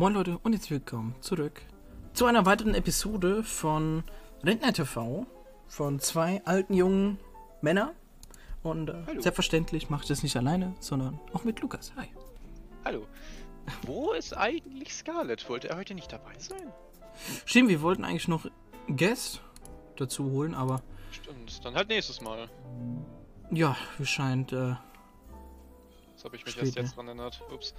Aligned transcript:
Moin 0.00 0.14
Leute 0.14 0.38
und 0.38 0.54
jetzt 0.54 0.70
willkommen 0.70 1.14
zurück 1.20 1.60
zu 2.14 2.24
einer 2.24 2.46
weiteren 2.46 2.74
Episode 2.74 3.42
von 3.42 4.02
Rentner 4.42 4.72
TV 4.72 5.26
von 5.66 6.00
zwei 6.00 6.40
alten 6.46 6.72
jungen 6.72 7.18
Männern. 7.60 7.90
Und 8.62 8.88
äh, 8.88 8.94
selbstverständlich 9.18 9.90
mache 9.90 10.04
ich 10.04 10.08
das 10.08 10.22
nicht 10.22 10.34
alleine, 10.38 10.74
sondern 10.80 11.20
auch 11.34 11.44
mit 11.44 11.60
Lukas. 11.60 11.92
Hi. 11.96 12.06
Hallo. 12.82 13.06
Wo 13.82 14.12
ist 14.12 14.34
eigentlich 14.34 14.94
Scarlett? 14.94 15.46
Wollte 15.50 15.68
er 15.68 15.76
heute 15.76 15.92
nicht 15.92 16.10
dabei 16.10 16.32
sein? 16.38 16.72
Stimmt, 17.44 17.68
wir 17.68 17.82
wollten 17.82 18.02
eigentlich 18.02 18.26
noch 18.26 18.46
Guest 18.88 19.42
dazu 19.96 20.30
holen, 20.30 20.54
aber 20.54 20.80
Stimmt, 21.12 21.62
dann 21.62 21.74
halt 21.74 21.88
nächstes 21.88 22.22
Mal. 22.22 22.48
ja, 23.50 23.76
es 23.98 24.08
scheint. 24.08 24.54
Äh, 24.54 24.76
Das 26.14 26.24
habe 26.24 26.36
ich 26.36 26.44
mich 26.46 26.54
Steht, 26.54 26.64
erst 26.64 26.76
ne? 26.76 26.82
jetzt 26.84 26.96
dran 26.96 27.06
erinnert. 27.08 27.42
Ups. 27.52 27.74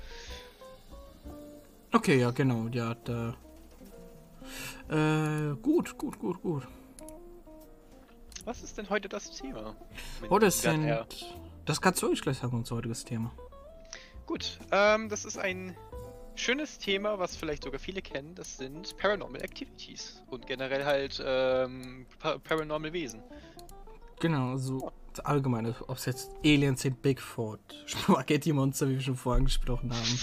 Okay, 1.94 2.20
ja, 2.20 2.32
genau, 2.32 2.68
ja, 2.68 2.96
da. 2.96 3.36
Äh, 4.90 5.56
gut, 5.62 5.98
gut, 5.98 6.20
gut, 6.20 6.42
gut. 6.42 6.68
Was 8.46 8.64
ist 8.64 8.78
denn 8.78 8.90
heute 8.90 9.08
das 9.08 9.32
Thema? 9.32 9.76
Mein 10.20 10.32
Oh, 10.32 10.50
sind. 10.50 10.84
Herr. 10.84 11.06
Das 11.66 11.80
kannst 11.80 12.02
du 12.02 12.10
euch 12.10 12.22
gleich 12.22 12.40
sagen, 12.40 12.58
unser 12.58 12.76
heutiges 12.76 13.06
Thema. 13.06 13.32
Gut, 14.26 14.60
ähm, 14.72 15.10
das 15.10 15.26
ist 15.26 15.38
ein 15.38 15.78
schönes 16.36 16.80
Thema, 16.80 17.20
was 17.20 17.36
vielleicht 17.36 17.64
sogar 17.64 17.80
viele 17.80 18.02
kennen. 18.02 18.34
Das 18.36 18.58
sind 18.58 18.98
Paranormal 18.98 19.42
Activities. 19.42 20.24
Und 20.28 20.48
generell 20.48 20.86
halt 20.86 21.22
ähm, 21.24 22.08
pa 22.20 22.40
Paranormal 22.40 22.94
Wesen. 22.94 23.22
Genau, 24.20 24.58
so 24.58 24.80
das 24.80 24.94
allgemeine, 25.20 25.76
ob 25.88 25.98
es 25.98 26.06
jetzt 26.06 26.32
Aliens 26.44 26.82
sind, 26.82 27.02
Bigfoot, 27.02 27.60
Spaghetti-Monster, 27.86 28.88
wie 28.90 28.94
wir 28.94 29.02
schon 29.02 29.16
vorhin 29.18 29.46
gesprochen 29.46 29.92
haben. 29.94 30.20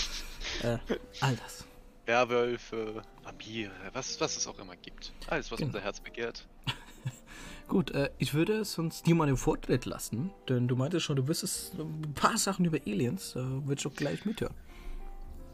äh, 0.63 0.79
all 1.21 1.37
das. 1.37 1.65
Werwölfe, 2.07 3.03
Vampire, 3.23 3.71
was, 3.93 4.19
was 4.21 4.37
es 4.37 4.47
auch 4.47 4.59
immer 4.59 4.77
gibt. 4.77 5.13
Alles, 5.27 5.51
was 5.51 5.59
Genau. 5.59 5.69
unser 5.69 5.81
Herz 5.83 6.01
begehrt. 6.01 6.47
Gut, 7.69 7.91
äh, 7.91 8.09
ich 8.17 8.33
würde 8.33 8.65
sonst 8.65 9.07
dir 9.07 9.15
mal 9.15 9.27
den 9.27 9.37
Vortritt 9.37 9.85
lassen, 9.85 10.31
denn 10.49 10.69
du 10.69 10.75
meintest 10.77 11.05
schon, 11.05 11.17
du 11.17 11.29
wüsstest 11.29 11.75
ein 11.75 12.15
paar 12.15 12.39
Sachen 12.39 12.65
über 12.65 12.79
Aliens, 12.87 13.33
äh, 13.37 13.41
würde 13.41 13.75
ich 13.77 13.83
doch 13.83 13.95
gleich 13.95 14.25
mithören. 14.25 14.55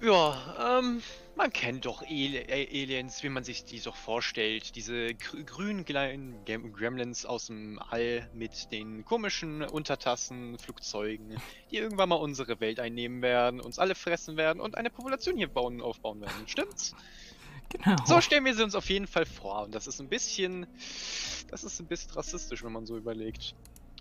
Ja, 0.04 0.78
ähm, 0.80 1.02
man 1.34 1.50
kennt 1.52 1.86
doch 1.86 2.02
A- 2.02 2.04
Aliens, 2.04 3.22
wie 3.22 3.28
man 3.30 3.42
sich 3.42 3.64
die 3.64 3.78
so 3.78 3.90
vorstellt. 3.90 4.74
Diese 4.74 5.14
grü 5.14 5.44
grünen 5.44 5.84
kleinen 5.86 6.44
Gremlins 6.44 7.24
aus 7.24 7.46
dem 7.46 7.78
All 7.88 8.28
mit 8.34 8.70
den 8.70 9.04
komischen 9.04 9.62
Untertassen, 9.62 10.58
Flugzeugen, 10.58 11.38
die 11.70 11.76
irgendwann 11.76 12.10
mal 12.10 12.16
unsere 12.16 12.60
Welt 12.60 12.80
einnehmen 12.80 13.22
werden, 13.22 13.60
uns 13.60 13.78
alle 13.78 13.94
fressen 13.94 14.36
werden 14.36 14.60
und 14.60 14.76
eine 14.76 14.90
Population 14.90 15.36
hier 15.38 15.48
bauen, 15.48 15.80
aufbauen 15.80 16.20
werden. 16.20 16.46
Stimmt's? 16.48 16.92
Genau. 17.70 17.96
So 18.04 18.20
stellen 18.20 18.44
wir 18.44 18.54
sie 18.54 18.62
uns 18.62 18.74
auf 18.74 18.90
jeden 18.90 19.06
Fall 19.06 19.26
vor. 19.26 19.62
Und 19.64 19.74
das 19.74 19.86
ist 19.86 20.00
ein 20.00 20.08
bisschen, 20.10 20.66
das 21.48 21.64
ist 21.64 21.80
ein 21.80 21.88
bisschen 21.88 22.12
rassistisch, 22.12 22.62
wenn 22.62 22.72
man 22.72 22.84
so 22.86 22.96
überlegt. 22.98 23.54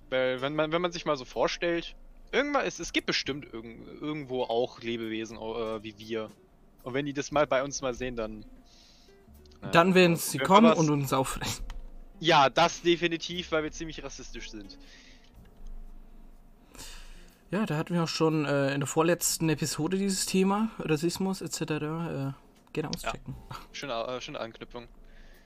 Weil, 0.10 0.42
wenn 0.42 0.56
man, 0.56 0.72
wenn 0.72 0.82
man 0.82 0.92
sich 0.92 1.06
mal 1.06 1.18
so 1.18 1.26
vorstellt, 1.26 1.96
irgendwann, 2.34 2.66
es, 2.66 2.80
es 2.80 2.92
gibt 2.92 3.08
bestimmt 3.08 3.46
irgend, 3.54 3.88
irgendwo 4.02 4.44
auch 4.44 4.80
Lebewesen 4.82 5.38
äh, 5.38 5.84
wie 5.84 5.98
wir. 5.98 6.30
Und 6.84 6.94
wenn 6.94 7.06
die 7.06 7.14
das 7.14 7.32
mal 7.32 7.48
bei 7.48 7.64
uns 7.64 7.82
mal 7.82 7.94
sehen, 7.94 8.16
dann. 8.16 8.44
äh, 9.62 9.72
Dann 9.72 9.96
werden 9.96 10.18
sie 10.18 10.40
kommen 10.40 10.68
aber- 10.72 10.80
und 10.80 10.90
uns 10.90 11.14
auffressen. 11.14 11.64
Ja, 12.20 12.50
das 12.50 12.82
definitiv, 12.82 13.52
weil 13.52 13.64
wir 13.64 13.72
ziemlich 13.72 14.04
rassistisch 14.04 14.50
sind. 14.52 14.78
Ja, 17.52 17.66
da 17.66 17.78
hatten 17.78 17.94
wir 17.94 18.04
auch 18.04 18.08
schon 18.08 18.46
äh, 18.46 18.74
in 18.74 18.80
der 18.80 18.88
vorletzten 18.88 19.48
Episode 19.50 19.98
dieses 19.98 20.26
Thema, 20.26 20.72
Rassismus 20.80 21.42
etc. 21.42 21.62
Äh, 21.62 22.32
gerne 22.72 22.90
auschecken. 22.96 23.36
Schöne, 23.74 23.94
äh, 23.94 24.22
schöne 24.22 24.40
Anknüpfung. 24.40 24.88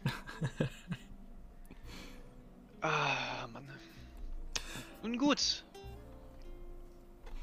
ah, 2.81 3.47
Mann. 3.51 3.67
Nun 5.03 5.17
gut. 5.17 5.65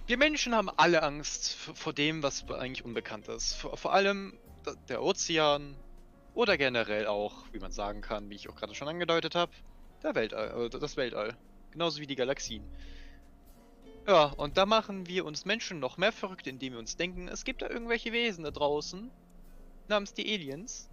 Wir 0.07 0.19
Menschen 0.19 0.55
haben 0.55 0.69
alle 0.69 1.03
Angst 1.03 1.55
vor 1.55 1.95
dem, 1.95 2.23
was 2.23 2.47
eigentlich 2.51 2.85
unbekannt 2.85 3.27
ist. 3.29 3.55
Vor, 3.55 3.77
vor 3.79 3.95
allem 3.95 4.39
der 4.89 5.03
Ozean 5.03 5.77
oder 6.35 6.59
generell 6.59 7.07
auch, 7.07 7.47
wie 7.53 7.59
man 7.59 7.73
sagen 7.73 8.03
kann, 8.03 8.29
wie 8.29 8.35
ich 8.35 8.51
auch 8.51 8.55
gerade 8.55 8.75
schon 8.75 8.89
angedeutet 8.89 9.35
habe, 9.35 9.53
der 10.03 10.15
Weltall, 10.15 10.67
äh, 10.67 10.69
das 10.69 10.99
Weltall. 10.99 11.35
Genauso 11.71 12.03
wie 12.03 12.07
die 12.07 12.17
Galaxien. 12.17 12.63
Ja, 14.07 14.25
und 14.25 14.59
da 14.59 14.67
machen 14.67 15.07
wir 15.07 15.25
uns 15.25 15.47
Menschen 15.47 15.81
noch 15.81 15.97
mehr 15.97 16.13
verrückt, 16.13 16.47
indem 16.47 16.75
wir 16.75 16.81
uns 16.81 16.99
denken, 16.99 17.29
es 17.29 17.45
gibt 17.45 17.63
da 17.63 17.71
irgendwelche 17.71 18.13
Wesen 18.13 18.45
da 18.45 18.51
draußen, 18.51 19.11
namens 19.89 20.13
die 20.13 20.31
Aliens, 20.31 20.91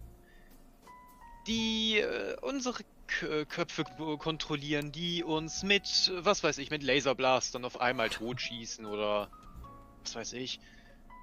die 1.47 1.97
äh, 1.97 2.38
unsere 2.41 2.83
Köpfe 3.45 3.83
kontrollieren, 4.17 4.91
die 4.91 5.23
uns 5.23 5.63
mit, 5.63 6.11
was 6.17 6.44
weiß 6.44 6.57
ich, 6.57 6.72
mit 6.72 6.83
Laserblastern 6.83 7.66
auf 7.66 7.79
einmal 7.79 8.09
totschießen 8.09 8.85
oder 8.85 9.29
was 10.03 10.16
weiß 10.16 10.33
ich. 10.33 10.59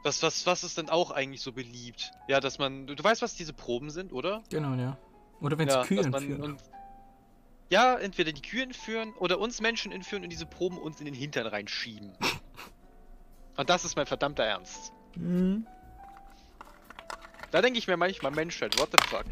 Was, 0.04 0.22
was, 0.22 0.46
was 0.46 0.62
ist 0.62 0.78
denn 0.78 0.90
auch 0.90 1.10
eigentlich 1.10 1.42
so 1.42 1.52
beliebt? 1.52 2.12
Ja, 2.28 2.38
dass 2.40 2.58
man, 2.58 2.86
du, 2.86 2.94
weißt, 3.02 3.20
was 3.20 3.34
diese 3.34 3.52
Proben 3.52 3.90
sind, 3.90 4.12
oder? 4.12 4.44
Genau, 4.48 4.74
ja. 4.74 4.96
Oder 5.40 5.58
wenn 5.58 5.68
es 5.68 5.74
ja, 5.74 5.84
Kühe 5.84 6.02
man 6.08 6.22
entführen. 6.22 6.42
uns- 6.42 6.62
ja, 7.70 7.96
entweder 7.98 8.32
die 8.32 8.40
Kühe 8.40 8.62
entführen 8.62 9.12
oder 9.14 9.38
uns 9.40 9.60
Menschen 9.60 9.92
entführen 9.92 10.22
und 10.22 10.30
diese 10.30 10.46
Proben 10.46 10.78
uns 10.78 11.00
in 11.00 11.04
den 11.04 11.14
Hintern 11.14 11.46
reinschieben. 11.46 12.12
und 13.56 13.68
das 13.68 13.84
ist 13.84 13.96
mein 13.96 14.06
verdammter 14.06 14.44
Ernst. 14.44 14.92
Mhm. 15.16 15.66
Da 17.50 17.60
denke 17.60 17.78
ich 17.78 17.88
mir 17.88 17.96
manchmal, 17.96 18.30
Menschheit, 18.32 18.78
what 18.78 18.90
the 18.92 19.08
fuck? 19.08 19.24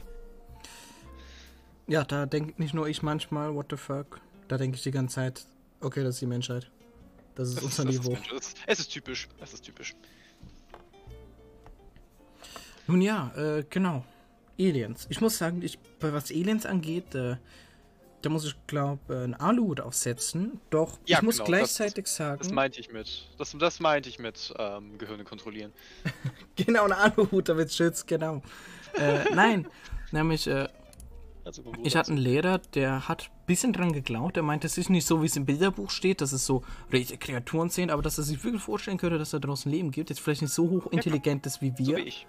Ja, 1.87 2.05
da 2.05 2.27
denkt 2.27 2.59
nicht 2.59 2.75
nur 2.75 2.89
ich 2.89 3.03
manchmal, 3.03 3.55
what 3.55 3.67
the 3.71 3.77
fuck. 3.77 4.21
Da 4.49 4.57
denke 4.59 4.77
ich 4.77 4.83
die 4.83 4.91
ganze 4.91 5.17
Zeit, 5.17 5.47
okay, 5.81 6.03
das 6.03 6.17
ist 6.17 6.21
die 6.21 6.27
Menschheit. 6.27 6.71
Das 7.35 7.49
ist 7.51 7.63
unser 7.63 7.85
Das 7.85 7.95
Niveau. 7.95 8.17
Ist- 8.37 8.57
Es 8.67 8.81
ist 8.81 8.89
typisch. 8.93 9.29
Es 9.41 9.53
ist 9.55 9.63
typisch. 9.63 9.95
Nun 12.87 13.01
ja, 13.03 13.33
äh, 13.37 13.65
genau. 13.69 14.05
Aliens. 14.59 15.07
Ich 15.11 15.21
muss 15.21 15.37
sagen, 15.37 15.61
ich, 15.63 15.79
bei 16.01 16.13
was 16.13 16.31
Aliens 16.31 16.65
angeht, 16.65 17.15
äh, 17.15 17.37
da 18.23 18.31
muss 18.31 18.47
ich, 18.47 18.55
glaube 18.67 19.25
ein 19.25 19.35
Aluhut 19.35 19.81
aufsetzen. 19.81 20.61
Doch 20.71 20.99
Ja, 21.05 21.19
ich 21.19 21.23
muss 21.23 21.37
genau, 21.39 21.51
das- 21.51 21.59
gleichzeitig 21.77 22.07
sagen, 22.07 22.39
Das 22.39 22.51
meinte 22.53 22.81
ich 22.81 22.91
mit. 22.91 23.29
Das, 23.39 23.55
das 23.59 23.81
meinte 23.81 24.09
ich 24.09 24.19
mit 24.19 24.55
ähm, 24.59 24.97
Gehirne 24.99 25.25
kontrollieren. 25.25 25.73
genau 26.57 26.85
ein 26.85 26.93
Aluhut, 26.93 27.49
damit 27.49 27.73
schützt, 27.73 28.07
genau. 28.07 28.43
äh, 28.95 29.25
nein, 29.35 29.67
nämlich, 30.13 30.47
äh, 30.47 30.69
Also, 31.47 31.62
ich 31.84 31.95
hatte 31.97 32.11
einen 32.11 32.19
Lehrer, 32.19 32.59
der 32.59 33.07
hat 33.09 33.31
ein 33.31 33.47
bisschen 33.47 33.73
dran 33.73 33.93
geglaubt. 33.93 34.34
Der 34.34 34.43
meinte, 34.43 34.67
es 34.67 34.77
ist 34.79 34.91
nicht 34.91 35.07
so, 35.07 35.23
wie 35.23 35.27
es 35.27 35.37
im 35.37 35.47
Bilderbuch 35.47 35.91
steht, 35.91 36.21
dass 36.21 36.33
es 36.33 36.45
so 36.45 36.65
richtige 36.93 37.19
Kreaturen 37.19 37.69
sind, 37.71 37.91
aber 37.93 38.03
dass 38.03 38.19
er 38.19 38.25
sich 38.25 38.43
wirklich 38.43 38.61
vorstellen 38.62 38.99
könnte, 38.99 39.17
dass 39.17 39.31
da 39.31 39.39
draußen 39.39 39.71
Leben 39.71 39.93
gibt. 39.93 40.11
Jetzt 40.11 40.19
vielleicht 40.21 40.43
nicht 40.43 40.53
so 40.53 40.69
hochintelligent 40.69 41.47
ist 41.47 41.62
wie 41.62 41.71
so 41.71 41.79
wir. 41.87 41.97
wie 41.99 42.03
ich. 42.03 42.27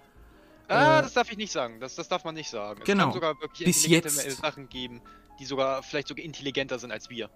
Ah, 0.68 1.00
Äh, 1.00 1.02
das 1.02 1.14
darf 1.14 1.30
ich 1.32 1.36
nicht 1.36 1.50
sagen. 1.50 1.80
Das, 1.80 1.96
das 1.96 2.08
darf 2.08 2.24
man 2.24 2.34
nicht 2.36 2.48
sagen. 2.48 2.78
Es 2.80 2.86
Genau. 2.86 3.04
kann 3.06 3.12
sogar 3.14 3.40
wirklich 3.40 3.66
Bis 3.66 3.86
jetzt. 3.86 4.30
Sachen 4.40 4.68
geben, 4.68 5.00
die 5.40 5.44
sogar 5.46 5.82
vielleicht 5.82 6.06
sogar 6.08 6.24
intelligenter 6.24 6.78
sind 6.78 6.92
als 6.92 7.10
wir. 7.10 7.28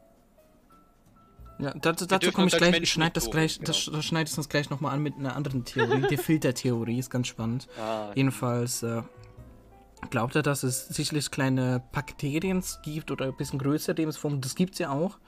Ja, 1.59 1.73
dazu, 1.75 2.07
dazu 2.07 2.31
komme 2.33 2.49
ich 2.49 2.57
gleich. 2.57 2.81
Ich 2.81 2.91
schneide 2.93 3.13
das 3.13 3.31
gleich, 3.31 3.59
das, 3.61 3.85
genau. 3.87 3.97
das 3.97 4.05
schneide 4.05 4.31
ich 4.31 4.37
uns 4.39 4.49
gleich 4.49 4.71
nochmal 4.71 4.95
an 4.95 5.03
mit 5.03 5.17
einer 5.17 5.35
anderen 5.37 5.65
Theorie. 5.65 6.07
Die 6.11 6.17
Filtertheorie 6.29 6.99
ist 6.99 7.11
ganz 7.11 7.27
spannend. 7.27 7.69
Ah, 7.79 8.11
Jedenfalls 8.15 8.83
äh, 8.83 9.03
glaubt 10.11 10.35
er, 10.35 10.43
dass 10.43 10.63
es 10.63 10.89
sicherlich 10.89 11.31
kleine 11.31 11.83
Bakterien 11.93 12.63
gibt 12.83 13.11
oder 13.11 13.27
ein 13.27 13.37
bisschen 13.37 13.59
größere 13.59 13.97
Lebensformen. 13.97 14.41
Das 14.41 14.55
gibt 14.55 14.75
es 14.75 14.79
ja 14.81 14.91
auch. 14.91 15.19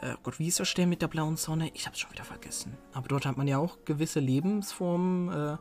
Äh, 0.00 0.14
Gott, 0.22 0.38
wie 0.38 0.48
ist 0.48 0.58
der 0.58 0.64
Stern 0.64 0.88
mit 0.88 1.02
der 1.02 1.08
blauen 1.08 1.36
Sonne? 1.36 1.70
Ich 1.74 1.86
habe 1.86 1.94
es 1.94 2.00
schon 2.00 2.12
wieder 2.12 2.24
vergessen. 2.24 2.76
Aber 2.92 3.08
dort 3.08 3.26
hat 3.26 3.36
man 3.36 3.46
ja 3.46 3.58
auch 3.58 3.78
gewisse 3.84 4.20
Lebensformen 4.20 5.28
äh, 5.32 5.56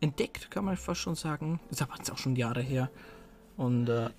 entdeckt, 0.00 0.50
kann 0.50 0.64
man 0.64 0.76
fast 0.76 1.00
schon 1.00 1.14
sagen. 1.14 1.60
Ist 1.70 1.82
aber 1.82 1.96
jetzt 1.96 2.10
auch 2.10 2.18
schon 2.18 2.36
Jahre 2.36 2.60
her. 2.60 2.90
Und 3.56 3.88
äh, 3.88 4.10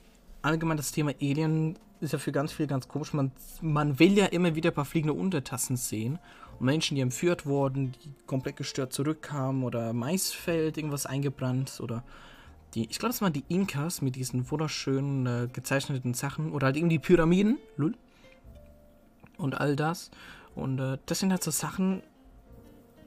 allgemein 0.42 0.78
das 0.78 0.92
Thema 0.92 1.14
Alien 1.22 1.78
ist 2.00 2.14
ja 2.14 2.20
für 2.20 2.32
ganz 2.32 2.54
viel 2.54 2.68
ganz 2.68 2.88
komisch. 2.88 3.14
Man, 3.14 3.32
man 3.62 4.00
will 4.00 4.18
ja 4.18 4.26
immer 4.28 4.56
wieder 4.56 4.72
ein 4.72 4.76
paar 4.76 4.86
fliegende 4.86 5.14
Untertassen 5.14 5.78
sehen. 5.78 6.20
Und 6.60 6.66
Menschen, 6.66 6.96
die 6.96 7.02
entführt 7.02 7.46
wurden, 7.46 7.92
die 7.92 8.14
komplett 8.26 8.58
gestört 8.58 8.94
zurückkamen 8.94 9.64
oder 9.64 9.94
Maisfeld, 9.94 10.78
irgendwas 10.78 11.06
eingebrannt 11.06 11.80
oder 11.82 12.04
die, 12.74 12.90
ich 12.90 13.00
glaube, 13.00 13.12
das 13.12 13.22
waren 13.22 13.34
die 13.34 13.46
Inkas 13.48 14.02
mit 14.02 14.16
diesen 14.16 14.50
wunderschönen 14.52 15.26
äh, 15.26 15.48
gezeichneten 15.52 16.14
Sachen 16.14 16.52
oder 16.52 16.68
halt 16.68 16.78
eben 16.78 16.90
die 16.90 17.00
Pyramiden, 17.00 17.58
lul. 17.78 17.96
Und 19.38 19.56
all 19.56 19.76
das. 19.76 20.12
Und 20.56 20.80
äh, 20.80 20.98
das 21.06 21.20
sind 21.20 21.32
halt 21.32 21.44
so 21.44 21.52
Sachen, 21.52 22.02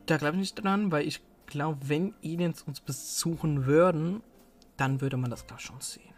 da 0.07 0.17
glaube 0.17 0.37
ich 0.37 0.41
nicht 0.41 0.55
dran, 0.55 0.93
weil 0.93 1.07
ich 1.07 1.21
glaube, 1.47 1.79
wenn 1.89 2.15
Aliens 2.23 2.63
uns 2.63 2.81
besuchen 2.81 3.67
würden, 3.67 4.23
dann 4.77 5.01
würde 5.01 5.17
man 5.17 5.31
das, 5.31 5.47
glaube 5.47 5.61
ich, 5.61 5.67
schon 5.67 5.81
sehen. 5.81 6.15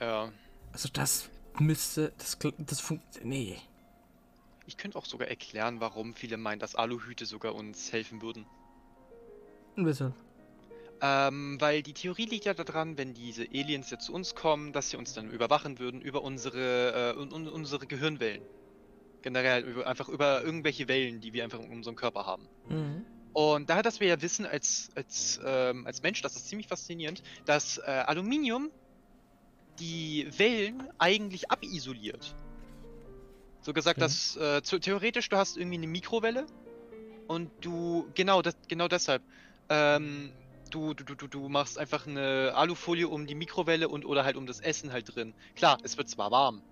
ja. 0.00 0.32
Also 0.72 0.88
das 0.90 1.28
müsste, 1.58 2.12
das, 2.16 2.38
das 2.58 2.80
funktioniert, 2.80 3.26
nee. 3.26 3.58
Ich 4.66 4.78
könnte 4.78 4.96
auch 4.96 5.04
sogar 5.04 5.28
erklären, 5.28 5.80
warum 5.80 6.14
viele 6.14 6.38
meinen, 6.38 6.58
dass 6.58 6.74
Aluhüte 6.74 7.26
sogar 7.26 7.54
uns 7.54 7.92
helfen 7.92 8.22
würden. 8.22 8.46
Ein 9.76 9.84
bisschen. 9.84 10.14
Ähm, 11.04 11.60
weil 11.60 11.82
die 11.82 11.94
Theorie 11.94 12.26
liegt 12.26 12.44
ja 12.44 12.54
daran, 12.54 12.96
wenn 12.96 13.12
diese 13.12 13.42
Aliens 13.42 13.90
jetzt 13.90 14.04
zu 14.04 14.12
uns 14.12 14.36
kommen, 14.36 14.72
dass 14.72 14.90
sie 14.90 14.96
uns 14.96 15.12
dann 15.14 15.30
überwachen 15.32 15.80
würden 15.80 16.00
über 16.00 16.22
unsere, 16.22 17.14
äh, 17.16 17.20
un 17.20 17.32
un 17.32 17.48
unsere 17.48 17.88
Gehirnwellen. 17.88 18.42
Generell, 19.22 19.64
über, 19.64 19.86
einfach 19.88 20.08
über 20.08 20.42
irgendwelche 20.44 20.86
Wellen, 20.86 21.20
die 21.20 21.32
wir 21.32 21.42
einfach 21.42 21.58
in 21.58 21.72
unserem 21.72 21.96
Körper 21.96 22.24
haben. 22.24 22.48
Mhm. 22.68 23.04
Und 23.32 23.68
daher, 23.68 23.82
dass 23.82 23.98
wir 23.98 24.06
ja 24.06 24.22
wissen 24.22 24.46
als, 24.46 24.90
als, 24.94 25.40
ähm, 25.44 25.86
als 25.86 26.02
Mensch, 26.02 26.22
das 26.22 26.36
ist 26.36 26.48
ziemlich 26.48 26.68
faszinierend, 26.68 27.22
dass 27.46 27.78
äh, 27.78 27.82
Aluminium 28.06 28.70
die 29.80 30.28
Wellen 30.38 30.86
eigentlich 30.98 31.50
abisoliert. 31.50 32.34
So 33.60 33.72
gesagt, 33.72 33.98
Okay. 33.98 34.04
dass 34.04 34.36
äh, 34.36 34.60
theoretisch 34.60 35.28
du 35.28 35.36
hast 35.36 35.56
irgendwie 35.56 35.78
eine 35.78 35.86
Mikrowelle 35.86 36.46
und 37.26 37.50
du, 37.60 38.08
genau, 38.14 38.42
das, 38.42 38.54
genau 38.68 38.86
deshalb, 38.86 39.22
ähm, 39.68 40.32
du, 40.72 40.94
du, 40.94 41.04
du, 41.14 41.28
du- 41.28 41.48
machst 41.48 41.78
einfach 41.78 42.06
eine 42.06 42.52
Alufolie 42.54 43.06
um 43.08 43.26
die 43.26 43.34
Mikrowelle 43.34 43.88
und 43.88 44.04
oder 44.04 44.24
halt 44.24 44.36
um 44.36 44.46
das 44.46 44.60
Essen 44.60 44.92
halt 44.92 45.14
drin. 45.14 45.34
Klar, 45.54 45.78
es 45.82 45.96
wird 45.96 46.08
zwar 46.08 46.30
warm, 46.30 46.62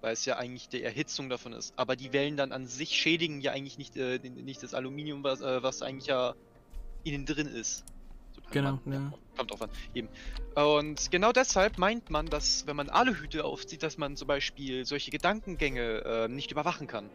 weil 0.00 0.12
es 0.12 0.24
ja 0.24 0.36
eigentlich 0.36 0.68
die 0.68 0.82
Erhitzung 0.82 1.28
davon 1.28 1.52
ist, 1.52 1.72
aber 1.76 1.96
die 1.96 2.12
Wellen 2.12 2.36
dann 2.36 2.52
an 2.52 2.66
sich 2.66 2.90
schädigen 2.90 3.40
ja 3.40 3.52
eigentlich 3.52 3.78
nicht, 3.78 3.96
äh, 3.96 4.18
nicht 4.18 4.62
das 4.62 4.74
Aluminium, 4.74 5.24
was, 5.24 5.40
äh, 5.40 5.62
was 5.62 5.82
eigentlich 5.82 6.06
ja 6.06 6.34
innen 7.04 7.26
drin 7.26 7.46
ist. 7.48 7.84
So 8.34 8.42
Genau, 8.50 8.80
man- 8.84 8.92
ja. 8.94 9.12
Kommt 9.36 9.50
drauf 9.50 9.62
an, 9.62 9.70
eben. 9.94 10.10
Und 10.54 11.10
genau 11.10 11.32
deshalb 11.32 11.78
meint 11.78 12.10
man, 12.10 12.26
dass 12.26 12.66
wenn 12.66 12.76
man 12.76 12.90
Aluhüte 12.90 13.44
aufzieht, 13.44 13.82
dass 13.82 13.96
man 13.96 14.16
zum 14.16 14.28
Beispiel 14.28 14.84
solche 14.84 15.10
Gedankengänge 15.10 16.02
äh, 16.04 16.28
nicht 16.28 16.50
überwachen 16.50 16.86
kann. 16.86 17.10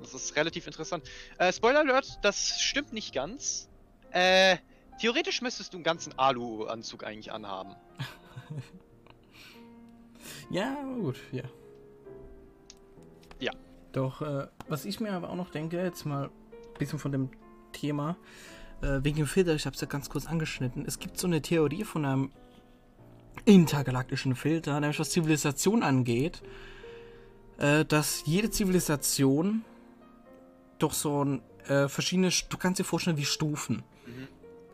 Das 0.00 0.14
ist 0.14 0.36
relativ 0.36 0.66
interessant. 0.66 1.08
Äh, 1.38 1.52
Spoiler 1.52 1.80
Alert, 1.80 2.06
das 2.22 2.60
stimmt 2.60 2.92
nicht 2.92 3.12
ganz. 3.12 3.68
Äh, 4.12 4.56
theoretisch 5.00 5.42
müsstest 5.42 5.72
du 5.72 5.78
einen 5.78 5.84
ganzen 5.84 6.18
Alu-Anzug 6.18 7.04
eigentlich 7.04 7.32
anhaben. 7.32 7.74
Ja, 10.50 10.76
gut, 10.82 11.16
ja. 11.32 11.42
Ja. 13.40 13.52
Doch, 13.92 14.20
äh, 14.22 14.46
was 14.68 14.84
ich 14.84 15.00
mir 15.00 15.12
aber 15.12 15.30
auch 15.30 15.36
noch 15.36 15.50
denke, 15.50 15.82
jetzt 15.82 16.04
mal 16.04 16.24
ein 16.26 16.78
bisschen 16.78 16.98
von 16.98 17.12
dem 17.12 17.30
Thema, 17.72 18.16
äh, 18.82 19.00
wegen 19.02 19.16
dem 19.16 19.26
Filter, 19.26 19.54
ich 19.54 19.66
habe 19.66 19.74
es 19.74 19.80
ja 19.80 19.86
ganz 19.86 20.10
kurz 20.10 20.26
angeschnitten. 20.26 20.84
Es 20.86 20.98
gibt 20.98 21.18
so 21.18 21.26
eine 21.26 21.42
Theorie 21.42 21.84
von 21.84 22.04
einem 22.04 22.30
intergalaktischen 23.44 24.34
Filter, 24.36 24.78
nämlich 24.80 24.98
was 24.98 25.10
Zivilisation 25.10 25.82
angeht, 25.82 26.42
äh, 27.58 27.84
dass 27.84 28.24
jede 28.26 28.50
Zivilisation 28.50 29.64
doch 30.78 30.92
so 30.92 31.24
ein 31.24 31.42
äh, 31.66 31.88
verschiedene, 31.88 32.30
du 32.48 32.56
kannst 32.58 32.78
dir 32.80 32.84
vorstellen 32.84 33.16
wie 33.16 33.24
Stufen. 33.24 33.82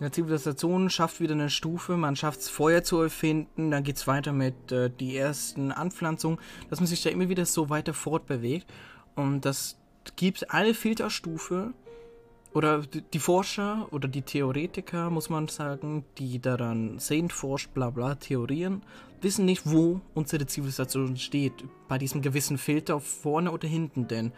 Eine 0.03 0.11
Zivilisation 0.11 0.91
schafft 0.91 1.21
wieder 1.21 1.35
eine 1.35 1.49
Stufe, 1.49 1.97
man 1.97 2.17
schafft 2.17 2.41
es 2.41 2.49
Feuer 2.49 2.83
zu 2.83 3.01
erfinden, 3.01 3.71
dann 3.71 3.85
geht 3.85 3.99
es 3.99 4.09
weiter 4.09 4.33
mit 4.33 4.73
äh, 4.73 4.91
die 4.91 5.17
ersten 5.17 5.71
Anpflanzungen, 5.71 6.41
dass 6.69 6.81
man 6.81 6.89
sich 6.89 7.05
da 7.05 7.11
immer 7.11 7.29
wieder 7.29 7.47
so 7.47 7.71
weiter 7.71 7.95
fortbewegt. 7.95 8.67
Und 9.15 9.43
das 9.43 9.79
gibt 10.17 10.51
eine 10.51 10.75
Filterstufe, 10.75 11.73
oder 12.53 12.83
die 12.83 13.19
Forscher 13.21 13.87
oder 13.93 14.09
die 14.09 14.23
Theoretiker, 14.23 15.09
muss 15.09 15.31
man 15.31 15.47
sagen, 15.47 16.05
die 16.19 16.41
daran 16.41 16.99
sehend 16.99 17.33
forscht, 17.33 17.73
bla 17.73 17.91
bla, 17.91 18.17
theorieren, 18.17 18.83
wissen 19.21 19.45
nicht, 19.45 19.63
wo 19.65 20.01
unsere 20.15 20.47
Zivilisation 20.47 21.17
steht, 21.17 21.53
bei 21.87 21.97
diesem 21.97 22.23
gewissen 22.23 22.59
Filter 22.59 22.99
vorne 22.99 23.53
oder 23.53 23.69
hinten, 23.69 24.09
denn 24.09 24.33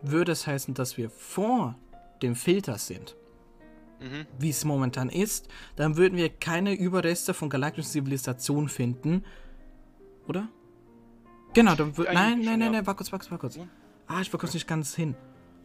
würde 0.00 0.30
es 0.30 0.46
heißen, 0.46 0.74
dass 0.74 0.96
wir 0.96 1.10
vor 1.10 1.74
dem 2.22 2.36
Filter 2.36 2.78
sind, 2.78 3.16
Mhm. 4.00 4.26
wie 4.38 4.50
es 4.50 4.64
momentan 4.64 5.08
ist, 5.08 5.48
dann 5.76 5.96
würden 5.96 6.16
wir 6.16 6.28
keine 6.28 6.74
Überreste 6.74 7.34
von 7.34 7.50
galaktischen 7.50 7.90
Zivilisationen 7.90 8.68
finden. 8.68 9.24
Oder? 10.28 10.48
Genau, 11.54 11.74
dann 11.74 11.96
würden. 11.96 12.16
Eigentlich 12.16 12.46
Nein, 12.46 12.58
nein, 12.58 12.58
nein, 12.58 12.72
nein, 12.72 12.86
war 12.86 12.94
kurz, 12.94 13.10
war 13.10 13.18
kurz, 13.18 13.30
war 13.30 13.38
kurz. 13.38 13.58
Ah, 14.06 14.20
ich 14.20 14.30
bekomme 14.30 14.48
es 14.48 14.54
nicht 14.54 14.66
ganz 14.66 14.94
hin. 14.94 15.14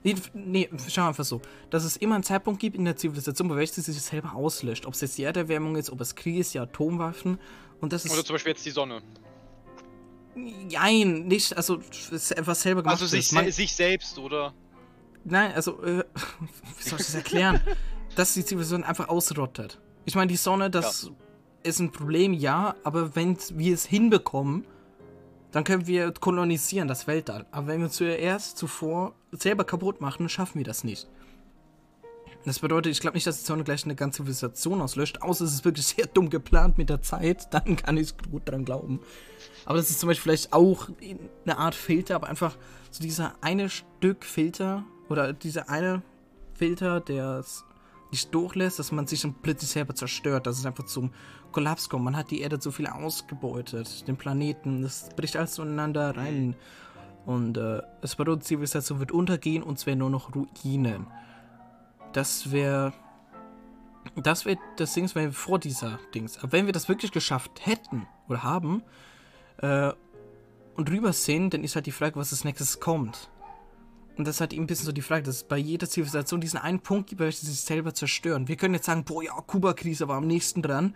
Nee, 0.03 0.15
nee, 0.33 0.69
schau 0.89 1.07
einfach 1.07 1.23
so. 1.23 1.41
Dass 1.69 1.85
es 1.85 1.95
immer 1.95 2.15
einen 2.15 2.23
Zeitpunkt 2.23 2.59
gibt 2.59 2.75
in 2.75 2.83
der 2.83 2.97
Zivilisation, 2.97 3.47
bei 3.47 3.55
welcher 3.55 3.81
sie 3.81 3.91
sich 3.93 4.01
selber 4.01 4.33
auslöscht. 4.33 4.85
Ob 4.85 4.95
es 4.95 5.01
jetzt 5.01 5.17
die 5.17 5.23
Erderwärmung 5.23 5.77
ist, 5.77 5.89
ob 5.89 6.01
es 6.01 6.15
Krieg 6.15 6.37
ist, 6.37 6.53
die 6.53 6.59
Atomwaffen. 6.59 7.39
Und 7.79 7.93
das 7.93 8.05
Oder 8.05 8.19
ist. 8.19 8.27
zum 8.27 8.33
Beispiel 8.33 8.51
jetzt 8.51 8.65
die 8.65 8.71
Sonne. 8.71 9.01
Nein, 10.35 11.27
nicht, 11.27 11.55
also 11.55 11.75
etwas 11.75 12.61
selber 12.61 12.81
gemacht 12.81 13.01
Also 13.01 13.05
sich, 13.05 13.27
se 13.27 13.51
sich 13.51 13.73
selbst, 13.73 14.17
oder? 14.17 14.53
Nein, 15.23 15.53
also, 15.53 15.81
äh, 15.83 16.03
wie 16.77 16.89
soll 16.89 16.99
ich 16.99 17.05
das 17.05 17.15
erklären? 17.15 17.61
Dass 18.15 18.33
die 18.33 18.45
Zivilisation 18.45 18.83
einfach 18.83 19.09
ausrottet. 19.09 19.79
Ich 20.05 20.15
meine, 20.15 20.27
die 20.27 20.35
Sonne, 20.35 20.69
das 20.69 21.11
ist 21.63 21.79
ein 21.79 21.91
Problem, 21.91 22.33
ja, 22.33 22.75
aber 22.83 23.15
wenn 23.15 23.37
wir 23.55 23.73
es 23.73 23.85
hinbekommen, 23.85 24.65
dann 25.51 25.63
können 25.63 25.87
wir 25.87 26.11
kolonisieren, 26.11 26.87
das 26.87 27.07
Weltall. 27.07 27.45
Aber 27.51 27.67
wenn 27.67 27.81
wir 27.81 27.89
zuerst 27.89 28.57
zuvor 28.57 29.13
selber 29.31 29.63
kaputt 29.63 30.01
machen, 30.01 30.27
schaffen 30.27 30.57
wir 30.57 30.65
das 30.65 30.83
nicht. 30.83 31.07
Das 32.45 32.59
bedeutet, 32.59 32.91
ich 32.91 32.99
glaube 32.99 33.15
nicht, 33.15 33.25
dass 33.25 33.39
die 33.39 33.45
Sonne 33.45 33.63
gleich 33.63 33.85
eine 33.85 33.95
ganze 33.95 34.17
Zivilisation 34.17 34.81
auslöscht, 34.81 35.21
außer 35.21 35.45
es 35.45 35.53
ist 35.53 35.65
wirklich 35.65 35.85
sehr 35.87 36.07
dumm 36.07 36.29
geplant 36.29 36.77
mit 36.77 36.89
der 36.89 37.01
Zeit, 37.01 37.53
dann 37.53 37.77
kann 37.77 37.97
ich 37.97 38.15
gut 38.29 38.49
dran 38.49 38.65
glauben. 38.65 38.99
Aber 39.65 39.77
das 39.77 39.89
ist 39.89 39.99
zum 39.99 40.07
Beispiel 40.07 40.23
vielleicht 40.23 40.51
auch 40.51 40.89
eine 41.45 41.57
Art 41.57 41.75
Filter, 41.75 42.15
aber 42.15 42.27
einfach 42.27 42.57
so 42.91 43.01
dieser 43.01 43.35
eine 43.41 43.69
Stück 43.69 44.25
Filter 44.25 44.83
oder 45.07 45.31
dieser 45.31 45.69
eine 45.69 46.01
Filter, 46.55 46.99
der 46.99 47.43
nicht 48.13 48.33
durchlässt, 48.33 48.79
dass 48.79 48.91
man 48.91 49.07
sich 49.07 49.21
dann 49.21 49.35
plötzlich 49.41 49.71
selber 49.71 49.93
zerstört, 49.95 50.47
dass 50.47 50.57
es 50.57 50.65
einfach 50.65 50.85
zum 50.85 51.11
Kollaps 51.51 51.89
kommt. 51.89 52.05
Man 52.05 52.15
hat 52.15 52.31
die 52.31 52.41
Erde 52.41 52.59
zu 52.59 52.71
viel 52.71 52.87
ausgebeutet, 52.87 54.07
den 54.07 54.15
Planeten, 54.15 54.81
das 54.81 55.09
bricht 55.15 55.35
alles 55.35 55.53
zueinander 55.53 56.15
rein. 56.15 56.55
Und 57.25 57.57
äh, 57.57 57.81
es 58.01 58.15
bedeutet, 58.15 58.45
Zivilisation 58.45 58.99
wird 58.99 59.11
untergehen 59.11 59.63
und 59.63 59.77
es 59.77 59.85
wären 59.85 59.99
nur 59.99 60.09
noch 60.09 60.31
Ruinen. 60.35 61.07
Das 62.13 62.51
wäre. 62.51 62.93
Das 64.15 64.45
wäre 64.45 64.57
das 64.75 64.93
Ding, 64.93 65.09
wenn 65.15 65.25
wir 65.25 65.33
vor 65.33 65.59
dieser 65.59 65.97
Dings. 66.13 66.37
Aber 66.37 66.51
wenn 66.51 66.65
wir 66.65 66.73
das 66.73 66.89
wirklich 66.89 67.11
geschafft 67.11 67.65
hätten 67.65 68.05
oder 68.27 68.43
haben 68.43 68.83
äh, 69.57 69.93
und 70.75 70.89
rüber 70.91 71.13
sind, 71.13 71.53
dann 71.53 71.63
ist 71.63 71.75
halt 71.75 71.85
die 71.85 71.91
Frage, 71.91 72.17
was 72.17 72.33
als 72.33 72.43
nächstes 72.43 72.81
kommt. 72.81 73.29
Und 74.17 74.27
das 74.27 74.35
ist 74.35 74.41
halt 74.41 74.53
eben 74.53 74.63
ein 74.63 74.67
bisschen 74.67 74.85
so 74.85 74.91
die 74.91 75.01
Frage, 75.01 75.23
dass 75.23 75.37
es 75.37 75.43
bei 75.43 75.57
jeder 75.57 75.89
Zivilisation 75.89 76.39
diesen 76.39 76.59
einen 76.59 76.79
Punkt 76.79 77.09
gibt, 77.09 77.19
bei 77.19 77.25
welchem 77.25 77.45
sie 77.45 77.51
sich 77.51 77.61
selber 77.61 77.93
zerstören. 77.93 78.47
Wir 78.47 78.55
können 78.55 78.75
jetzt 78.75 78.85
sagen, 78.85 79.03
boah, 79.03 79.23
ja, 79.23 79.33
Kuba-Krise 79.33 80.07
war 80.07 80.17
am 80.17 80.27
nächsten 80.27 80.61
dran. 80.61 80.95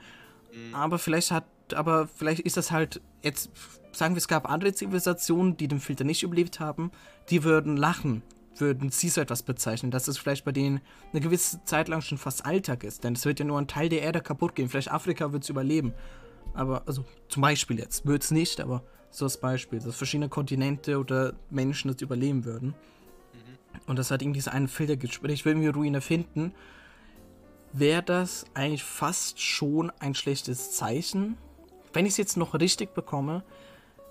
Aber 0.73 0.97
vielleicht 0.99 1.31
hat, 1.31 1.45
aber 1.73 2.07
vielleicht 2.07 2.41
ist 2.41 2.57
das 2.57 2.71
halt 2.71 3.01
jetzt, 3.21 3.49
sagen 3.91 4.15
wir, 4.15 4.19
es 4.19 4.27
gab 4.27 4.49
andere 4.49 4.73
Zivilisationen, 4.73 5.57
die 5.57 5.67
den 5.67 5.79
Filter 5.79 6.03
nicht 6.03 6.23
überlebt 6.23 6.59
haben, 6.59 6.91
die 7.29 7.43
würden 7.43 7.77
lachen, 7.77 8.23
würden 8.55 8.89
sie 8.89 9.09
so 9.09 9.21
etwas 9.21 9.43
bezeichnen, 9.43 9.91
dass 9.91 10.07
es 10.07 10.17
vielleicht 10.17 10.45
bei 10.45 10.51
denen 10.51 10.81
eine 11.11 11.21
gewisse 11.21 11.63
Zeit 11.65 11.89
lang 11.89 12.01
schon 12.01 12.17
fast 12.17 12.45
Alltag 12.45 12.83
ist. 12.83 13.03
Denn 13.03 13.13
es 13.13 13.25
wird 13.25 13.39
ja 13.39 13.45
nur 13.45 13.59
ein 13.59 13.67
Teil 13.67 13.89
der 13.89 14.01
Erde 14.01 14.21
kaputt 14.21 14.55
gehen. 14.55 14.69
Vielleicht 14.69 14.91
Afrika 14.91 15.31
wird 15.31 15.43
es 15.43 15.49
überleben. 15.49 15.93
Aber, 16.53 16.83
also 16.87 17.05
zum 17.29 17.41
Beispiel 17.41 17.77
jetzt, 17.79 18.05
wird 18.05 18.23
es 18.23 18.31
nicht, 18.31 18.61
aber 18.61 18.83
so 19.11 19.25
als 19.25 19.37
Beispiel, 19.39 19.79
dass 19.79 19.95
verschiedene 19.95 20.29
Kontinente 20.29 20.97
oder 20.97 21.33
Menschen 21.49 21.91
das 21.91 22.01
überleben 22.01 22.45
würden. 22.45 22.73
Und 23.85 23.99
das 23.99 24.11
hat 24.11 24.21
ihm 24.21 24.33
diesen 24.33 24.51
einen 24.51 24.67
Filter 24.67 24.95
Sprich, 25.07 25.45
wenn 25.45 25.61
wir 25.61 25.73
Ruine 25.73 26.01
finden, 26.01 26.53
wäre 27.73 28.03
das 28.03 28.45
eigentlich 28.53 28.83
fast 28.83 29.41
schon 29.41 29.91
ein 29.99 30.15
schlechtes 30.15 30.71
Zeichen. 30.71 31.37
Wenn 31.93 32.05
ich 32.05 32.13
es 32.13 32.17
jetzt 32.17 32.37
noch 32.37 32.53
richtig 32.53 32.93
bekomme, 32.93 33.43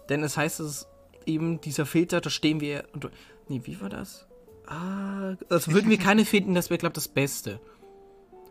denn 0.09 0.23
es 0.23 0.37
heißt 0.37 0.61
es 0.61 0.87
eben, 1.27 1.61
dieser 1.61 1.87
Filter, 1.87 2.21
da 2.21 2.31
stehen 2.31 2.61
wir. 2.61 2.85
Und, 2.93 3.11
nee, 3.49 3.61
wie 3.65 3.81
war 3.81 3.89
das? 3.89 4.27
Ah, 4.67 5.37
also 5.49 5.73
würden 5.73 5.91
wir 5.91 5.99
keine 5.99 6.25
finden, 6.25 6.55
das 6.55 6.71
wäre, 6.71 6.79
glaube 6.79 6.93
ich, 6.93 7.05
das 7.05 7.09
Beste. 7.09 7.61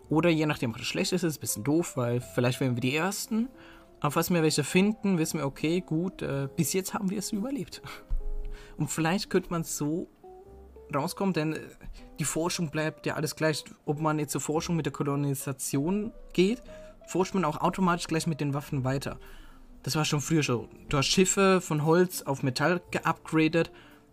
Oder 0.10 0.30
je 0.30 0.46
nachdem, 0.46 0.74
was 0.74 0.82
schlecht 0.82 1.12
ist, 1.12 1.24
ist 1.24 1.32
es 1.32 1.38
ein 1.38 1.42
bisschen 1.42 1.64
doof, 1.64 1.98
weil 1.98 2.22
vielleicht 2.22 2.60
wären 2.60 2.76
wir 2.76 2.82
die 2.82 2.96
Ersten. 2.96 3.50
Aber 4.00 4.12
falls 4.12 4.30
wir 4.30 4.44
welche 4.44 4.64
finden, 4.64 5.18
wissen 5.18 5.40
wir, 5.40 5.46
okay, 5.46 5.82
gut, 5.82 6.22
äh, 6.22 6.48
bis 6.56 6.74
jetzt 6.74 6.94
haben 6.94 7.10
wir 7.10 7.18
es 7.18 7.32
überlebt. 7.32 7.82
Und 8.78 8.90
vielleicht 8.90 9.30
könnte 9.30 9.50
man 9.50 9.64
so 9.64 10.08
rauskommen, 10.94 11.34
denn 11.34 11.54
äh, 11.54 11.60
die 12.20 12.26
Forschung 12.26 12.70
bleibt 12.70 13.06
ja 13.06 13.16
alles 13.16 13.36
gleich. 13.36 13.64
Ob 13.86 14.00
man 14.00 14.20
jetzt 14.20 14.32
zur 14.32 14.42
Forschung 14.42 14.76
mit 14.76 14.86
der 14.86 14.94
Kolonisation 14.94 16.12
geht, 16.34 16.62
forscht 17.08 17.34
man 17.34 17.46
auch 17.46 17.62
automatisch 17.62 18.08
gleich 18.08 18.28
mit 18.28 18.42
den 18.42 18.54
Waffen 18.54 18.84
weiter. 18.84 19.20
Das 19.84 19.96
war 19.96 20.06
schon 20.06 20.22
früher 20.22 20.44
so. 20.44 20.68
Du 20.90 20.98
hast 20.98 21.08
Schiffe 21.08 21.62
von 21.62 21.86
Holz 21.86 22.24
auf 22.24 22.42
Metall 22.42 22.82
geupgradet. 22.92 23.72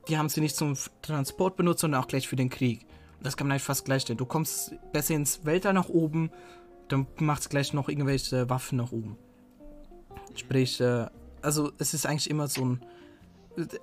Die 0.08 0.18
haben 0.18 0.28
sie 0.28 0.40
nicht 0.40 0.56
zum 0.56 0.76
Transport 1.00 1.56
benutzt, 1.56 1.80
sondern 1.80 2.02
auch 2.02 2.08
gleich 2.08 2.28
für 2.28 2.36
den 2.36 2.50
Krieg. 2.50 2.86
Das 3.22 3.36
kann 3.36 3.46
man 3.46 3.52
eigentlich 3.52 3.62
fast 3.62 3.84
gleich 3.84 4.02
stellen. 4.02 4.18
Du 4.18 4.26
kommst 4.26 4.74
besser 4.92 5.14
ins 5.14 5.44
Weltall 5.44 5.72
nach 5.72 5.88
oben, 5.88 6.30
dann 6.88 7.06
macht 7.18 7.42
es 7.42 7.48
gleich 7.48 7.72
noch 7.72 7.88
irgendwelche 7.88 8.50
Waffen 8.50 8.78
nach 8.78 8.92
oben. 8.92 9.16
Sprich, 10.34 10.80
äh, 10.80 11.06
also 11.40 11.72
es 11.78 11.94
ist 11.94 12.06
eigentlich 12.06 12.30
immer 12.30 12.48
so 12.48 12.64
ein. 12.64 12.84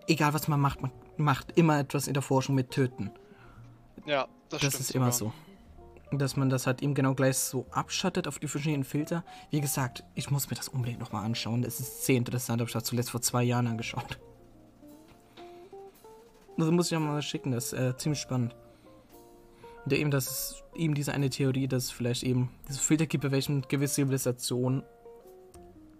Egal 0.07 0.33
was 0.33 0.47
man 0.47 0.59
macht, 0.59 0.81
man 0.81 0.91
macht 1.17 1.57
immer 1.57 1.79
etwas 1.79 2.07
in 2.07 2.13
der 2.13 2.23
Forschung 2.23 2.55
mit 2.55 2.71
Töten. 2.71 3.11
Ja, 4.05 4.27
das, 4.49 4.61
Das 4.61 4.79
ist 4.79 4.91
immer 4.91 5.11
sogar. 5.11 5.33
so. 6.11 6.17
dass 6.17 6.35
man 6.37 6.49
das 6.49 6.65
halt 6.65 6.81
eben 6.81 6.95
genau 6.95 7.13
gleich 7.13 7.37
so 7.37 7.65
abschattet 7.71 8.27
auf 8.27 8.39
die 8.39 8.47
verschiedenen 8.47 8.83
Filter. 8.83 9.23
Wie 9.51 9.61
gesagt, 9.61 10.03
ich 10.15 10.31
muss 10.31 10.49
mir 10.49 10.55
das 10.57 10.69
unbedingt 10.69 10.99
nochmal 10.99 11.23
anschauen. 11.25 11.63
Es 11.63 11.79
ist 11.79 12.05
sehr 12.05 12.15
interessant, 12.17 12.61
habe 12.61 12.69
ich 12.69 12.73
das 12.73 12.83
zuletzt 12.85 13.11
vor 13.11 13.21
zwei 13.21 13.43
Jahren 13.43 13.67
angeschaut. 13.67 14.19
Also 16.57 16.71
muss 16.71 16.91
ich 16.91 16.97
auch 16.97 17.01
mal 17.01 17.21
schicken, 17.21 17.51
das 17.51 17.71
ist 17.71 17.73
äh, 17.73 17.95
ziemlich 17.95 18.19
spannend. 18.19 18.55
Und 19.85 19.93
eben, 19.93 20.11
dass 20.11 20.27
es 20.29 20.63
eben 20.75 20.93
diese 20.93 21.13
eine 21.13 21.29
Theorie, 21.29 21.67
dass 21.67 21.89
vielleicht 21.89 22.23
eben 22.23 22.49
diese 22.67 22.79
Filter 22.79 23.05
gibt, 23.05 23.23
bei 23.23 23.31
welchen 23.31 23.61
gewisse 23.67 23.95
Zivilisationen 23.95 24.83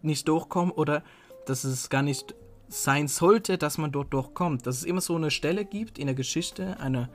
nicht 0.02 0.28
durchkommen 0.28 0.72
oder 0.72 1.04
dass 1.46 1.64
es 1.64 1.90
gar 1.90 2.02
nicht 2.02 2.36
sein 2.70 3.08
sollte, 3.08 3.58
dass 3.58 3.78
man 3.78 3.92
dort 3.92 4.14
durchkommt. 4.14 4.66
Dass 4.66 4.78
es 4.78 4.84
immer 4.84 5.02
so 5.02 5.16
eine 5.16 5.32
Stelle 5.32 5.66
gibt 5.66 5.98
in 6.00 6.08
der 6.08 6.16
Geschichte, 6.16 6.80
einer 6.80 7.10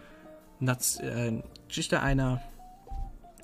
äh, 0.60 1.42
Geschichte 1.68 2.00
einer 2.00 2.42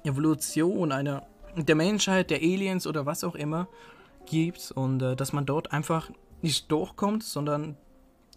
Evolution, 0.04 0.92
einer 0.92 1.26
der 1.56 1.74
Menschheit, 1.74 2.30
der 2.30 2.38
Aliens 2.38 2.86
oder 2.86 3.06
was 3.06 3.24
auch 3.24 3.34
immer 3.34 3.68
gibt 4.26 4.70
und 4.72 5.02
äh, 5.02 5.16
dass 5.16 5.32
man 5.32 5.46
dort 5.46 5.72
einfach 5.72 6.10
nicht 6.42 6.70
durchkommt, 6.70 7.22
sondern 7.22 7.76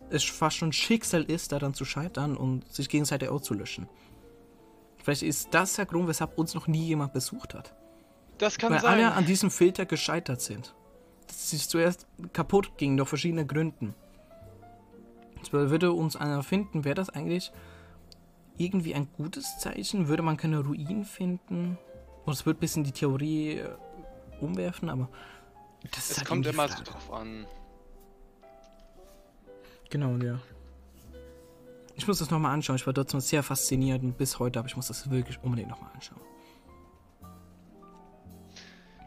es 0.09 0.23
fast 0.23 0.57
schon 0.57 0.73
Schicksal 0.73 1.23
ist, 1.23 1.51
daran 1.51 1.73
zu 1.73 1.85
scheitern 1.85 2.35
und 2.35 2.71
sich 2.71 2.89
gegenseitig 2.89 3.29
auszulöschen. 3.29 3.87
Vielleicht 4.97 5.23
ist 5.23 5.49
das 5.51 5.75
der 5.75 5.85
Grund, 5.85 6.07
weshalb 6.07 6.37
uns 6.37 6.53
noch 6.53 6.67
nie 6.67 6.85
jemand 6.85 7.13
besucht 7.13 7.53
hat. 7.53 7.73
Das 8.37 8.57
kann 8.57 8.73
Weil 8.73 8.81
sein. 8.81 8.93
alle 8.93 9.13
an 9.13 9.25
diesem 9.25 9.51
Filter 9.51 9.85
gescheitert 9.85 10.41
sind. 10.41 10.73
Dass 11.27 11.53
es 11.53 11.67
zuerst 11.67 12.07
kaputt 12.33 12.77
ging, 12.77 12.97
durch 12.97 13.09
verschiedene 13.09 13.45
Gründen. 13.45 13.93
Zwar 15.43 15.69
würde 15.69 15.91
uns 15.91 16.15
einer 16.15 16.41
finden, 16.43 16.85
wäre 16.85 16.95
das 16.95 17.09
eigentlich 17.09 17.51
irgendwie 18.57 18.95
ein 18.95 19.07
gutes 19.17 19.59
Zeichen? 19.59 20.07
Würde 20.07 20.23
man 20.23 20.37
keine 20.37 20.59
Ruinen 20.59 21.05
finden? 21.05 21.77
Und 22.25 22.33
es 22.33 22.45
wird 22.45 22.57
ein 22.57 22.59
bisschen 22.59 22.83
die 22.83 22.91
Theorie 22.91 23.57
äh, 23.57 23.69
umwerfen, 24.39 24.89
aber 24.89 25.09
das 25.91 26.05
ist 26.05 26.11
es 26.11 26.17
halt 26.19 26.27
kommt 26.27 26.47
immer 26.47 26.67
so 26.69 26.83
drauf 26.83 27.11
an. 27.11 27.45
Genau, 29.89 30.15
ja. 30.17 30.39
Ich 31.95 32.07
muss 32.07 32.19
das 32.19 32.31
nochmal 32.31 32.53
anschauen. 32.53 32.77
Ich 32.77 32.85
war 32.85 32.93
dort 32.93 33.09
sehr 33.21 33.43
fasziniert 33.43 34.01
und 34.01 34.17
bis 34.17 34.39
heute, 34.39 34.59
aber 34.59 34.67
ich 34.67 34.75
muss 34.75 34.87
das 34.87 35.09
wirklich 35.11 35.41
unbedingt 35.43 35.69
nochmal 35.69 35.91
anschauen. 35.93 36.21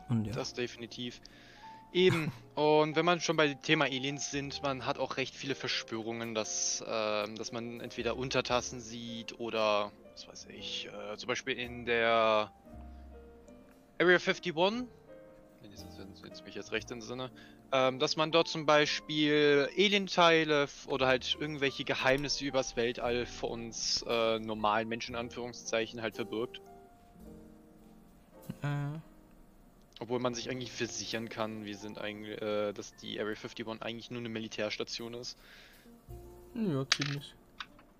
Und 0.09 0.25
ja. 0.27 0.33
Das 0.33 0.55
definitiv. 0.55 1.21
Eben. 1.97 2.31
Und 2.55 2.95
wenn 2.95 3.07
man 3.07 3.21
schon 3.21 3.39
bei 3.39 3.49
dem 3.49 3.63
Thema 3.63 3.87
Aliens 3.87 4.31
sind, 4.31 4.63
man 4.63 4.85
hat 4.85 4.99
auch 4.99 5.17
recht 5.17 5.35
viele 5.35 5.55
Verschwörungen, 5.55 6.35
dass, 6.35 6.85
ähm, 6.87 7.37
dass 7.37 7.53
man 7.53 7.81
entweder 7.81 8.19
Untertassen 8.19 8.81
sieht 8.81 9.41
oder, 9.41 9.93
was 10.13 10.29
weiß 10.29 10.47
ich, 10.51 10.89
äh, 10.89 11.17
zum 11.17 11.29
Beispiel 11.29 11.59
in 11.59 11.87
der 11.87 12.53
Area 13.99 14.19
51, 14.19 14.55
wenn 14.55 14.89
ich 16.35 16.45
mich 16.45 16.55
jetzt 16.55 16.71
recht 16.71 16.91
entsinne, 16.91 17.31
ähm, 17.73 17.99
dass 17.99 18.17
man 18.17 18.31
dort 18.31 18.49
zum 18.49 18.67
Beispiel 18.67 19.71
Alienteile 19.75 20.69
oder 20.89 21.07
halt 21.07 21.35
irgendwelche 21.41 21.85
Geheimnisse 21.85 22.45
übers 22.45 22.77
Weltall 22.77 23.25
vor 23.25 23.51
uns 23.51 24.05
äh, 24.07 24.39
normalen 24.39 24.89
Menschen 24.89 25.17
Anführungszeichen 25.17 26.03
halt 26.03 26.17
verbirgt. 26.17 26.61
Äh, 28.63 28.99
Obwohl 29.99 30.19
man 30.19 30.35
sich 30.35 30.51
eigentlich 30.51 30.73
versichern 30.73 31.29
kann, 31.29 31.65
wir 31.65 31.77
sind 31.77 31.99
eigentlich, 31.99 32.41
äh, 32.43 32.73
dass 32.73 32.95
die 32.97 33.19
Area 33.19 33.35
51 33.35 33.67
eigentlich 33.81 34.11
nur 34.11 34.21
eine 34.21 34.29
Militärstation 34.29 35.15
ist. 35.15 35.39
ja, 36.55 36.87
ziemlich. 36.91 37.35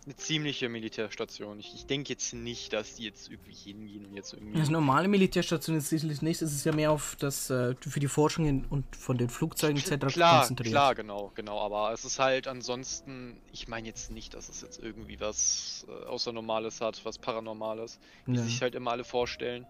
Eine 0.05 0.15
ziemliche 0.15 0.69
Militärstation. 0.69 1.59
Ich, 1.59 1.75
ich 1.75 1.87
denke 1.87 2.11
jetzt 2.11 2.33
nicht, 2.33 2.73
dass 2.73 2.95
die 2.95 3.03
jetzt 3.03 3.29
irgendwie 3.29 3.55
hingehen 3.55 4.07
und 4.07 4.15
jetzt 4.15 4.35
irgendwie. 4.35 4.57
Das 4.57 4.71
normale 4.71 5.09
Militärstation 5.09 5.77
ist 5.77 5.89
sicherlich 5.89 6.23
nicht. 6.23 6.41
Es 6.43 6.53
ist 6.53 6.65
ja 6.65 6.73
mehr 6.73 6.93
auf 6.93 7.17
das 7.19 7.51
äh, 7.51 7.75
für 7.81 7.99
die 7.99 8.07
Forschung 8.07 8.67
und 8.71 8.95
von 8.95 9.19
den 9.19 9.29
Flugzeugen 9.29 9.79
etc. 9.79 10.07
Klar, 10.15 10.41
konzentriert. 10.41 10.73
klar, 10.73 10.95
genau, 10.95 11.33
genau. 11.35 11.59
Aber 11.59 11.93
es 11.93 12.05
ist 12.05 12.21
halt 12.21 12.47
ansonsten, 12.47 13.41
ich 13.53 13.67
meine 13.67 13.89
jetzt 13.89 14.13
nicht, 14.13 14.35
dass 14.35 14.49
es 14.49 14.61
jetzt 14.61 14.81
irgendwie 14.81 15.19
was 15.19 15.85
äh, 15.89 16.05
Außernormales 16.05 16.81
hat, 16.81 17.05
was 17.05 17.19
Paranormales, 17.19 17.99
wie 18.27 18.37
Ja. 18.37 18.43
sich 18.45 18.63
halt 18.63 18.77
immer 18.77 18.93
alle 18.93 19.03
vorstellen. 19.03 19.67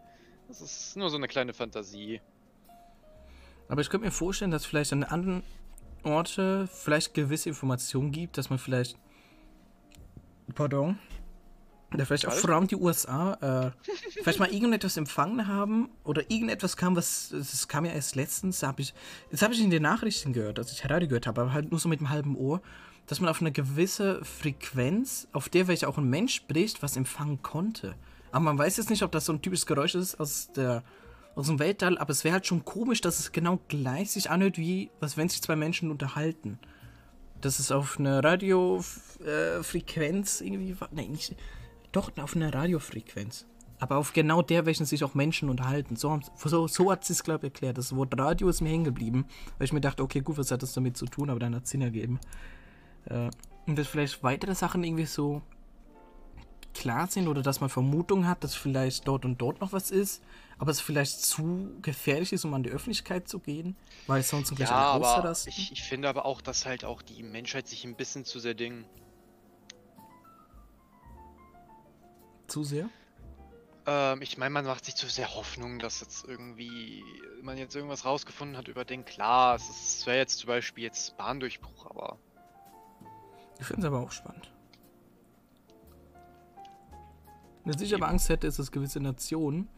Das 0.48 0.60
ist 0.60 0.96
nur 0.96 1.10
so 1.10 1.16
eine 1.16 1.28
kleine 1.28 1.52
Fantasie. 1.52 2.20
Aber 3.68 3.80
ich 3.80 3.90
könnte 3.90 4.06
mir 4.06 4.12
vorstellen, 4.12 4.50
dass 4.50 4.64
vielleicht 4.64 4.92
an 4.92 5.02
anderen 5.02 5.42
Orte 6.02 6.68
vielleicht 6.72 7.14
gewisse 7.14 7.48
Informationen 7.48 8.12
gibt, 8.12 8.38
dass 8.38 8.48
man 8.48 8.58
vielleicht. 8.58 8.96
Pardon. 10.54 10.98
Da 11.92 12.04
vielleicht 12.04 12.26
auch 12.26 12.32
vor 12.32 12.50
allem 12.50 12.66
die 12.66 12.76
USA 12.76 13.72
äh, 13.86 13.90
vielleicht 14.22 14.38
mal 14.38 14.52
irgendetwas 14.52 14.96
empfangen 14.96 15.46
haben 15.46 15.88
oder 16.04 16.30
irgendetwas 16.30 16.76
kam, 16.76 16.96
was. 16.96 17.30
Das 17.30 17.68
kam 17.68 17.84
ja 17.84 17.92
erst 17.92 18.16
letztens, 18.16 18.60
da 18.60 18.68
hab 18.68 18.80
ich. 18.80 18.94
Jetzt 19.30 19.42
habe 19.42 19.54
ich 19.54 19.60
in 19.60 19.70
den 19.70 19.82
Nachrichten 19.82 20.32
gehört, 20.32 20.58
dass 20.58 20.72
ich 20.72 20.88
Radio 20.88 21.08
gehört 21.08 21.26
habe, 21.26 21.40
aber 21.40 21.52
halt 21.52 21.70
nur 21.70 21.80
so 21.80 21.88
mit 21.88 22.00
dem 22.00 22.10
halben 22.10 22.36
Ohr, 22.36 22.60
dass 23.06 23.20
man 23.20 23.28
auf 23.28 23.40
eine 23.40 23.52
gewisse 23.52 24.24
Frequenz, 24.24 25.28
auf 25.32 25.48
der 25.48 25.68
welche 25.68 25.88
auch 25.88 25.98
ein 25.98 26.08
Mensch 26.08 26.34
spricht, 26.34 26.82
was 26.82 26.96
empfangen 26.96 27.42
konnte. 27.42 27.94
Aber 28.36 28.44
man 28.44 28.58
weiß 28.58 28.76
jetzt 28.76 28.90
nicht, 28.90 29.02
ob 29.02 29.12
das 29.12 29.24
so 29.24 29.32
ein 29.32 29.40
typisches 29.40 29.64
Geräusch 29.64 29.94
ist 29.94 30.20
aus 30.20 30.52
der 30.52 30.82
aus 31.36 31.46
dem 31.46 31.58
Weltall, 31.58 31.96
aber 31.98 32.10
es 32.10 32.22
wäre 32.24 32.34
halt 32.34 32.46
schon 32.46 32.64
komisch, 32.66 33.00
dass 33.02 33.18
es 33.18 33.30
genau 33.32 33.58
gleich 33.68 34.10
sich 34.10 34.30
anhört, 34.30 34.58
wie 34.58 34.90
was 35.00 35.16
wenn 35.16 35.28
sich 35.30 35.40
zwei 35.42 35.56
Menschen 35.56 35.90
unterhalten. 35.90 36.58
Das 37.40 37.60
ist 37.60 37.72
auf 37.72 37.98
einer 37.98 38.22
Radiofrequenz 39.20 40.40
irgendwie. 40.42 40.78
wa- 40.80 40.88
Nein, 40.92 41.12
nicht. 41.12 41.34
Doch, 41.92 42.10
auf 42.18 42.36
einer 42.36 42.52
Radiofrequenz. 42.54 43.46
Aber 43.78 43.96
auf 43.96 44.12
genau 44.14 44.40
der, 44.42 44.64
welchen 44.66 44.86
sich 44.86 45.02
auch 45.04 45.14
Menschen 45.14 45.48
unterhalten. 45.50 45.96
So, 45.96 46.20
so, 46.42 46.66
so 46.66 46.90
hat 46.90 47.04
sie 47.04 47.12
es, 47.12 47.22
glaube 47.22 47.46
ich, 47.46 47.52
erklärt. 47.52 47.76
Das 47.78 47.94
Wort 47.94 48.18
Radio 48.18 48.48
ist 48.48 48.60
mir 48.62 48.70
hängen 48.70 48.84
geblieben, 48.84 49.26
weil 49.58 49.66
ich 49.66 49.72
mir 49.74 49.80
dachte, 49.82 50.02
okay, 50.02 50.20
gut, 50.20 50.38
was 50.38 50.50
hat 50.50 50.62
das 50.62 50.72
damit 50.72 50.96
zu 50.96 51.04
tun? 51.06 51.28
Aber 51.30 51.38
dann 51.40 51.54
hat 51.54 51.64
es 51.64 51.70
Sinn 51.70 51.82
ergeben. 51.82 52.18
Äh, 53.06 53.28
und 53.66 53.76
dass 53.78 53.86
vielleicht 53.88 54.22
weitere 54.22 54.54
Sachen 54.54 54.82
irgendwie 54.84 55.04
so 55.06 55.42
klar 56.78 57.06
sind 57.08 57.28
oder 57.28 57.42
dass 57.42 57.60
man 57.60 57.70
Vermutung 57.70 58.26
hat, 58.26 58.44
dass 58.44 58.54
vielleicht 58.54 59.06
dort 59.08 59.24
und 59.24 59.38
dort 59.40 59.60
noch 59.60 59.72
was 59.72 59.90
ist, 59.90 60.22
aber 60.58 60.70
es 60.70 60.80
vielleicht 60.80 61.20
zu 61.24 61.70
gefährlich 61.82 62.32
ist, 62.32 62.44
um 62.44 62.54
an 62.54 62.62
die 62.62 62.70
Öffentlichkeit 62.70 63.28
zu 63.28 63.38
gehen, 63.38 63.76
weil 64.06 64.22
sonst 64.22 64.54
gleich 64.56 64.70
Ja, 64.70 64.76
alle 64.76 64.86
aber 64.88 65.18
ausrasten. 65.18 65.52
ich, 65.52 65.72
ich 65.72 65.82
finde 65.82 66.08
aber 66.08 66.24
auch, 66.26 66.40
dass 66.40 66.66
halt 66.66 66.84
auch 66.84 67.02
die 67.02 67.22
Menschheit 67.22 67.66
sich 67.68 67.84
ein 67.84 67.94
bisschen 67.96 68.24
zu 68.24 68.38
sehr 68.38 68.54
Ding. 68.54 68.84
Zu 72.46 72.62
sehr? 72.64 72.88
Ähm, 73.86 74.22
ich 74.22 74.38
meine, 74.38 74.50
man 74.50 74.64
macht 74.64 74.84
sich 74.84 74.94
zu 74.96 75.08
sehr 75.08 75.34
Hoffnung, 75.34 75.78
dass 75.78 76.00
jetzt 76.00 76.24
irgendwie 76.26 77.02
man 77.42 77.58
jetzt 77.58 77.74
irgendwas 77.76 78.04
rausgefunden 78.04 78.56
hat 78.56 78.68
über 78.68 78.84
den. 78.84 79.04
Klar, 79.04 79.56
es, 79.56 79.68
ist- 79.68 79.98
es 80.00 80.06
wäre 80.06 80.18
jetzt 80.18 80.38
zum 80.38 80.48
Beispiel 80.48 80.84
jetzt 80.84 81.16
Bahndurchbruch, 81.16 81.86
aber 81.86 82.18
Ich 83.58 83.66
finde 83.66 83.82
es 83.82 83.86
aber 83.86 84.00
auch 84.00 84.12
spannend. 84.12 84.50
Was 87.66 87.80
ich 87.80 87.94
aber 87.94 88.08
Angst 88.08 88.28
hätte, 88.28 88.46
ist, 88.46 88.58
dass 88.58 88.70
gewisse 88.70 89.00
Nationen 89.00 89.68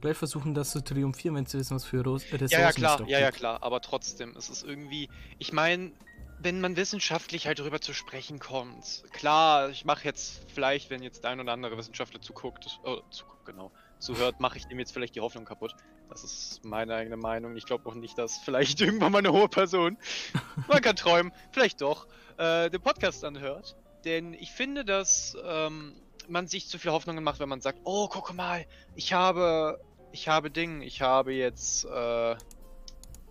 gleich 0.00 0.16
versuchen, 0.16 0.54
das 0.54 0.70
zu 0.70 0.82
triumphieren, 0.82 1.36
wenn 1.36 1.46
sie 1.46 1.58
wissen, 1.58 1.74
was 1.74 1.84
für 1.84 2.00
Ressourcen 2.00 2.48
ja, 2.50 2.60
ja 2.60 2.68
es 2.68 2.74
klar, 2.74 3.08
ja, 3.08 3.20
ja 3.20 3.30
klar, 3.30 3.62
aber 3.62 3.80
trotzdem, 3.80 4.34
es 4.36 4.48
ist 4.48 4.62
irgendwie, 4.64 5.08
ich 5.38 5.52
meine, 5.52 5.92
wenn 6.38 6.60
man 6.60 6.76
wissenschaftlich 6.76 7.46
halt 7.46 7.58
drüber 7.58 7.80
zu 7.80 7.94
sprechen 7.94 8.38
kommt, 8.38 9.04
klar, 9.12 9.70
ich 9.70 9.84
mache 9.84 10.04
jetzt 10.04 10.42
vielleicht, 10.52 10.90
wenn 10.90 11.02
jetzt 11.02 11.24
der 11.24 11.30
ein 11.30 11.40
oder 11.40 11.52
andere 11.52 11.76
Wissenschaftler 11.78 12.20
zuguckt, 12.20 12.80
oh, 12.84 13.00
zuguckt, 13.10 13.46
genau, 13.46 13.70
zuhört, 13.98 14.40
mache 14.40 14.58
ich 14.58 14.66
dem 14.66 14.78
jetzt 14.78 14.92
vielleicht 14.92 15.14
die 15.14 15.20
Hoffnung 15.20 15.44
kaputt. 15.44 15.74
Das 16.10 16.22
ist 16.22 16.64
meine 16.64 16.94
eigene 16.94 17.16
Meinung. 17.16 17.56
Ich 17.56 17.64
glaube 17.64 17.88
auch 17.88 17.94
nicht, 17.94 18.18
dass 18.18 18.38
vielleicht 18.38 18.80
irgendwann 18.82 19.12
mal 19.12 19.18
eine 19.18 19.32
hohe 19.32 19.48
Person, 19.48 19.96
man 20.68 20.82
kann 20.82 20.96
träumen, 20.96 21.32
vielleicht 21.52 21.80
doch, 21.80 22.06
äh, 22.36 22.68
den 22.68 22.82
Podcast 22.82 23.24
anhört. 23.24 23.76
Denn 24.04 24.34
ich 24.34 24.50
finde, 24.50 24.84
dass 24.84 25.34
ähm, 25.46 25.94
man 26.28 26.46
sich 26.46 26.68
zu 26.68 26.78
viel 26.78 26.92
Hoffnungen 26.92 27.22
macht, 27.24 27.40
wenn 27.40 27.48
man 27.48 27.60
sagt, 27.60 27.80
oh, 27.84 28.08
guck 28.08 28.34
mal, 28.34 28.66
ich 28.94 29.12
habe, 29.12 29.80
ich 30.12 30.28
habe 30.28 30.50
Ding, 30.50 30.82
ich 30.82 31.02
habe 31.02 31.32
jetzt, 31.32 31.84
äh, 31.84 32.36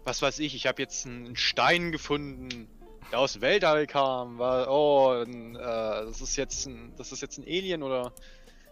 was 0.03 0.21
weiß 0.21 0.39
ich, 0.39 0.55
ich 0.55 0.67
habe 0.67 0.81
jetzt 0.81 1.05
einen 1.05 1.35
Stein 1.35 1.91
gefunden, 1.91 2.67
der 3.11 3.19
aus 3.19 3.33
dem 3.33 3.41
Weltall 3.41 3.87
kam. 3.87 4.37
War, 4.39 4.69
oh, 4.69 5.11
ein, 5.23 5.55
äh, 5.55 5.59
das 5.59 6.21
ist 6.21 6.35
jetzt 6.35 6.65
ein, 6.67 6.93
das 6.97 7.11
ist 7.11 7.21
jetzt 7.21 7.37
ein 7.37 7.43
Alien 7.45 7.83
oder 7.83 8.11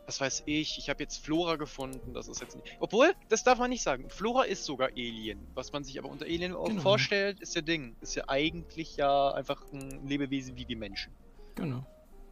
was 0.08 0.20
weiß 0.20 0.44
ich. 0.48 0.78
Ich 0.78 0.90
habe 0.90 1.02
jetzt 1.04 1.24
Flora 1.24 1.56
gefunden. 1.56 2.14
Das 2.14 2.28
ist 2.28 2.42
jetzt 2.42 2.56
ein, 2.56 2.62
obwohl, 2.80 3.14
das 3.30 3.44
darf 3.44 3.60
man 3.60 3.70
nicht 3.70 3.84
sagen. 3.84 4.10
Flora 4.10 4.44
ist 4.44 4.66
sogar 4.66 4.90
Alien. 4.90 5.48
Was 5.54 5.72
man 5.72 5.84
sich 5.84 5.98
aber 6.00 6.10
unter 6.10 6.26
Alien 6.26 6.54
Genau. 6.54 6.82
vorstellt, 6.82 7.40
ist 7.40 7.56
ja 7.56 7.62
Ding. 7.62 7.96
Ist 8.02 8.16
ja 8.16 8.24
eigentlich 8.28 8.98
ja 8.98 9.32
einfach 9.32 9.64
ein 9.72 10.08
Lebewesen 10.08 10.58
wie 10.58 10.66
die 10.66 10.76
Menschen. 10.76 11.14
Genau. 11.56 11.86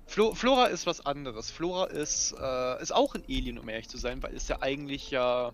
Flo 0.09 0.33
Flora 0.33 0.65
ist 0.65 0.87
was 0.87 1.05
anderes. 1.05 1.51
Flora 1.51 1.85
ist, 1.85 2.33
äh, 2.39 2.81
ist 2.81 2.91
auch 2.91 3.13
ein 3.13 3.23
Alien, 3.29 3.59
um 3.59 3.69
ehrlich 3.69 3.87
zu 3.89 3.97
sein, 3.99 4.23
weil 4.23 4.35
es 4.35 4.47
ja 4.47 4.59
eigentlich 4.61 5.11
ja 5.11 5.51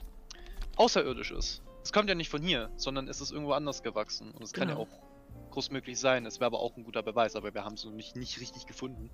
außerirdisch 0.77 1.31
ist. 1.31 1.62
Es 1.83 1.91
kommt 1.91 2.07
ja 2.07 2.15
nicht 2.15 2.29
von 2.29 2.41
hier, 2.41 2.69
sondern 2.77 3.09
es 3.09 3.19
ist 3.19 3.31
irgendwo 3.31 3.51
anders 3.51 3.83
gewachsen. 3.83 4.31
Und 4.31 4.43
es 4.43 4.53
kann 4.53 4.69
ja 4.69 4.75
Genau. 4.75 4.88
auch 4.88 5.51
großmöglich 5.51 6.00
sein. 6.00 6.25
Es 6.25 6.39
wäre 6.39 6.47
aber 6.47 6.59
auch 6.59 6.75
ein 6.77 6.85
guter 6.85 7.03
Beweis, 7.03 7.35
aber 7.35 7.53
wir 7.53 7.65
haben 7.65 7.74
es 7.75 7.83
noch 7.83 7.91
nicht, 7.91 8.15
nicht 8.15 8.39
richtig 8.39 8.65
gefunden. 8.65 9.12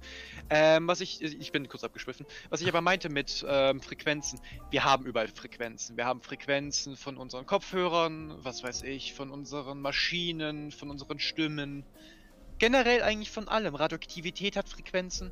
Ähm, 0.52 0.88
was 0.88 1.02
ich, 1.02 1.22
ich 1.24 1.52
bin 1.52 1.68
kurz 1.68 1.84
abgeschwiffen. 1.84 2.28
Was 2.52 2.62
ich 2.62 2.68
aber 2.68 2.82
meinte 2.82 3.10
mit 3.10 3.44
ähm, 3.48 3.82
Frequenzen, 3.82 4.40
wir 4.70 4.84
haben 4.84 5.06
überall 5.06 5.28
Frequenzen. 5.28 5.98
Wir 5.98 6.06
haben 6.06 6.22
Frequenzen 6.22 6.96
von 6.98 7.18
unseren 7.18 7.48
Kopfhörern, 7.48 8.36
was 8.44 8.64
weiß 8.64 8.84
ich, 8.84 9.14
von 9.14 9.32
unseren 9.32 9.82
Maschinen, 9.82 10.72
von 10.72 10.92
unseren 10.92 11.18
Stimmen. 11.20 11.84
Generell 12.62 13.02
eigentlich 13.02 13.32
von 13.32 13.48
allem. 13.48 13.74
Radioaktivität 13.74 14.56
hat 14.56 14.70
Frequenzen. 14.70 15.32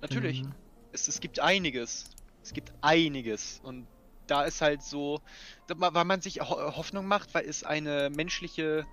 Natürlich. 0.00 0.42
Mhm. 0.42 0.52
Es, 0.90 1.06
es 1.06 1.20
gibt 1.20 1.38
einiges. 1.38 2.06
Es 2.42 2.52
gibt 2.52 2.72
einiges. 2.80 3.60
Und 3.62 3.86
da 4.26 4.42
ist 4.42 4.60
halt 4.60 4.82
so, 4.82 5.20
weil 5.68 6.04
man 6.04 6.20
sich 6.20 6.40
Ho- 6.40 6.76
Hoffnung 6.76 7.06
macht, 7.06 7.34
weil 7.34 7.48
es 7.48 7.62
eine 7.62 8.10
menschliche 8.10 8.84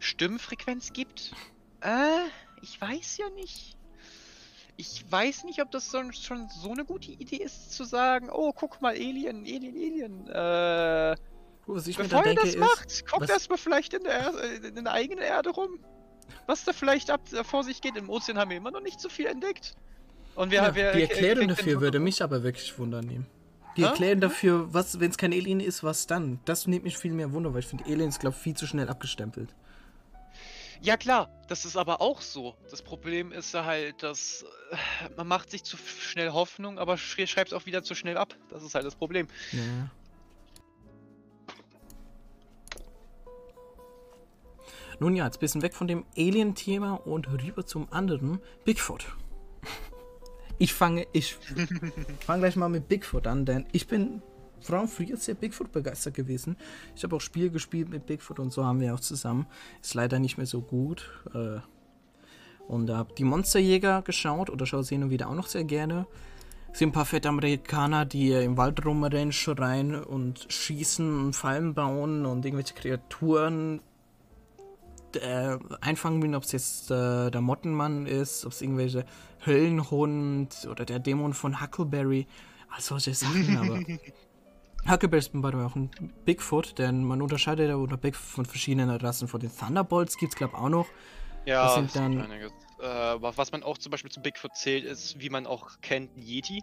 Stimmfrequenz 0.00 0.92
gibt. 0.92 1.32
Äh, 1.80 2.26
ich 2.60 2.80
weiß 2.80 3.18
ja 3.18 3.30
nicht. 3.30 3.76
Ich 4.76 5.04
weiß 5.08 5.44
nicht, 5.44 5.62
ob 5.62 5.70
das 5.70 5.92
so, 5.92 6.02
schon 6.10 6.48
so 6.48 6.72
eine 6.72 6.84
gute 6.84 7.12
Idee 7.12 7.36
ist, 7.36 7.72
zu 7.72 7.84
sagen, 7.84 8.28
oh, 8.32 8.52
guck 8.52 8.82
mal, 8.82 8.94
Alien, 8.94 9.44
Alien, 9.44 9.76
Alien. 9.76 10.28
Äh, 10.28 11.16
Was 11.66 11.86
ich 11.86 11.96
mir 11.98 12.04
bevor 12.04 12.22
da 12.24 12.30
ihr 12.30 12.34
denke 12.34 12.42
das 12.42 12.54
ist, 12.56 12.58
macht, 12.58 13.06
guckt 13.12 13.30
erstmal 13.30 13.58
vielleicht 13.58 13.94
in 13.94 14.02
der, 14.02 14.12
Er- 14.12 14.42
äh, 14.42 14.56
in 14.66 14.82
der 14.82 14.92
eigenen 14.92 15.22
Erde 15.22 15.50
rum. 15.50 15.78
Was 16.46 16.64
da 16.64 16.72
vielleicht 16.72 17.10
ab, 17.10 17.20
äh, 17.32 17.44
vor 17.44 17.64
sich 17.64 17.80
geht. 17.80 17.96
Im 17.96 18.10
Ozean 18.10 18.38
haben 18.38 18.50
wir 18.50 18.56
immer 18.56 18.70
noch 18.70 18.80
nicht 18.80 19.00
so 19.00 19.08
viel 19.08 19.26
entdeckt. 19.26 19.74
Und 20.34 20.50
wir, 20.50 20.62
ja, 20.62 20.74
wir, 20.74 20.92
die 20.92 21.02
Erklärung 21.02 21.48
dafür 21.48 21.80
würde 21.80 22.00
mich 22.00 22.22
aber 22.22 22.42
wirklich 22.42 22.76
wundern 22.78 23.06
nehmen. 23.06 23.26
Die? 23.76 23.82
Erklärung 23.82 24.20
dafür, 24.20 24.72
was, 24.72 25.00
wenn 25.00 25.10
es 25.10 25.18
kein 25.18 25.32
Alien 25.32 25.60
ist, 25.60 25.82
was 25.82 26.06
dann? 26.06 26.40
Das 26.44 26.66
nimmt 26.66 26.84
mich 26.84 26.96
viel 26.96 27.12
mehr 27.12 27.32
Wunder, 27.32 27.52
weil 27.52 27.60
ich 27.60 27.66
finde 27.66 27.84
Aliens, 27.84 28.18
glaube 28.18 28.36
ich, 28.36 28.42
viel 28.42 28.54
zu 28.54 28.66
schnell 28.66 28.88
abgestempelt. 28.88 29.54
Ja 30.80 30.96
klar, 30.96 31.30
das 31.48 31.64
ist 31.64 31.76
aber 31.76 32.00
auch 32.00 32.20
so. 32.20 32.56
Das 32.70 32.82
Problem 32.82 33.32
ist 33.32 33.54
ja 33.54 33.64
halt, 33.64 34.02
dass 34.02 34.44
äh, 34.70 34.76
man 35.16 35.26
macht 35.26 35.50
sich 35.50 35.64
zu 35.64 35.76
schnell 35.76 36.30
Hoffnung, 36.30 36.78
aber 36.78 36.98
sch 36.98 37.26
schreibt 37.26 37.52
es 37.52 37.54
auch 37.54 37.64
wieder 37.64 37.82
zu 37.82 37.94
schnell 37.94 38.18
ab. 38.18 38.34
Das 38.50 38.62
ist 38.62 38.74
halt 38.74 38.84
das 38.84 38.94
Problem. 38.94 39.26
Ja. 39.52 39.60
Nun 45.04 45.16
ja, 45.16 45.26
jetzt 45.26 45.36
ein 45.36 45.40
bisschen 45.40 45.60
weg 45.60 45.74
von 45.74 45.86
dem 45.86 46.06
Alien-Thema 46.16 46.94
und 46.94 47.28
rüber 47.30 47.66
zum 47.66 47.92
anderen. 47.92 48.38
Bigfoot. 48.64 49.14
Ich 50.56 50.72
fange, 50.72 51.06
ich 51.12 51.34
fange 52.20 52.40
gleich 52.40 52.56
mal 52.56 52.70
mit 52.70 52.88
Bigfoot 52.88 53.26
an, 53.26 53.44
denn 53.44 53.66
ich 53.72 53.86
bin 53.86 54.22
vor 54.62 54.88
früher 54.88 55.18
sehr 55.18 55.34
Bigfoot 55.34 55.72
begeistert 55.72 56.14
gewesen. 56.14 56.56
Ich 56.96 57.04
habe 57.04 57.16
auch 57.16 57.20
Spiele 57.20 57.50
gespielt 57.50 57.90
mit 57.90 58.06
Bigfoot 58.06 58.38
und 58.38 58.50
so 58.50 58.64
haben 58.64 58.80
wir 58.80 58.94
auch 58.94 59.00
zusammen. 59.00 59.44
Ist 59.82 59.92
leider 59.92 60.18
nicht 60.18 60.38
mehr 60.38 60.46
so 60.46 60.62
gut. 60.62 61.10
Äh, 61.34 61.58
und 62.66 62.88
habe 62.88 63.12
die 63.12 63.24
Monsterjäger 63.24 64.00
geschaut 64.00 64.48
oder 64.48 64.64
schaue 64.64 64.84
sie 64.84 64.94
hin 64.94 65.04
und 65.04 65.10
wieder 65.10 65.28
auch 65.28 65.34
noch 65.34 65.48
sehr 65.48 65.64
gerne. 65.64 66.06
Es 66.72 66.78
sind 66.78 66.88
ein 66.88 66.92
paar 66.92 67.04
fette 67.04 67.28
Amerikaner, 67.28 68.06
die 68.06 68.32
im 68.32 68.56
Wald 68.56 68.82
rumrennen, 68.82 69.32
schreien 69.32 70.02
und 70.02 70.46
schießen 70.48 71.26
und 71.26 71.36
Fallen 71.36 71.74
bauen 71.74 72.24
und 72.24 72.46
irgendwelche 72.46 72.72
Kreaturen 72.72 73.82
äh, 75.16 75.58
einfangen 75.80 76.22
will, 76.22 76.34
ob 76.34 76.42
es 76.44 76.52
jetzt 76.52 76.90
äh, 76.90 77.30
der 77.30 77.40
Mottenmann 77.40 78.06
ist, 78.06 78.44
ob 78.44 78.52
es 78.52 78.62
irgendwelche 78.62 79.04
Höllenhund 79.44 80.66
oder 80.70 80.84
der 80.84 80.98
Dämon 80.98 81.32
von 81.34 81.60
Huckleberry, 81.60 82.26
all 82.70 82.80
solche 82.80 83.14
Sachen, 83.14 83.56
aber 83.56 83.78
Huckleberry 84.90 85.18
ist 85.18 85.30
way 85.34 85.54
auch 85.64 85.76
ein 85.76 85.90
Bigfoot, 86.24 86.78
denn 86.78 87.04
man 87.04 87.22
unterscheidet 87.22 87.68
ja 87.68 87.76
unter 87.76 87.96
Bigfoot 87.96 88.34
von 88.34 88.44
verschiedenen 88.46 88.90
Rassen. 88.90 89.28
Von 89.28 89.40
den 89.40 89.50
Thunderbolts 89.56 90.16
gibt 90.18 90.32
es 90.32 90.36
glaube 90.36 90.52
ich 90.56 90.58
auch 90.62 90.68
noch. 90.68 90.86
Ja, 91.46 91.64
Das 91.64 91.74
sind 91.74 91.96
dann- 91.96 92.20
einiges. 92.20 92.52
Äh, 92.80 92.86
aber 92.86 93.36
was 93.36 93.50
man 93.52 93.62
auch 93.62 93.78
zum 93.78 93.90
Beispiel 93.92 94.10
zu 94.10 94.20
Bigfoot 94.20 94.54
zählt, 94.56 94.84
ist, 94.84 95.18
wie 95.20 95.30
man 95.30 95.46
auch 95.46 95.80
kennt, 95.80 96.16
ein 96.16 96.22
Yeti. 96.22 96.62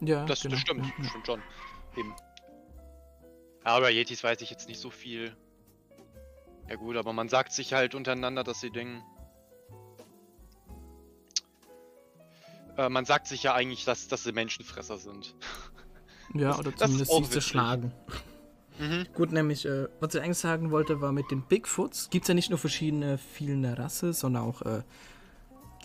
Ja, 0.00 0.24
Das, 0.26 0.42
genau. 0.42 0.54
das 0.54 0.60
stimmt, 0.60 0.84
Ja, 0.84 0.92
das 0.96 1.04
ja. 1.06 1.10
stimmt 1.10 1.26
schon. 1.26 1.42
Eben. 1.96 2.14
Aber 3.64 3.90
Yetis 3.90 4.22
weiß 4.24 4.40
ich 4.42 4.50
jetzt 4.50 4.68
nicht 4.68 4.80
so 4.80 4.90
viel. 4.90 5.36
Ja 6.68 6.76
gut, 6.76 6.96
aber 6.96 7.12
man 7.12 7.28
sagt 7.28 7.52
sich 7.52 7.72
halt 7.72 7.94
untereinander, 7.94 8.44
dass 8.44 8.60
sie 8.60 8.70
denken. 8.70 9.02
Äh, 12.76 12.88
man 12.88 13.04
sagt 13.04 13.26
sich 13.26 13.42
ja 13.42 13.54
eigentlich, 13.54 13.84
dass, 13.84 14.08
dass 14.08 14.24
sie 14.24 14.32
Menschenfresser 14.32 14.98
sind. 14.98 15.34
Ja, 16.34 16.48
Das- 16.48 16.58
oder 16.58 16.76
zumindest 16.76 17.10
sie 17.10 17.22
zerschlagen. 17.30 17.90
Mhm. 18.78 19.06
Gut, 19.14 19.32
nämlich, 19.32 19.64
äh, 19.64 19.88
was 19.98 20.14
ich 20.14 20.20
eigentlich 20.20 20.36
sagen 20.36 20.70
wollte, 20.70 21.00
war 21.00 21.10
mit 21.10 21.30
den 21.30 21.40
Bigfoots 21.40 22.10
gibt 22.10 22.24
es 22.24 22.28
ja 22.28 22.34
nicht 22.34 22.50
nur 22.50 22.58
verschiedene 22.58 23.16
viele 23.16 23.78
Rasse, 23.78 24.12
sondern 24.12 24.42
auch, 24.44 24.60
äh, 24.60 24.82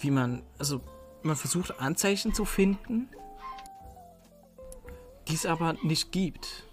wie 0.01 0.11
man, 0.11 0.43
also 0.59 0.81
man 1.21 1.37
versucht 1.37 1.79
Anzeichen 1.79 2.33
zu 2.33 2.43
finden, 2.43 3.07
die 5.29 5.33
es 5.35 5.45
aber 5.45 5.77
nicht 5.81 6.11
gibt. 6.11 6.65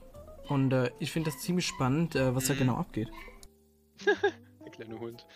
Und 0.48 0.72
äh, 0.72 0.90
ich 0.98 1.12
finde 1.12 1.30
das 1.30 1.38
ziemlich 1.40 1.68
spannend, 1.68 2.16
äh, 2.16 2.34
was 2.34 2.46
da 2.46 2.54
Mhm. 2.54 2.58
genau 2.58 2.74
abgeht. 2.74 3.08
Der 4.64 4.70
kleine 4.72 4.98
Hund. 4.98 5.26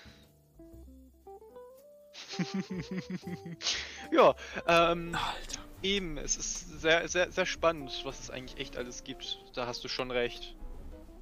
ja, 4.13 4.35
ähm, 4.67 5.15
Alter. 5.15 5.61
eben, 5.83 6.17
es 6.19 6.37
ist 6.37 6.81
sehr, 6.81 7.09
sehr, 7.09 7.31
sehr 7.31 7.47
spannend, 7.47 8.01
was 8.05 8.21
es 8.21 8.31
eigentlich 8.31 8.59
echt 8.61 8.77
alles 8.77 9.05
gibt. 9.05 9.41
Da 9.55 9.67
hast 9.67 9.83
du 9.85 9.89
schon 9.89 10.11
recht. 10.11 10.55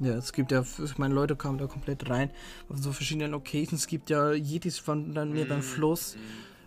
Ja, 0.00 0.14
es 0.14 0.32
gibt 0.32 0.50
ja, 0.52 0.62
ich 0.82 0.98
meine, 0.98 1.14
Leute 1.14 1.36
kamen 1.36 1.58
da 1.58 1.66
komplett 1.66 2.08
rein. 2.10 2.30
Auf 2.68 2.78
so 2.78 2.92
verschiedenen 2.92 3.30
Locations. 3.30 3.72
Es 3.82 3.86
gibt 3.86 4.10
ja 4.10 4.32
Yetis 4.32 4.78
von 4.78 5.14
dann 5.14 5.32
mir 5.32 5.46
beim 5.46 5.58
Mhm. 5.58 5.62
Fluss. 5.62 6.16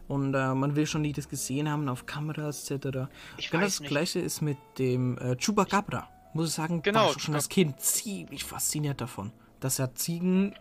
Und 0.08 0.34
äh, 0.36 0.54
man 0.54 0.76
will 0.76 0.86
schon 0.86 1.04
Yetis 1.04 1.28
gesehen 1.28 1.68
haben 1.70 1.90
auf 1.90 2.06
Kameras 2.06 2.70
etc. 2.70 3.10
Ich 3.38 3.50
Genau 3.50 3.64
weiß 3.64 3.72
das 3.74 3.80
nicht. 3.82 3.90
gleiche 3.90 4.20
ist 4.20 4.42
mit 4.42 4.58
dem 4.78 5.18
äh, 5.18 5.36
Chupacabra. 5.36 6.08
Muss 6.34 6.50
ich 6.50 6.54
sagen, 6.54 6.82
Genau, 6.84 7.08
war 7.08 7.20
schon 7.20 7.34
als 7.36 7.50
Kind 7.50 7.80
ziemlich 7.82 8.44
fasziniert 8.44 9.02
davon, 9.02 9.32
dass 9.60 9.80
er 9.80 9.96
Ziegen 9.96 10.54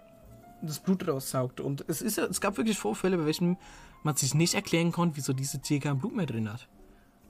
das 0.67 0.81
Blut 0.81 1.07
raussaugt. 1.07 1.61
Und 1.61 1.85
es, 1.89 2.03
ist, 2.03 2.17
ja- 2.17 2.25
es 2.27 2.41
gab 2.41 2.57
wirklich 2.57 2.79
Vorfälle, 2.79 3.17
bei 3.19 3.27
welchen 3.27 3.57
man 4.03 4.17
sich 4.17 4.35
nicht 4.35 4.55
erklären 4.55 4.93
konnte, 4.93 5.17
wieso 5.17 5.33
diese 5.33 5.61
Tier 5.61 5.81
kein 5.81 5.99
Blut 5.99 6.15
mehr 6.15 6.27
drin 6.27 6.53
hat. 6.53 6.69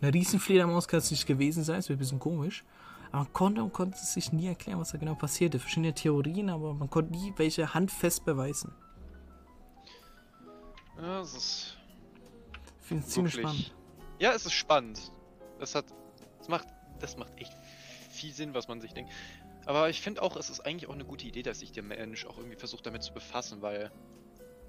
Eine 0.01 0.12
Riesenfledermaus 0.12 0.88
kann 0.88 0.99
es 0.99 1.11
nicht 1.11 1.27
gewesen 1.27 1.62
sein, 1.64 1.79
es 1.79 1.88
wäre 1.88 1.97
ein 1.97 2.01
bisschen 2.01 2.18
komisch. 2.18 2.64
Aber 3.12 3.23
man 3.25 3.33
konnte 3.33 3.62
und 3.62 3.73
konnte 3.73 3.97
sich 3.99 4.33
nie 4.33 4.47
erklären, 4.49 4.81
was 4.81 4.90
da 4.90 4.99
genau 4.99 5.14
passierte. 5.14 5.59
Verschiedene 5.61 5.94
Theorien, 5.94 6.51
aber 6.51 6.75
man 6.75 6.90
konnte 6.90 7.12
nie 7.12 7.33
welche 7.37 7.73
handfest 7.73 8.25
beweisen. 8.25 8.73
Ja, 11.01 11.20
es 11.20 11.35
ist 11.35 11.77
Ich 12.81 12.87
finde 12.88 13.05
es 13.05 13.11
ziemlich 13.11 13.35
spannend. 13.35 13.75
Ja, 14.18 14.33
es 14.33 14.47
ist 14.47 14.53
spannend. 14.53 15.12
Das 15.59 15.75
hat. 15.75 15.87
Das 16.38 16.49
macht. 16.49 16.66
Das 17.01 17.16
macht 17.16 17.33
echt 17.37 17.53
viel 18.11 18.33
Sinn, 18.33 18.55
was 18.55 18.68
man 18.68 18.81
sich 18.81 18.92
denkt. 18.92 19.11
Aber 19.66 19.88
ich 19.88 20.00
finde 20.00 20.22
auch, 20.22 20.37
es 20.37 20.50
ist 20.50 20.61
eigentlich 20.61 20.88
auch 20.88 20.94
eine 20.94 21.05
gute 21.05 21.27
Idee, 21.27 21.42
dass 21.42 21.61
sich 21.61 21.72
der 21.72 21.83
Mensch 21.83 22.27
auch 22.27 22.37
irgendwie 22.38 22.57
versucht, 22.57 22.87
damit 22.87 23.03
zu 23.03 23.12
befassen, 23.12 23.62
weil 23.62 23.90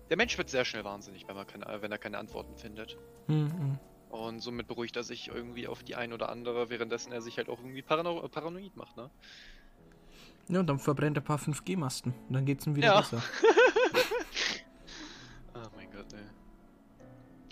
der 0.10 0.17
Mensch 0.17 0.38
wird 0.38 0.49
sehr 0.49 0.65
schnell 0.65 0.84
wahnsinnig, 0.84 1.27
wenn, 1.27 1.47
keine, 1.47 1.81
wenn 1.81 1.91
er 1.91 1.97
keine 1.97 2.17
Antworten 2.17 2.55
findet. 2.55 2.97
Hm, 3.27 3.51
hm. 3.51 3.79
Und 4.10 4.39
somit 4.39 4.67
beruhigt 4.67 4.95
er 4.95 5.03
sich 5.03 5.27
irgendwie 5.27 5.67
auf 5.67 5.84
die 5.84 5.95
ein 5.95 6.13
oder 6.13 6.29
andere, 6.29 6.69
währenddessen 6.69 7.12
er 7.12 7.21
sich 7.21 7.38
halt 7.38 7.49
auch 7.49 7.60
irgendwie 7.60 7.81
parano 7.81 8.27
paranoid 8.29 8.75
macht, 8.75 8.95
ne? 8.95 9.10
Ja, 10.47 10.60
und 10.60 10.67
dann 10.67 10.79
verbrennt 10.79 11.17
er 11.17 11.21
ein 11.21 11.25
paar 11.25 11.39
5G-Masten. 11.39 12.13
Und 12.29 12.34
dann 12.34 12.45
geht's 12.45 12.65
ihm 12.67 12.75
wieder 12.75 12.88
Ja. 12.88 12.99
besser. 12.99 13.21
Oh 15.58 15.69
mein 15.73 15.89
Gott, 15.89 16.12
ey. 16.12 16.19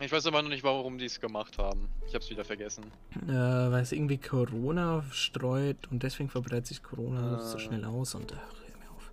Ich 0.04 0.12
weiß 0.12 0.26
aber 0.28 0.42
noch 0.42 0.50
nicht, 0.50 0.64
warum 0.64 0.98
die 0.98 1.06
es 1.06 1.20
gemacht 1.22 1.58
haben. 1.58 1.88
Ich 2.08 2.14
hab's 2.16 2.30
wieder 2.30 2.44
vergessen. 2.44 2.84
Äh, 3.26 3.32
weil 3.32 3.82
es 3.84 3.92
irgendwie 3.92 4.18
Corona 4.18 5.04
streut 5.12 5.78
und 5.92 6.04
deswegen 6.04 6.30
verbreitet 6.30 6.68
sich 6.68 6.84
Corona 6.84 7.40
so 7.40 7.56
Ah. 7.58 7.60
schnell 7.60 7.86
aus 7.86 8.14
und 8.16 8.34
ach, 8.34 8.54
hör 8.68 8.78
mir 8.80 8.92
auf. 8.92 9.12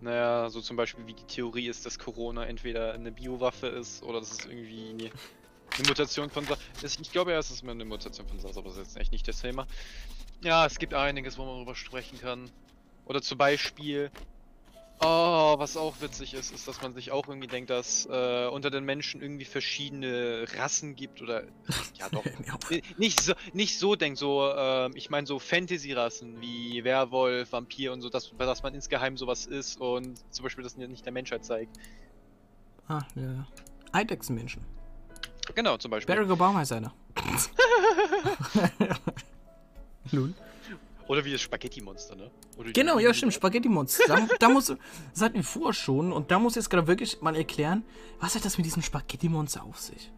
Naja, 0.00 0.48
so 0.48 0.60
zum 0.60 0.76
Beispiel 0.76 1.06
wie 1.06 1.12
die 1.14 1.24
Theorie 1.24 1.68
ist, 1.68 1.84
dass 1.84 1.98
Corona 1.98 2.44
entweder 2.46 2.94
eine 2.94 3.12
Biowaffe 3.12 3.66
ist 3.66 4.02
oder 4.02 4.20
dass 4.20 4.30
es 4.32 4.46
irgendwie 4.46 5.10
eine 5.78 5.88
Mutation 5.88 6.30
von 6.30 6.46
ist. 6.82 7.00
Ich 7.00 7.10
glaube 7.12 7.32
ja, 7.32 7.38
es 7.38 7.50
ist 7.50 7.62
eine 7.68 7.84
Mutation 7.84 8.26
von 8.26 8.38
SARS, 8.38 8.56
aber 8.56 8.68
das 8.68 8.78
ist 8.78 8.86
jetzt 8.86 8.96
echt 8.96 9.12
nicht 9.12 9.28
das 9.28 9.40
Thema. 9.40 9.66
Ja, 10.42 10.64
es 10.66 10.78
gibt 10.78 10.94
einiges, 10.94 11.36
wo 11.36 11.44
man 11.44 11.56
darüber 11.56 11.74
sprechen 11.74 12.18
kann. 12.20 12.50
Oder 13.06 13.20
zum 13.20 13.36
Beispiel, 13.36 14.10
oh, 15.04 15.58
was 15.58 15.76
auch 15.76 16.00
witzig 16.00 16.34
ist, 16.34 16.52
ist, 16.52 16.66
dass 16.66 16.80
man 16.82 16.94
sich 16.94 17.12
auch 17.12 17.28
irgendwie 17.28 17.46
denkt, 17.46 17.70
dass 17.70 18.06
äh, 18.06 18.46
unter 18.48 18.70
den 18.70 18.84
Menschen 18.84 19.22
irgendwie 19.22 19.44
verschiedene 19.44 20.46
Rassen 20.56 20.96
gibt 20.96 21.22
oder 21.22 21.44
ja 21.94 22.08
doch. 22.10 22.24
Äh, 22.70 22.82
Nicht 22.96 23.20
so, 23.20 23.34
nicht 23.52 23.78
so 23.78 23.94
denkt, 23.96 24.18
so, 24.18 24.50
ähm, 24.56 24.92
ich 24.94 25.10
meine 25.10 25.26
so 25.26 25.38
Fantasy-Rassen 25.38 26.40
wie 26.40 26.84
Werwolf, 26.84 27.52
Vampir 27.52 27.92
und 27.92 28.00
so, 28.00 28.08
dass, 28.08 28.32
dass 28.36 28.62
man 28.62 28.74
insgeheim 28.74 29.16
sowas 29.16 29.46
ist 29.46 29.80
und 29.80 30.18
zum 30.34 30.42
Beispiel 30.42 30.64
das 30.64 30.76
nicht 30.76 31.04
der 31.04 31.12
Menschheit 31.12 31.44
zeigt. 31.44 31.76
Ah, 32.88 33.02
ja. 33.14 33.46
Eidechsenmenschen. 33.92 34.64
Genau, 35.54 35.76
zum 35.76 35.90
Beispiel. 35.90 36.14
Barack 36.14 36.30
Obama 36.30 36.62
ist 36.62 36.72
einer. 36.72 36.92
Nun. 40.12 40.34
Oder 41.14 41.24
wie 41.24 41.30
das 41.30 41.42
Spaghetti-Monster, 41.42 42.16
ne? 42.16 42.28
Genau, 42.72 42.98
ja, 42.98 43.14
stimmt, 43.14 43.34
Spaghetti-Monster. 43.34 44.02
Da, 44.08 44.28
da 44.40 44.48
muss, 44.48 44.68
hatten 44.68 45.34
wir 45.34 45.44
vorher 45.44 45.72
schon 45.72 46.12
und 46.12 46.32
da 46.32 46.40
muss 46.40 46.54
ich 46.54 46.56
jetzt 46.56 46.70
gerade 46.70 46.88
wirklich 46.88 47.20
mal 47.20 47.36
erklären, 47.36 47.84
was 48.18 48.34
hat 48.34 48.44
das 48.44 48.58
mit 48.58 48.66
diesem 48.66 48.82
Spaghetti-Monster 48.82 49.62
auf 49.62 49.78
sich? 49.78 50.10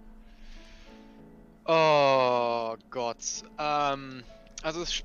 Oh 1.67 2.77
Gott. 2.89 3.19
Ähm, 3.59 4.25
also 4.63 4.81
es, 4.81 5.03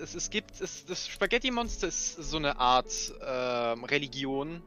es, 0.00 0.14
es 0.14 0.30
gibt, 0.30 0.58
es, 0.62 0.86
das 0.86 1.08
Spaghetti-Monster 1.08 1.88
ist 1.88 2.14
so 2.14 2.38
eine 2.38 2.58
Art 2.58 3.12
ähm, 3.22 3.84
Religion, 3.84 4.62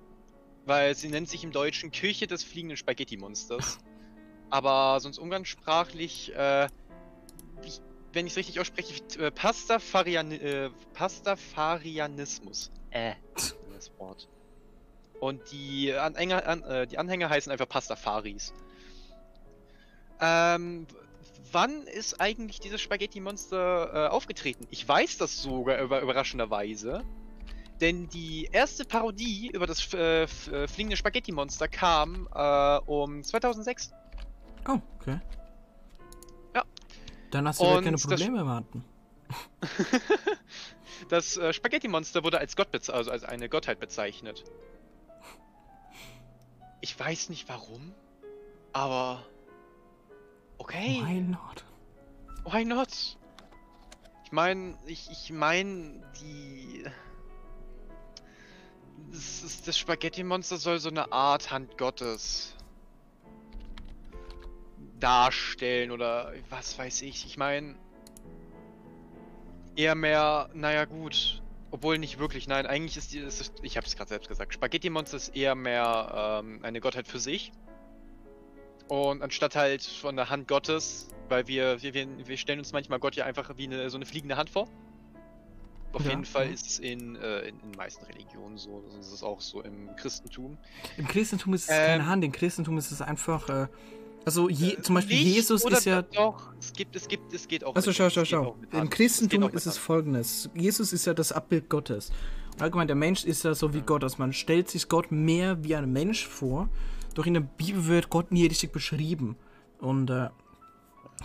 weil 0.68 0.94
sie 0.94 1.10
nennt 1.10 1.28
sich 1.28 1.44
im 1.44 1.52
Deutschen 1.52 1.90
Kirche 1.90 2.28
des 2.28 2.44
fliegenden 2.44 2.78
Spaghetti-Monsters. 2.78 3.80
Aber 4.52 5.00
sonst 5.00 5.18
umgangssprachlich, 5.18 6.36
äh, 6.36 6.68
ich, 7.66 7.82
wenn 8.18 8.26
ich 8.26 8.34
es 8.34 8.38
richtig 8.38 8.60
ausspreche, 8.60 8.96
äh, 9.20 9.30
Pastafarian, 9.30 10.32
äh, 10.32 10.72
Pastafarianismus. 10.96 12.72
Äh, 12.90 13.14
das 13.36 13.92
Wort. 14.00 14.28
Und 15.20 15.40
die 15.52 15.94
Anhänger, 15.94 16.48
an, 16.48 16.64
äh, 16.64 16.88
die 16.88 16.98
Anhänger 16.98 17.30
heißen 17.30 17.52
einfach 17.52 17.70
Pastafaris. 17.70 18.54
Ähm, 20.20 20.88
wann 21.52 21.84
ist 21.84 22.20
eigentlich 22.20 22.60
dieses 22.60 22.82
Spaghetti-Monster 22.82 24.08
äh, 24.08 24.08
aufgetreten? 24.08 24.66
Ich 24.72 24.88
weiß 24.88 25.20
das 25.20 25.44
sogar 25.44 25.80
über, 25.80 26.02
überraschenderweise. 26.02 27.04
Denn 27.82 28.10
die 28.10 28.50
erste 28.52 28.84
Parodie 28.84 29.52
über 29.54 29.68
das 29.68 29.94
äh, 29.94 30.24
äh, 30.24 30.28
fliegende 30.68 30.98
Spaghetti-Monster 30.98 31.68
kam 31.68 32.28
äh, 32.34 32.78
um 32.88 33.24
2006. 33.24 33.92
Oh, 34.68 34.80
okay. 35.00 35.20
Dann 37.32 37.48
hast 37.48 37.60
du 37.60 37.66
ja 37.66 37.82
keine 37.82 37.98
Probleme 37.98 38.42
im 38.42 38.48
Warten. 38.48 38.84
Das 41.10 41.38
äh, 41.38 41.54
Spaghetti-Monster 41.54 42.24
wurde 42.24 42.40
als 42.40 42.56
Gott 42.56 42.70
also 42.90 43.12
als 43.12 43.24
eine 43.24 43.50
Gottheit 43.50 43.80
bezeichnet. 43.80 44.44
Ich 46.82 47.00
weiß 47.00 47.30
nicht 47.30 47.48
warum, 47.50 47.94
aber 48.74 49.24
okay. 50.58 51.02
Why 51.04 51.22
not? 51.22 51.64
Why 52.46 52.66
not? 52.66 53.18
Ich 54.24 54.32
meine, 54.32 54.78
ich, 54.86 55.10
ich 55.10 55.32
meine, 55.32 56.02
die. 56.20 56.84
Das, 59.12 59.62
das 59.66 59.78
Spaghetti-Monster 59.78 60.58
soll 60.58 60.80
so 60.80 60.90
eine 60.90 61.12
Art 61.12 61.52
Hand 61.52 61.78
Gottes 61.78 62.57
darstellen 65.00 65.92
oder 65.92 66.34
was 66.50 66.78
weiß 66.78 67.02
ich. 67.04 67.26
Ich 67.26 67.38
meine, 67.38 67.76
eher 69.76 69.96
mehr, 69.96 70.50
naja, 70.54 70.86
gut. 70.86 71.42
Obwohl 71.70 71.98
nicht 71.98 72.18
wirklich, 72.18 72.48
nein, 72.48 72.66
eigentlich 72.66 72.96
ist 72.96 73.14
die, 73.14 73.20
ist 73.20 73.42
es, 73.42 73.52
ich 73.62 73.76
habe 73.76 73.86
es 73.86 73.96
gerade 73.96 74.10
selbst 74.10 74.30
gesagt, 74.30 74.54
Spaghetti-Monster 74.54 75.18
ist 75.18 75.36
eher 75.36 75.54
mehr 75.54 76.42
ähm, 76.42 76.60
eine 76.64 76.80
Gottheit 76.80 77.08
für 77.08 77.20
sich. 77.20 77.52
Und 78.88 79.22
anstatt 79.22 79.56
halt 79.56 79.84
von 79.84 80.16
der 80.16 80.30
Hand 80.30 80.48
Gottes, 80.48 81.10
weil 81.28 81.48
wir, 81.48 81.82
wir, 81.82 81.94
wir, 81.94 82.38
stellen 82.38 82.60
uns 82.60 82.72
manchmal 82.72 83.00
Gott 83.00 83.16
ja 83.16 83.26
einfach 83.26 83.58
wie 83.58 83.66
eine, 83.66 83.90
so 83.90 83.98
eine 83.98 84.06
fliegende 84.06 84.38
Hand 84.38 84.50
vor. 84.50 84.70
Auf 85.92 86.04
Ja, 86.04 86.12
jeden 86.12 86.26
Fall 86.26 86.50
ist 86.52 86.68
es 86.68 86.80
in, 86.80 87.18
äh, 87.18 87.40
in, 87.40 87.60
in 87.60 87.72
den 87.72 87.78
meisten 87.78 88.06
Religionen 88.06 88.58
so. 88.58 88.82
Das 88.88 88.96
ist 88.96 89.12
es 89.12 89.24
auch 89.24 89.42
so 89.42 89.62
im 89.62 89.94
Christentum. 89.98 90.58
Im 90.96 91.08
Christentum 91.08 91.54
ist 91.54 91.64
es 91.64 91.70
Ähm, 91.70 91.86
keine 91.86 92.06
Hand, 92.06 92.24
im 92.24 92.32
Christentum 92.32 92.78
ist 92.78 92.92
es 92.92 93.02
einfach, 93.02 93.50
äh, 93.50 93.68
also 94.28 94.50
je, 94.50 94.78
zum 94.82 94.96
Beispiel 94.96 95.24
Nicht, 95.24 95.36
Jesus 95.36 95.64
ist 95.64 95.86
ja... 95.86 96.02
Doch, 96.02 96.52
es 96.60 96.74
gibt, 96.74 96.98
es 96.98 97.08
gibt, 97.08 97.34
es 97.34 97.48
geht 97.48 97.64
auch. 97.64 97.74
Also 97.74 97.94
schau, 97.94 98.08
es 98.08 98.14
schau, 98.14 98.26
schau. 98.26 98.58
Im. 98.74 98.90
Christentum 98.90 99.44
auch 99.44 99.54
ist 99.54 99.66
es 99.66 99.78
folgendes. 99.78 100.50
Jesus 100.54 100.92
ist 100.92 101.06
ja 101.06 101.14
das 101.14 101.32
Abbild 101.32 101.70
Gottes. 101.70 102.12
Und 102.52 102.62
allgemein, 102.62 102.88
der 102.88 102.98
Mensch 102.98 103.24
ist 103.24 103.46
ja 103.46 103.56
so 103.56 103.74
wie 103.74 103.80
Gott. 103.80 104.04
Also 104.04 104.18
man 104.20 104.34
stellt 104.34 104.70
sich 104.70 104.90
Gott 104.90 105.14
mehr 105.14 105.64
wie 105.64 105.78
ein 105.78 105.94
Mensch 105.94 106.28
vor. 106.28 106.68
Doch 107.14 107.26
in 107.26 107.36
der 107.36 107.42
Bibel 107.42 107.88
wird 107.88 108.10
Gott 108.10 108.34
nie 108.34 108.46
richtig 108.46 108.74
beschrieben. 108.74 109.38
Und 109.80 110.10
äh, 110.10 110.28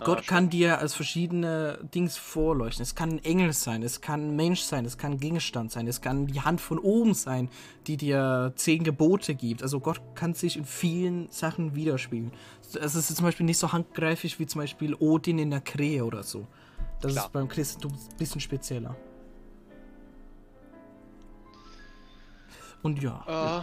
Gott 0.01 0.21
Ah, 0.21 0.23
kann 0.27 0.51
dir 0.51 0.79
als 0.79 0.95
verschiedene 0.95 1.79
Dings 1.95 2.17
vorleuchten. 2.17 2.83
Es 2.83 2.95
kann 2.95 3.11
ein 3.11 3.25
Engel 3.25 3.53
sein, 3.53 3.83
es 3.83 4.01
kann 4.01 4.29
ein 4.29 4.37
Mensch 4.37 4.63
sein, 4.63 4.85
es 4.85 4.99
kann 4.99 5.13
ein 5.13 5.21
Gegenstand 5.21 5.71
sein, 5.71 5.87
es 5.87 6.01
kann 6.01 6.27
die 6.27 6.41
Hand 6.41 6.61
von 6.61 6.79
oben 6.79 7.15
sein, 7.15 7.51
die 7.87 7.97
dir 7.97 8.53
zehn 8.57 8.85
Gebote 8.85 9.35
gibt. 9.35 9.63
Also 9.63 9.81
Gott 9.81 10.01
kann 10.15 10.35
sich 10.35 10.57
in 10.57 10.65
vielen 10.65 11.31
Sachen 11.31 11.75
widerspiegeln. 11.75 12.33
Es 12.77 12.95
ist 12.95 13.15
zum 13.15 13.25
Beispiel 13.25 13.47
nicht 13.47 13.59
so 13.59 13.73
handgreiflich 13.73 14.39
wie 14.39 14.47
zum 14.47 14.61
Beispiel 14.61 14.95
Odin 14.95 15.39
in 15.39 15.51
der 15.51 15.61
Krähe 15.61 16.05
oder 16.05 16.23
so. 16.23 16.47
Das 17.01 17.13
Klar. 17.13 17.27
ist 17.27 17.33
beim 17.33 17.49
Christentum 17.49 17.93
ein 17.93 18.17
bisschen 18.17 18.41
spezieller. 18.41 18.97
Und 22.83 23.03
ja, 23.03 23.63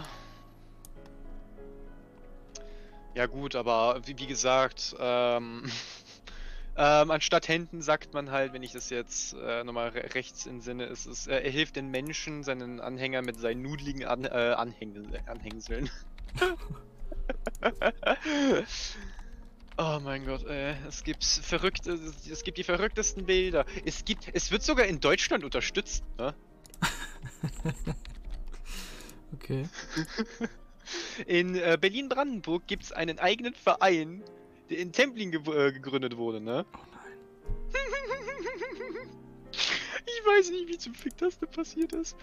ja 3.14 3.26
gut, 3.26 3.54
aber 3.56 4.00
wie, 4.06 4.18
wie 4.18 4.26
gesagt, 4.26 4.94
ähm, 4.98 5.64
ähm, 6.76 7.10
anstatt 7.10 7.48
Händen 7.48 7.82
sagt 7.82 8.14
man 8.14 8.30
halt, 8.30 8.52
wenn 8.52 8.62
ich 8.62 8.72
das 8.72 8.88
jetzt 8.90 9.34
äh, 9.34 9.64
nochmal 9.64 9.88
re 9.90 10.14
rechts 10.14 10.46
in 10.46 10.60
Sinne 10.60 10.84
ist, 10.84 11.06
es, 11.06 11.26
äh, 11.26 11.40
er 11.40 11.50
hilft 11.50 11.76
den 11.76 11.90
Menschen, 11.90 12.44
seinen 12.44 12.80
Anhänger 12.80 13.22
mit 13.22 13.38
seinen 13.38 13.62
nudeligen 13.62 14.04
An 14.06 14.24
äh, 14.24 14.54
Anhängsel 14.56 15.06
Anhängseln. 15.26 15.90
Oh 19.82 19.98
mein 20.02 20.26
Gott, 20.26 20.44
ey, 20.46 20.74
es 20.86 21.04
gibt 21.04 21.24
verrückte, 21.24 21.92
es 22.30 22.44
gibt 22.44 22.58
die 22.58 22.64
verrücktesten 22.64 23.24
Bilder. 23.24 23.64
Es 23.86 24.04
gibt, 24.04 24.28
es 24.34 24.50
wird 24.50 24.62
sogar 24.62 24.84
in 24.84 25.00
Deutschland 25.00 25.42
unterstützt, 25.42 26.04
ne? 26.18 26.34
okay. 29.32 29.66
In 31.26 31.54
äh, 31.54 31.78
Berlin-Brandenburg 31.80 32.66
gibt 32.66 32.82
es 32.82 32.92
einen 32.92 33.18
eigenen 33.20 33.54
Verein, 33.54 34.22
der 34.68 34.78
in 34.78 34.92
Templin 34.92 35.30
ge 35.30 35.40
äh, 35.40 35.72
gegründet 35.72 36.16
wurde, 36.16 36.40
ne? 36.40 36.66
Oh 36.74 36.78
nein. 36.92 37.10
Ich 40.04 40.26
weiß 40.26 40.50
nicht, 40.50 40.68
wie 40.68 40.78
zum 40.78 40.94
Fick 40.94 41.16
das 41.18 41.38
denn 41.38 41.50
passiert 41.50 41.92
ist. 41.92 42.16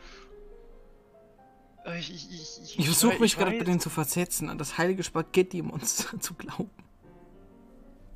Äh, 1.88 2.00
Ich, 2.00 2.12
ich, 2.14 2.30
ich, 2.32 2.80
Ich 2.80 2.86
versuche 2.86 3.20
mich 3.20 3.38
gerade 3.38 3.58
bei 3.58 3.64
denen 3.64 3.80
zu 3.80 3.90
versetzen, 3.90 4.50
an 4.50 4.58
das 4.58 4.78
heilige 4.78 5.04
Spaghetti-Monster 5.04 6.20
zu 6.20 6.34
glauben. 6.34 6.70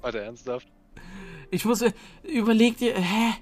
Warte, 0.01 0.19
ernsthaft? 0.19 0.67
Ich 1.51 1.65
muss, 1.65 1.81
äh, 1.81 1.91
überleg 2.23 2.77
dir, 2.77 2.95
hä? 2.95 3.33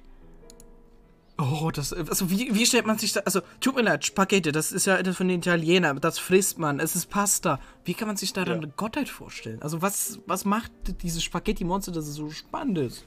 Oh, 1.37 1.71
das, 1.71 1.93
äh, 1.93 2.03
also 2.09 2.29
wie, 2.29 2.53
wie 2.53 2.65
stellt 2.65 2.85
man 2.85 2.97
sich 2.97 3.13
da, 3.13 3.21
also 3.21 3.41
tut 3.61 3.75
mir 3.75 3.81
leid, 3.83 4.03
Spaghetti, 4.05 4.51
das 4.51 4.71
ist 4.73 4.85
ja 4.87 4.97
etwas 4.97 5.15
von 5.17 5.27
den 5.29 5.39
Italienern, 5.39 5.99
das 6.01 6.19
frisst 6.19 6.59
man, 6.59 6.79
es 6.81 6.95
ist 6.97 7.09
Pasta. 7.09 7.59
Wie 7.85 7.93
kann 7.93 8.07
man 8.07 8.17
sich 8.17 8.33
da 8.33 8.43
dann 8.43 8.57
Ja. 8.57 8.63
eine 8.63 8.73
Gottheit 8.75 9.07
vorstellen? 9.07 9.61
Also 9.61 9.81
was, 9.81 10.19
was 10.25 10.43
macht 10.43 10.71
dieses 11.01 11.23
Spaghetti-Monster, 11.23 11.91
dass 11.93 12.07
es 12.07 12.15
so 12.15 12.29
spannend 12.29 12.79
ist? 12.79 13.05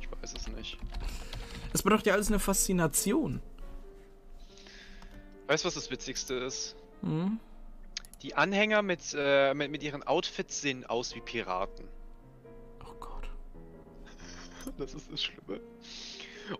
Ich 0.00 0.08
weiß 0.10 0.34
es 0.38 0.46
nicht. 0.56 0.78
Es 1.72 1.82
braucht 1.82 2.06
ja 2.06 2.14
alles 2.14 2.28
eine 2.28 2.38
Faszination. 2.38 3.42
Weißt 5.46 5.64
du, 5.64 5.66
was 5.68 5.74
das 5.74 5.90
Witzigste 5.90 6.34
ist? 6.34 6.76
Hm? 7.02 7.38
Die 8.22 8.34
Anhänger 8.34 8.82
mit, 8.82 9.00
äh, 9.16 9.54
mit, 9.54 9.70
mit 9.70 9.82
ihren 9.82 10.02
Outfits 10.02 10.60
sehen 10.60 10.84
aus 10.86 11.14
wie 11.14 11.20
Piraten. 11.20 11.86
Oh 12.84 12.94
Gott. 12.98 13.28
Das 14.78 14.94
ist 14.94 15.10
das 15.12 15.22
Schlimme. 15.22 15.60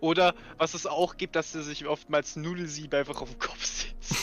Oder 0.01 0.35
was 0.59 0.75
es 0.75 0.87
auch 0.87 1.16
gibt, 1.16 1.37
dass 1.37 1.53
sie 1.53 1.62
sich 1.62 1.87
oftmals 1.87 2.37
Nudelsieb 2.37 2.92
einfach 2.94 3.20
auf 3.22 3.31
dem 3.31 3.38
Kopf 3.38 3.64
sitzen. 3.64 4.16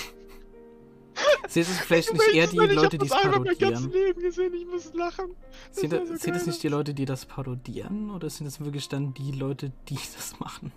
Sind 1.48 1.62
es 1.70 1.80
vielleicht 1.80 2.14
nicht 2.14 2.34
eher 2.34 2.48
die 2.48 2.58
Leute, 2.58 2.98
die 2.98 3.06
es 3.06 3.12
Ich 3.12 3.18
das 3.18 3.24
einmal 3.24 3.40
mein 3.40 3.58
parodieren? 3.58 3.92
Leben 3.92 4.22
gesehen, 4.22 4.54
ich 4.54 4.66
muss 4.66 4.94
lachen. 4.94 5.36
Das 5.70 5.78
Sind, 5.78 5.92
war 5.92 6.00
das- 6.00 6.10
so 6.10 6.16
sind 6.18 6.36
es 6.36 6.42
geil. 6.44 6.48
nicht 6.50 6.64
die 6.64 6.68
Leute, 6.70 6.94
die 6.94 7.06
das 7.06 7.26
parodieren? 7.26 8.10
Oder 8.12 8.30
sind 8.30 8.46
es 8.48 8.60
wirklich 8.60 8.88
dann 8.90 9.14
die 9.14 9.32
Leute, 9.32 9.72
die 9.90 9.96
das 9.96 10.40
machen? 10.40 10.72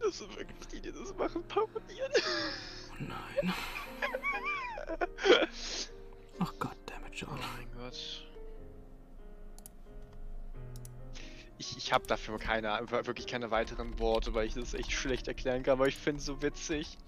Das 0.00 0.18
sind 0.18 0.36
wirklich 0.38 0.66
die, 0.72 0.80
die 0.80 0.92
das 0.92 1.14
machen, 1.16 1.42
parodieren. 1.48 2.12
Oh 3.00 3.04
nein. 3.04 3.54
Ach 6.40 6.52
Gott, 6.58 6.76
dammit, 6.86 7.12
Oh 7.12 7.14
John. 7.14 7.38
mein 7.56 7.72
Gott. 7.78 8.26
Ich, 11.58 11.76
ich 11.76 11.92
habe 11.92 12.06
dafür 12.06 12.38
keine, 12.38 12.68
wirklich 12.90 13.26
keine 13.26 13.50
weiteren 13.50 13.98
Worte, 13.98 14.34
weil 14.34 14.46
ich 14.46 14.54
das 14.54 14.74
echt 14.74 14.92
schlecht 14.92 15.28
erklären 15.28 15.62
kann, 15.62 15.72
aber 15.74 15.86
ich 15.86 15.96
finde 15.96 16.18
es 16.18 16.26
so 16.26 16.42
witzig. 16.42 16.98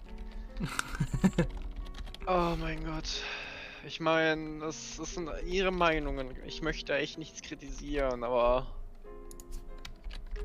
oh 2.27 2.55
mein 2.59 2.85
Gott. 2.85 3.23
Ich 3.87 4.01
meine, 4.01 4.61
das, 4.61 4.97
das 4.97 5.15
sind 5.15 5.31
ihre 5.47 5.71
Meinungen. 5.71 6.35
Ich 6.47 6.63
möchte 6.63 6.95
echt 6.97 7.19
nichts 7.19 7.43
kritisieren, 7.43 8.25
aber. 8.25 8.67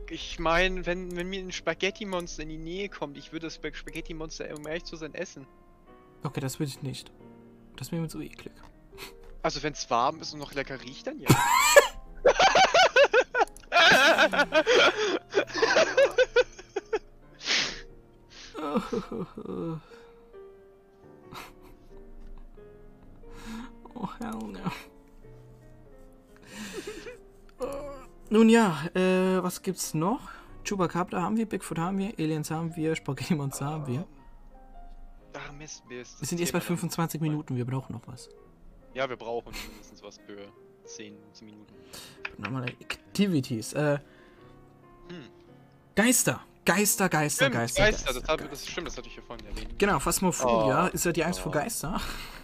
Ich 0.09 0.39
meine, 0.39 0.85
wenn, 0.85 1.15
wenn 1.15 1.27
mir 1.29 1.39
ein 1.39 1.51
Spaghetti-Monster 1.51 2.43
in 2.43 2.49
die 2.49 2.57
Nähe 2.57 2.89
kommt, 2.89 3.17
ich 3.17 3.31
würde 3.31 3.47
das 3.47 3.55
Sp- 3.59 3.73
Spaghetti-Monster, 3.73 4.53
um 4.57 4.67
ehrlich 4.67 4.83
zu 4.83 4.95
sein, 4.95 5.13
essen. 5.13 5.47
Okay, 6.23 6.39
das 6.41 6.59
will 6.59 6.67
ich 6.67 6.81
nicht. 6.81 7.11
Das 7.77 7.87
ist 7.87 7.91
mir 7.91 8.07
zu 8.07 8.19
eklig. 8.21 8.53
Also 9.41 9.63
wenn 9.63 9.73
es 9.73 9.89
warm 9.89 10.19
ist 10.21 10.33
und 10.33 10.39
noch 10.39 10.53
lecker 10.53 10.81
riecht, 10.81 11.07
dann 11.07 11.19
ja. 11.19 11.29
Oh, 23.95 24.09
hell 24.19 24.39
no. 24.51 24.59
Nun 28.31 28.47
ja, 28.47 28.81
äh, 28.95 29.43
was 29.43 29.61
gibt's 29.61 29.93
noch? 29.93 30.21
Chupacabra 30.63 31.21
haben 31.21 31.35
wir, 31.35 31.45
Bigfoot 31.45 31.77
haben 31.77 31.97
wir, 31.97 32.13
Aliens 32.17 32.49
haben 32.49 32.73
wir, 32.77 32.95
Monster 33.35 33.65
haben 33.65 33.85
wir. 33.87 34.07
Ach 35.33 35.51
Mist, 35.51 35.83
mir 35.89 35.99
ist 35.99 36.21
Wir 36.21 36.27
sind 36.27 36.39
jetzt 36.39 36.53
bei 36.53 36.59
Thema 36.59 36.67
25 36.67 37.19
Minuten, 37.19 37.57
wir 37.57 37.65
brauchen 37.65 37.91
noch 37.91 38.07
was. 38.07 38.29
Ja, 38.93 39.09
wir 39.09 39.17
brauchen 39.17 39.51
mindestens 39.69 40.01
was 40.01 40.17
für 40.17 40.37
10, 40.85 41.13
10 41.33 41.45
Minuten. 41.45 41.73
Nochmal 42.37 42.69
Activities. 42.69 43.73
Äh, 43.73 43.99
Hm. 45.09 45.23
Geister. 45.93 46.39
Geister, 46.63 47.09
Geister, 47.09 47.45
Stimmt, 47.47 47.55
Geister. 47.55 47.83
Geister, 47.83 48.05
Geister, 48.05 48.13
das, 48.21 48.29
hab, 48.29 48.37
Geister. 48.37 48.49
das 48.51 48.67
stimmt, 48.67 48.87
das 48.87 48.97
hatte 48.97 49.07
ich 49.09 49.15
ja 49.17 49.23
vorhin 49.23 49.45
erwähnt. 49.45 49.77
Genau, 49.77 49.99
Phasmophobia 49.99 50.85
Oh. 50.85 50.89
ist 50.93 51.03
ja 51.03 51.11
die 51.11 51.25
Angst 51.25 51.41
vor 51.41 51.51
Oh. 51.51 51.55
Geister. 51.55 51.99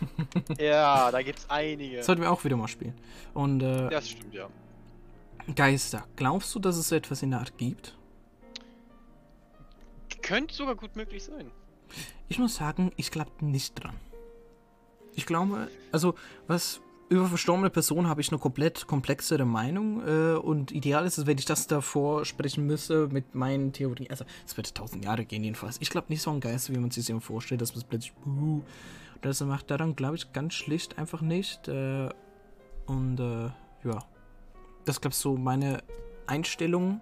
Ja, 0.60 1.10
da 1.12 1.21
gibt's 1.21 1.45
einige. 1.50 2.04
Sollten 2.04 2.23
wir 2.23 2.32
auch 2.32 2.43
wieder 2.43 2.58
mal 2.58 2.67
spielen. 2.67 2.93
Und 3.34 3.62
äh, 3.62 3.89
Das 3.89 4.10
stimmt, 4.10 4.34
ja. 4.34 4.50
Geister. 5.55 6.05
Glaubst 6.15 6.53
du, 6.53 6.60
dass 6.60 6.77
es 6.77 6.89
so 6.89 6.95
etwas 6.95 7.23
in 7.23 7.31
der 7.31 7.39
Art 7.39 7.57
gibt? 7.57 7.97
Könnte 10.21 10.53
sogar 10.53 10.75
gut 10.75 10.95
möglich 10.95 11.23
sein. 11.23 11.51
Ich 12.27 12.38
muss 12.38 12.55
sagen, 12.55 12.91
ich 12.97 13.12
glaube 13.12 13.31
nicht 13.39 13.81
dran. 13.81 13.95
Ich 15.15 15.25
glaube, 15.25 15.69
also 15.91 16.15
was 16.47 16.81
über 17.10 17.27
verstorbene 17.27 17.69
Personen 17.69 18.07
habe 18.07 18.19
ich 18.19 18.29
eine 18.29 18.39
komplett 18.39 18.86
komplexere 18.86 19.45
Meinung 19.45 20.05
äh, 20.05 20.36
und 20.36 20.73
ideal 20.73 21.05
ist 21.05 21.17
es, 21.17 21.25
wenn 21.25 21.38
ich 21.38 21.45
das 21.45 21.67
davor 21.67 22.25
sprechen 22.25 22.65
müsste 22.65 23.07
mit 23.07 23.33
meinen 23.33 23.71
Theorien. 23.71 24.12
Also 24.12 24.25
es 24.45 24.57
wird 24.57 24.75
tausend 24.75 25.05
Jahre 25.05 25.23
gehen 25.23 25.43
jedenfalls. 25.43 25.77
Ich 25.79 25.89
glaube 25.89 26.07
nicht 26.10 26.21
so 26.21 26.31
ein 26.31 26.41
Geist, 26.41 26.73
wie 26.73 26.77
man 26.77 26.91
sich 26.91 27.10
immer 27.10 27.21
vorstellt, 27.21 27.62
dass 27.62 27.71
man 27.71 27.77
es 27.77 27.83
plötzlich 27.86 28.13
oder 28.25 28.63
das 29.21 29.39
macht. 29.41 29.71
Daran 29.71 29.95
glaube 29.95 30.17
ich 30.17 30.33
ganz 30.33 30.53
schlicht 30.53 30.97
einfach 30.97 31.21
nicht. 31.21 31.69
Äh, 31.69 32.10
und 32.86 33.19
äh, 33.19 33.51
ja, 33.88 34.03
das 34.88 35.02
glaube 35.02 35.13
ich 35.13 35.17
so 35.17 35.36
meine 35.36 35.84
Einstellung. 36.28 37.02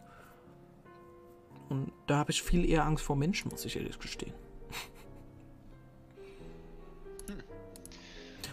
Und 1.70 1.92
da 2.08 2.18
habe 2.18 2.32
ich 2.32 2.42
viel 2.42 2.68
eher 2.70 2.86
Angst 2.86 3.04
vor 3.04 3.16
Menschen, 3.16 3.50
muss 3.50 3.66
ich 3.66 3.76
ehrlich 3.76 4.00
gestehen. 4.00 4.34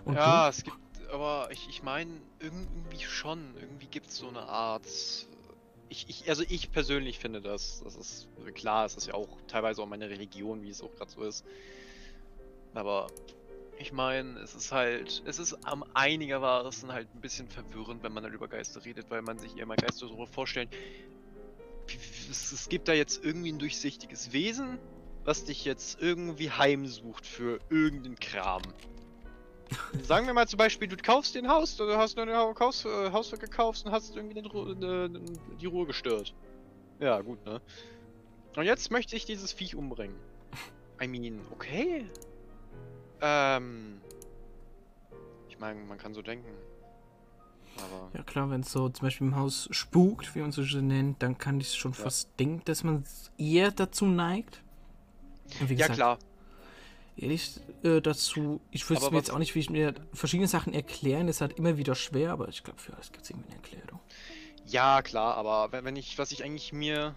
Und 0.04 0.14
ja, 0.14 0.48
es 0.48 0.64
gibt, 0.64 0.76
aber 1.12 1.48
ich, 1.52 1.68
ich 1.68 1.82
meine, 1.82 2.10
irgendwie 2.40 3.00
schon. 3.00 3.54
Irgendwie 3.60 3.86
gibt 3.86 4.08
es 4.08 4.16
so 4.16 4.28
eine 4.28 4.42
Art. 4.42 4.86
Ich, 5.88 6.08
ich, 6.08 6.28
also 6.28 6.42
ich 6.48 6.72
persönlich 6.72 7.18
finde 7.18 7.40
das, 7.40 7.82
das 7.84 7.96
ist 7.96 8.28
klar, 8.54 8.86
es 8.86 8.96
ist 8.96 9.06
ja 9.06 9.14
auch 9.14 9.28
teilweise 9.46 9.82
auch 9.82 9.86
meine 9.86 10.08
Religion, 10.08 10.62
wie 10.62 10.70
es 10.70 10.82
auch 10.82 10.92
gerade 10.94 11.10
so 11.10 11.22
ist. 11.22 11.44
Aber 12.74 13.08
ich 13.78 13.92
meine, 13.92 14.38
es 14.40 14.54
ist 14.54 14.72
halt, 14.72 15.22
es 15.26 15.38
ist 15.38 15.54
am 15.66 15.84
einigermaßen 15.94 16.92
halt 16.92 17.12
ein 17.14 17.20
bisschen 17.20 17.48
verwirrend, 17.48 18.02
wenn 18.02 18.12
man 18.12 18.22
dann 18.22 18.32
über 18.32 18.48
Geister 18.48 18.84
redet, 18.84 19.10
weil 19.10 19.22
man 19.22 19.38
sich 19.38 19.56
eher 19.56 19.66
mal 19.66 19.76
Geister 19.76 20.06
so 20.08 20.26
vorstellt. 20.26 20.70
Es, 22.30 22.52
es 22.52 22.68
gibt 22.68 22.88
da 22.88 22.92
jetzt 22.92 23.24
irgendwie 23.24 23.52
ein 23.52 23.58
durchsichtiges 23.58 24.32
Wesen, 24.32 24.78
was 25.24 25.44
dich 25.44 25.64
jetzt 25.64 26.00
irgendwie 26.00 26.50
heimsucht 26.50 27.26
für 27.26 27.58
irgendeinen 27.70 28.18
Kram. 28.18 28.62
Sagen 30.02 30.26
wir 30.26 30.34
mal 30.34 30.46
zum 30.46 30.58
Beispiel, 30.58 30.88
du 30.88 30.96
kaufst 30.96 31.34
dir 31.34 31.40
ein 31.40 31.48
Haus, 31.48 31.76
du 31.76 31.96
hast 31.96 32.16
nur 32.16 32.26
ein 32.26 32.34
Haus, 32.58 32.84
äh, 32.84 33.10
Haus 33.10 33.30
gekauft 33.32 33.84
und 33.84 33.92
hast 33.92 34.14
irgendwie 34.16 34.40
Ru- 34.40 34.74
ne- 34.74 35.10
die 35.60 35.66
Ruhe 35.66 35.86
gestört. 35.86 36.34
Ja, 36.98 37.20
gut, 37.20 37.44
ne? 37.46 37.60
Und 38.54 38.64
jetzt 38.64 38.90
möchte 38.90 39.16
ich 39.16 39.24
dieses 39.24 39.52
Viech 39.52 39.74
umbringen. 39.74 40.16
I 41.02 41.08
mean, 41.08 41.40
okay. 41.50 42.06
Ähm. 43.22 44.00
Ich 45.48 45.58
meine, 45.58 45.80
man 45.80 45.96
kann 45.98 46.12
so 46.12 46.22
denken. 46.22 46.50
Aber. 47.76 48.10
Ja 48.14 48.22
klar, 48.24 48.50
wenn 48.50 48.60
es 48.62 48.72
so 48.72 48.88
zum 48.88 49.06
Beispiel 49.06 49.28
im 49.28 49.36
Haus 49.36 49.68
spukt, 49.70 50.34
wie 50.34 50.40
man 50.40 50.52
so 50.52 50.64
schön 50.64 50.88
nennt, 50.88 51.22
dann 51.22 51.38
kann 51.38 51.60
ich 51.60 51.74
schon 51.74 51.92
Ja. 51.92 52.02
fast 52.02 52.28
denken, 52.38 52.62
dass 52.64 52.84
man 52.84 53.04
eher 53.38 53.70
dazu 53.70 54.06
neigt. 54.06 54.62
Wie 55.60 55.74
Ja, 55.74 55.86
gesagt, 55.86 55.94
klar. 55.94 56.18
Ehrlich 57.16 57.60
äh, 57.82 58.00
dazu, 58.00 58.60
ich 58.70 58.88
wüsste 58.88 59.10
mir 59.10 59.18
jetzt 59.18 59.30
auch 59.30 59.38
nicht, 59.38 59.54
wie 59.54 59.58
ich 59.60 59.68
mir 59.70 59.94
verschiedene 60.14 60.48
Sachen 60.48 60.72
erklären, 60.72 61.28
ist 61.28 61.42
halt 61.42 61.52
immer 61.58 61.76
wieder 61.76 61.94
schwer, 61.94 62.32
aber 62.32 62.48
ich 62.48 62.64
glaube, 62.64 62.80
für 62.80 62.94
alles 62.94 63.12
gibt 63.12 63.24
es 63.24 63.30
irgendwie 63.30 63.48
eine 63.52 63.56
Erklärung. 63.56 64.00
Ja, 64.66 65.02
klar, 65.02 65.36
aber 65.36 65.70
wenn, 65.84 65.94
ich, 65.96 66.16
was 66.18 66.32
ich 66.32 66.42
eigentlich 66.42 66.72
mir. 66.72 67.14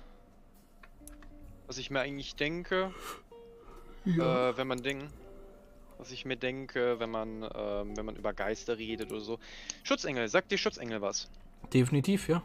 Was 1.68 1.78
ich 1.78 1.90
mir 1.90 2.02
eigentlich 2.02 2.36
denke, 2.36 2.94
Äh, 4.06 4.20
wenn 4.58 4.68
man 4.68 4.84
Ding, 4.84 5.10
was 5.98 6.12
ich 6.12 6.26
mir 6.26 6.38
denke, 6.38 7.00
wenn 7.00 7.10
man, 7.10 7.44
ähm, 7.44 7.98
wenn 7.98 8.06
man 8.06 8.16
über 8.16 8.34
Geister 8.34 8.78
redet 8.78 9.12
oder 9.12 9.22
so. 9.22 9.40
Schutzengel, 9.84 10.28
sagt 10.28 10.52
dir 10.52 10.58
Schutzengel 10.58 11.02
was? 11.02 11.30
Definitiv, 11.74 12.28
ja. 12.30 12.44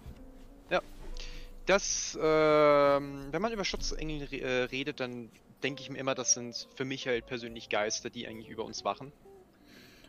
Das, 1.70 2.18
ähm, 2.20 3.28
wenn 3.30 3.40
man 3.40 3.52
über 3.52 3.64
Schutzengel 3.64 4.24
re 4.24 4.40
äh, 4.40 4.62
redet, 4.64 4.98
dann 4.98 5.30
denke 5.62 5.82
ich 5.82 5.90
mir 5.90 5.98
immer, 5.98 6.16
das 6.16 6.32
sind 6.32 6.66
für 6.74 6.84
mich 6.84 7.06
halt 7.06 7.26
persönlich 7.26 7.68
Geister, 7.68 8.10
die 8.10 8.26
eigentlich 8.26 8.48
über 8.48 8.64
uns 8.64 8.84
wachen. 8.84 9.12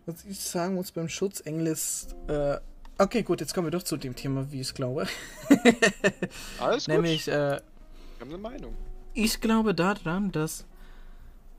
Was 0.08 0.25
ich 0.25 0.39
sagen 0.39 0.73
muss 0.73 0.91
beim 0.91 1.08
Schutzengel 1.08 1.67
ist, 1.67 2.15
äh, 2.27 2.58
okay, 2.97 3.21
gut, 3.21 3.41
jetzt 3.41 3.54
kommen 3.54 3.67
wir 3.67 3.71
doch 3.71 3.84
zu 3.84 3.97
dem 3.97 4.15
Thema, 4.15 4.51
wie 4.51 4.62
ich 4.62 4.69
es 4.69 4.73
glaube. 4.73 5.08
Alles 6.60 6.86
gut. 6.86 6.95
Nämlich, 6.95 7.27
äh, 7.27 7.32
Wir 7.32 7.62
haben 8.21 8.30
eine 8.30 8.38
Meinung. 8.39 8.75
Ich 9.13 9.39
glaube 9.39 9.75
daran, 9.75 10.32
dass. 10.32 10.65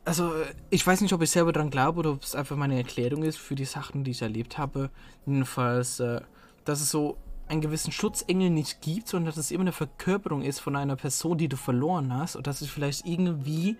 Also, 0.04 0.32
ich 0.70 0.84
weiß 0.84 1.00
nicht, 1.00 1.12
ob 1.12 1.22
ich 1.22 1.30
selber 1.30 1.52
dran 1.52 1.70
glaube 1.70 2.00
oder 2.00 2.10
ob 2.10 2.22
es 2.22 2.34
einfach 2.34 2.56
meine 2.56 2.76
Erklärung 2.76 3.22
ist 3.22 3.38
für 3.38 3.54
die 3.54 3.64
Sachen, 3.64 4.02
die 4.02 4.10
ich 4.10 4.22
erlebt 4.22 4.58
habe. 4.58 4.90
Jedenfalls, 5.26 6.00
äh, 6.00 6.20
dass 6.64 6.80
es 6.80 6.90
so 6.90 7.16
einen 7.48 7.60
gewissen 7.60 7.92
Schutzengel 7.92 8.50
nicht 8.50 8.80
gibt, 8.80 9.08
sondern 9.08 9.26
dass 9.26 9.36
es 9.36 9.50
immer 9.50 9.62
eine 9.62 9.72
Verkörperung 9.72 10.42
ist 10.42 10.58
von 10.58 10.74
einer 10.74 10.96
Person, 10.96 11.38
die 11.38 11.48
du 11.48 11.56
verloren 11.56 12.12
hast 12.14 12.34
und 12.34 12.46
dass 12.46 12.62
es 12.62 12.68
vielleicht 12.68 13.06
irgendwie 13.06 13.76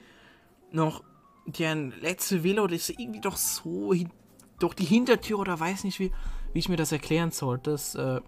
noch 0.70 1.02
deren 1.46 1.92
letzte 2.00 2.44
Wille 2.44 2.62
oder 2.62 2.74
ist 2.74 2.90
irgendwie 2.90 3.20
doch 3.20 3.36
so 3.36 3.92
hin 3.92 4.10
durch 4.58 4.74
die 4.74 4.84
Hintertür 4.84 5.40
oder 5.40 5.58
weiß 5.58 5.84
nicht, 5.84 5.98
wie, 5.98 6.12
wie 6.52 6.58
ich 6.58 6.68
mir 6.68 6.76
das 6.76 6.92
erklären 6.92 7.32
soll. 7.32 7.58
Dass, 7.58 7.96
äh, 7.96 8.20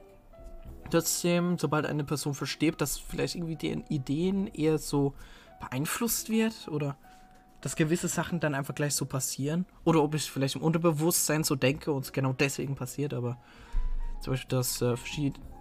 trotzdem, 0.90 1.58
sobald 1.58 1.86
eine 1.86 2.04
Person 2.04 2.34
verstirbt, 2.34 2.80
dass 2.80 2.98
vielleicht 2.98 3.36
irgendwie 3.36 3.56
deren 3.56 3.84
Ideen 3.86 4.48
eher 4.48 4.78
so 4.78 5.14
beeinflusst 5.60 6.28
wird 6.28 6.68
oder 6.68 6.96
dass 7.64 7.76
gewisse 7.76 8.08
Sachen 8.08 8.40
dann 8.40 8.54
einfach 8.54 8.74
gleich 8.74 8.94
so 8.94 9.06
passieren 9.06 9.64
oder 9.84 10.02
ob 10.02 10.14
ich 10.14 10.30
vielleicht 10.30 10.54
im 10.54 10.60
Unterbewusstsein 10.60 11.44
so 11.44 11.56
denke 11.56 11.92
und 11.92 12.04
es 12.04 12.12
genau 12.12 12.34
deswegen 12.34 12.74
passiert, 12.74 13.14
aber 13.14 13.38
zum 14.20 14.34
Beispiel 14.34 14.50
das 14.50 14.82
äh, 14.82 14.96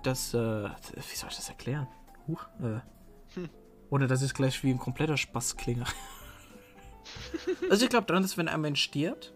das, 0.03 0.33
äh, 0.33 0.67
wie 0.67 1.15
soll 1.15 1.29
ich 1.29 1.37
das 1.37 1.47
erklären? 1.47 1.87
Huch, 2.27 2.45
äh, 2.61 2.81
Oder 3.89 4.07
dass 4.07 4.21
ich 4.21 4.33
gleich 4.33 4.61
wie 4.65 4.71
ein 4.71 4.79
kompletter 4.79 5.15
Spaß 5.15 5.55
klinge. 5.55 5.85
also 7.69 7.85
ich 7.85 7.89
glaube 7.89 8.05
dran, 8.05 8.21
dass 8.21 8.37
wenn 8.37 8.49
ein 8.49 8.59
Mensch 8.59 8.81
stirbt, 8.81 9.33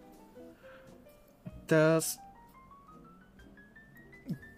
dass 1.68 2.18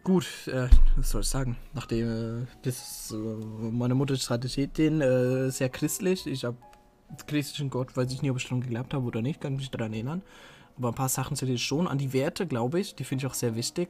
gut, 0.02 0.26
äh, 0.48 0.68
was 0.96 1.10
soll 1.10 1.20
ich 1.20 1.28
sagen? 1.28 1.56
Nachdem 1.74 2.42
äh, 2.42 2.46
das, 2.62 3.12
äh, 3.12 3.16
meine 3.16 3.94
Mutter 3.94 4.14
ist 4.14 4.24
Tradition, 4.24 5.00
äh, 5.00 5.48
sehr 5.50 5.68
christlich. 5.68 6.26
Ich 6.26 6.44
habe 6.44 6.56
christlichen 7.26 7.70
Gott, 7.70 7.96
weiß 7.96 8.12
ich 8.12 8.22
nicht, 8.22 8.30
ob 8.30 8.36
ich 8.36 8.44
daran 8.44 8.60
geglaubt 8.60 8.94
habe 8.94 9.04
oder 9.04 9.22
nicht, 9.22 9.40
kann 9.40 9.56
mich 9.56 9.70
daran 9.70 9.92
erinnern. 9.92 10.22
Aber 10.76 10.88
ein 10.88 10.94
paar 10.94 11.08
Sachen 11.08 11.36
sind 11.36 11.48
jetzt 11.48 11.62
schon. 11.62 11.86
An 11.86 11.98
die 11.98 12.12
Werte, 12.12 12.46
glaube 12.46 12.80
ich, 12.80 12.94
die 12.94 13.04
finde 13.04 13.24
ich 13.24 13.30
auch 13.30 13.34
sehr 13.34 13.54
wichtig. 13.54 13.88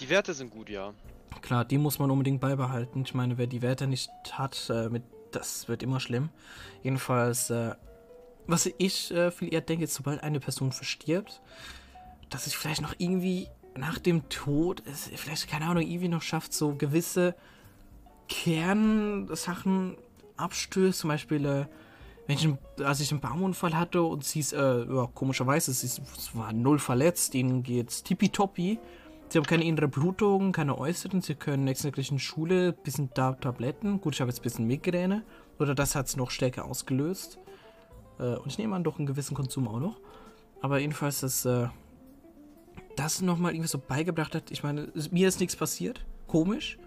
Die 0.00 0.08
Werte 0.08 0.32
sind 0.32 0.50
gut, 0.50 0.70
ja. 0.70 0.94
Klar, 1.42 1.64
die 1.64 1.78
muss 1.78 1.98
man 1.98 2.10
unbedingt 2.10 2.40
beibehalten. 2.40 3.02
Ich 3.04 3.14
meine, 3.14 3.38
wer 3.38 3.46
die 3.46 3.62
Werte 3.62 3.86
nicht 3.86 4.10
hat, 4.32 4.70
äh, 4.70 4.88
mit, 4.88 5.02
das 5.32 5.68
wird 5.68 5.82
immer 5.82 6.00
schlimm. 6.00 6.30
Jedenfalls, 6.82 7.50
äh, 7.50 7.74
was 8.46 8.70
ich 8.78 9.10
äh, 9.10 9.30
viel 9.30 9.52
eher 9.52 9.60
denke, 9.60 9.84
ist, 9.84 9.94
sobald 9.94 10.22
eine 10.22 10.40
Person 10.40 10.72
verstirbt, 10.72 11.40
dass 12.30 12.46
es 12.46 12.54
vielleicht 12.54 12.80
noch 12.80 12.94
irgendwie 12.98 13.48
nach 13.76 13.98
dem 13.98 14.28
Tod, 14.28 14.82
es 14.86 15.10
vielleicht, 15.14 15.48
keine 15.48 15.66
Ahnung, 15.66 15.82
irgendwie 15.82 16.08
noch 16.08 16.22
schafft, 16.22 16.52
so 16.52 16.74
gewisse 16.74 17.34
Kernsachen 18.28 19.96
abstößt. 20.36 21.00
Zum 21.00 21.08
Beispiel, 21.08 21.44
äh, 21.44 21.66
wenn 22.30 22.36
ich, 22.36 22.84
als 22.86 23.00
ich 23.00 23.10
einen 23.10 23.20
Baumunfall 23.20 23.76
hatte 23.76 24.02
und 24.02 24.22
sie 24.22 24.38
ist, 24.38 24.52
äh, 24.52 24.84
ja, 24.84 25.08
komischerweise, 25.12 25.72
sie 25.72 25.86
ist, 25.86 26.00
war 26.36 26.52
null 26.52 26.78
verletzt, 26.78 27.34
ihnen 27.34 27.64
geht's 27.64 28.04
tippitoppi. 28.04 28.78
Sie 29.28 29.38
haben 29.38 29.46
keine 29.46 29.64
innere 29.64 29.88
Blutung, 29.88 30.52
keine 30.52 30.78
äußeren, 30.78 31.22
sie 31.22 31.34
können 31.34 31.66
die 31.66 32.18
Schule, 32.20 32.72
bisschen 32.72 33.10
da 33.14 33.32
Tabletten. 33.32 34.00
Gut, 34.00 34.14
ich 34.14 34.20
habe 34.20 34.30
jetzt 34.30 34.40
ein 34.40 34.42
bisschen 34.44 34.66
Migräne. 34.68 35.24
Oder 35.58 35.74
das 35.74 35.96
hat 35.96 36.06
es 36.06 36.16
noch 36.16 36.30
stärker 36.30 36.66
ausgelöst. 36.66 37.40
Äh, 38.20 38.36
und 38.36 38.46
ich 38.46 38.58
nehme 38.58 38.76
an, 38.76 38.84
doch 38.84 38.98
einen 38.98 39.06
gewissen 39.06 39.34
Konsum 39.34 39.66
auch 39.66 39.80
noch. 39.80 40.00
Aber 40.60 40.78
jedenfalls, 40.78 41.20
dass 41.20 41.44
äh, 41.44 41.66
das 42.94 43.22
nochmal 43.22 43.54
irgendwie 43.54 43.68
so 43.68 43.78
beigebracht 43.78 44.36
hat. 44.36 44.52
Ich 44.52 44.62
meine, 44.62 44.92
mir 45.10 45.26
ist 45.26 45.40
nichts 45.40 45.56
passiert. 45.56 46.06
Komisch. 46.28 46.78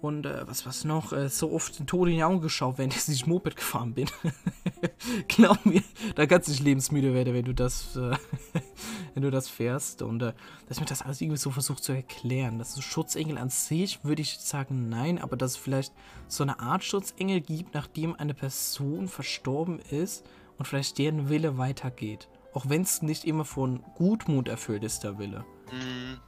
Und 0.00 0.24
äh, 0.24 0.46
was 0.46 0.64
was 0.64 0.84
noch? 0.84 1.12
Äh, 1.12 1.28
so 1.28 1.52
oft 1.52 1.78
den 1.78 1.86
Tod 1.86 2.08
in 2.08 2.14
die 2.14 2.24
Augen 2.24 2.40
geschaut, 2.40 2.78
wenn 2.78 2.90
ich 2.96 3.06
nicht 3.08 3.26
Moped 3.26 3.56
gefahren 3.56 3.94
bin. 3.94 4.08
Glaub 5.28 5.64
mir, 5.66 5.82
da 6.14 6.26
kannst 6.26 6.48
du 6.48 6.52
nicht 6.52 6.62
lebensmüde 6.62 7.12
werden, 7.12 7.34
wenn 7.34 7.44
du 7.44 7.52
das, 7.52 7.96
äh, 7.96 8.16
wenn 9.14 9.22
du 9.22 9.30
das 9.30 9.48
fährst. 9.48 10.02
Und 10.02 10.22
äh, 10.22 10.32
dass 10.68 10.80
mir 10.80 10.86
das 10.86 11.02
alles 11.02 11.20
irgendwie 11.20 11.38
so 11.38 11.50
versucht 11.50 11.84
zu 11.84 11.92
erklären. 11.92 12.58
Das 12.58 12.76
ist 12.76 12.84
Schutzengel 12.84 13.36
an 13.36 13.50
sich, 13.50 14.02
würde 14.04 14.22
ich 14.22 14.38
sagen, 14.38 14.88
nein, 14.88 15.18
aber 15.18 15.36
dass 15.36 15.52
es 15.52 15.56
vielleicht 15.58 15.92
so 16.28 16.42
eine 16.44 16.60
Art 16.60 16.82
Schutzengel 16.82 17.40
gibt, 17.40 17.74
nachdem 17.74 18.14
eine 18.16 18.34
Person 18.34 19.06
verstorben 19.08 19.80
ist 19.90 20.24
und 20.56 20.66
vielleicht 20.66 20.96
deren 20.98 21.28
Wille 21.28 21.58
weitergeht. 21.58 22.28
Auch 22.54 22.68
wenn 22.68 22.82
es 22.82 23.02
nicht 23.02 23.24
immer 23.24 23.44
von 23.44 23.82
Gutmut 23.94 24.48
erfüllt 24.48 24.82
ist, 24.82 25.04
der 25.04 25.18
Wille. 25.18 25.44
Mhm. 25.70 26.18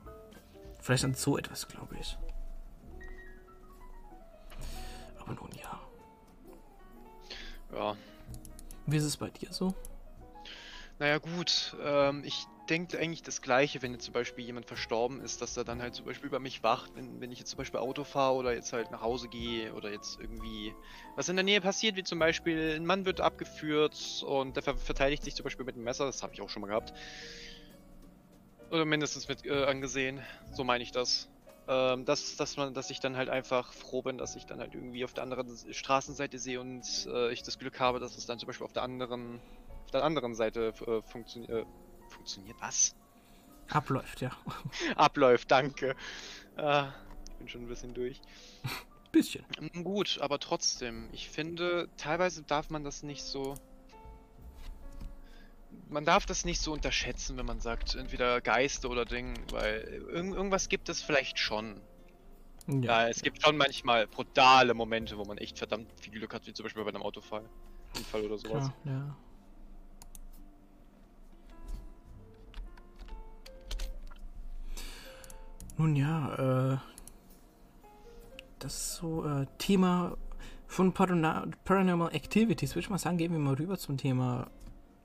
Vielleicht 0.81 1.05
an 1.05 1.15
so 1.15 1.39
etwas, 1.39 1.69
glaube 1.69 1.97
ich. 2.01 2.19
Nun 5.35 5.51
ja. 5.61 5.81
Ja. 7.73 7.97
Wie 8.87 8.97
ist 8.97 9.05
es 9.05 9.17
bei 9.17 9.31
dir 9.31 9.53
so? 9.53 9.75
Naja, 10.99 11.19
gut. 11.19 11.77
Ähm, 11.83 12.23
ich 12.25 12.47
denke 12.69 12.99
eigentlich 12.99 13.23
das 13.23 13.43
Gleiche, 13.43 13.83
wenn 13.83 13.93
jetzt 13.93 14.05
zum 14.05 14.15
Beispiel 14.15 14.45
jemand 14.45 14.67
verstorben 14.67 15.21
ist, 15.21 15.43
dass 15.43 15.57
er 15.57 15.65
dann 15.65 15.83
halt 15.83 15.95
zum 15.95 16.07
Beispiel 16.07 16.29
über 16.29 16.39
mich 16.39 16.63
wacht, 16.63 16.95
wenn, 16.95 17.21
wenn 17.21 17.33
ich 17.33 17.39
jetzt 17.39 17.51
zum 17.51 17.59
Beispiel 17.59 17.81
Auto 17.81 18.05
fahre 18.05 18.37
oder 18.37 18.55
jetzt 18.55 18.73
halt 18.73 18.91
nach 18.91 19.03
Hause 19.03 19.29
gehe 19.29 19.75
oder 19.75 19.91
jetzt 19.91 20.21
irgendwie 20.21 20.75
was 21.17 21.29
in 21.29 21.37
der 21.37 21.45
Nähe 21.45 21.61
passiert, 21.61 21.97
wie 21.97 22.05
zum 22.05 22.19
Beispiel 22.19 22.77
ein 22.77 22.87
Mann 22.87 23.05
wird 23.05 23.21
abgeführt 23.21 24.25
und 24.27 24.55
der 24.57 24.63
ver 24.63 24.77
verteidigt 24.77 25.25
sich 25.25 25.35
zum 25.35 25.45
Beispiel 25.45 25.65
mit 25.67 25.75
einem 25.75 25.85
Messer, 25.85 26.07
das 26.07 26.23
habe 26.23 26.35
ich 26.35 26.41
auch 26.41 26.49
schon 26.49 26.63
mal 26.63 26.69
gehabt. 26.69 26.93
Oder 28.71 28.85
mindestens 28.85 29.29
mit 29.29 29.45
äh, 29.45 29.65
angesehen, 29.65 30.23
so 30.53 30.65
meine 30.65 30.83
ich 30.85 30.93
das. 30.93 31.29
Ähm, 31.69 32.05
dass, 32.05 32.37
dass 32.37 32.57
man, 32.57 32.75
dass 32.75 32.91
ich 32.91 32.99
dann 33.01 33.17
halt 33.17 33.29
einfach 33.29 33.73
froh 33.73 34.03
bin, 34.03 34.19
dass 34.19 34.35
ich 34.35 34.47
dann 34.47 34.59
halt 34.59 34.75
irgendwie 34.75 35.05
auf 35.05 35.15
der 35.15 35.23
anderen 35.23 35.57
Straßenseite 35.73 36.39
sehe 36.39 36.61
und 36.61 36.85
äh, 37.07 37.33
ich 37.33 37.43
das 37.43 37.59
Glück 37.59 37.79
habe, 37.79 38.01
dass 38.01 38.17
es 38.17 38.27
dann 38.27 38.39
zum 38.39 38.49
Beispiel 38.49 38.65
auf 38.65 38.73
der 38.73 38.83
anderen, 38.83 39.41
auf 39.85 39.91
der 39.93 40.03
anderen 40.03 40.35
Seite 40.35 40.73
äh, 40.87 41.03
funktioniert. 41.03 41.51
Äh, 41.51 41.65
funktioniert 42.13 42.57
was? 42.61 42.95
Abläuft, 43.71 44.21
ja. 44.21 44.31
Abläuft, 44.97 45.51
danke. 45.51 45.97
Äh, 46.57 46.85
bin 47.39 47.49
schon 47.49 47.63
ein 47.63 47.69
bisschen 47.69 47.95
durch. 47.95 48.21
Bisschen. 49.13 49.45
Mm, 49.61 49.83
Gut, 49.83 50.19
aber 50.23 50.39
trotzdem, 50.39 51.11
ich 51.13 51.29
finde, 51.29 51.91
teilweise 51.99 52.43
darf 52.45 52.71
man 52.71 52.83
das 52.83 53.03
nicht 53.03 53.23
so. 53.23 53.55
Man 55.93 56.07
darf 56.07 56.25
das 56.25 56.47
nicht 56.47 56.61
so 56.61 56.73
unterschätzen, 56.73 57.37
wenn 57.37 57.45
man 57.45 57.61
sagt, 57.61 57.97
entweder 57.97 58.41
Geister 58.41 58.89
oder 58.89 59.05
Ding, 59.05 59.35
weil 59.51 60.03
irg 60.11 60.35
irgendwas 60.35 60.71
gibt 60.71 60.89
es 60.89 61.03
vielleicht 61.03 61.39
schon. 61.39 61.83
Ja, 62.67 63.09
es 63.09 63.21
gibt 63.21 63.43
schon 63.43 63.59
manchmal 63.59 64.07
brutale 64.07 64.73
Momente, 64.73 65.19
wo 65.19 65.25
man 65.25 65.37
echt 65.37 65.59
verdammt 65.59 65.89
viel 66.01 66.13
Glück 66.15 66.33
hat, 66.33 66.47
wie 66.47 66.55
zum 66.55 66.65
Beispiel 66.65 66.83
bei 66.83 66.89
einem 66.89 67.03
Autofall. 67.03 67.45
Unfall 67.95 68.23
oder 68.23 68.39
sowas. 68.39 68.71
klar, 68.83 68.95
ja. 68.95 69.17
Nun 75.77 75.97
ja, 75.97 76.73
äh, 76.73 76.79
das 78.61 78.75
ist 78.75 78.95
so 78.97 79.27
äh, 79.27 79.47
Thema 79.59 80.17
von 80.67 80.95
Parana 80.95 81.47
Paranormal 81.65 82.15
Activities. 82.15 82.71
Würde 82.71 82.85
ich 82.85 82.91
mal 82.91 82.99
sagen, 82.99 83.19
gehen 83.19 83.33
wir 83.33 83.39
mal 83.39 83.55
rüber 83.55 83.77
zum 83.77 83.99
Thema 83.99 84.47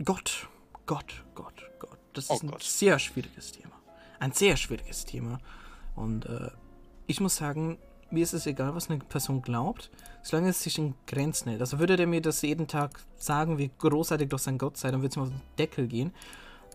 Gott. 0.05 0.47
Gott, 0.87 1.23
Gott, 1.35 1.69
Gott. 1.79 1.99
Das 2.13 2.29
Oh 2.29 2.33
ist 2.35 2.43
ein 2.43 2.51
Gott. 2.51 2.63
sehr 2.63 2.97
schwieriges 2.97 3.51
Thema. 3.51 3.73
Ein 4.19 4.31
sehr 4.31 4.57
schwieriges 4.57 5.05
Thema. 5.05 5.39
Und 5.95 6.25
äh, 6.25 6.49
ich 7.05 7.19
muss 7.21 7.35
sagen, 7.35 7.77
mir 8.09 8.23
ist 8.23 8.33
es 8.33 8.47
egal, 8.47 8.73
was 8.73 8.89
eine 8.89 8.99
Person 8.99 9.41
glaubt, 9.41 9.91
solange 10.23 10.49
es 10.49 10.63
sich 10.63 10.77
in 10.77 10.95
Grenzen 11.05 11.49
hält. 11.49 11.61
Also 11.61 11.77
würde 11.79 11.97
der 11.97 12.07
mir 12.07 12.21
das 12.21 12.41
jeden 12.41 12.67
Tag 12.67 12.99
sagen, 13.17 13.57
wie 13.57 13.69
großartig 13.77 14.29
doch 14.29 14.39
sein 14.39 14.57
Gott 14.57 14.77
sei, 14.77 14.91
dann 14.91 15.01
würde 15.01 15.09
es 15.09 15.15
mir 15.17 15.23
auf 15.23 15.29
den 15.29 15.41
Deckel 15.59 15.87
gehen. 15.87 16.13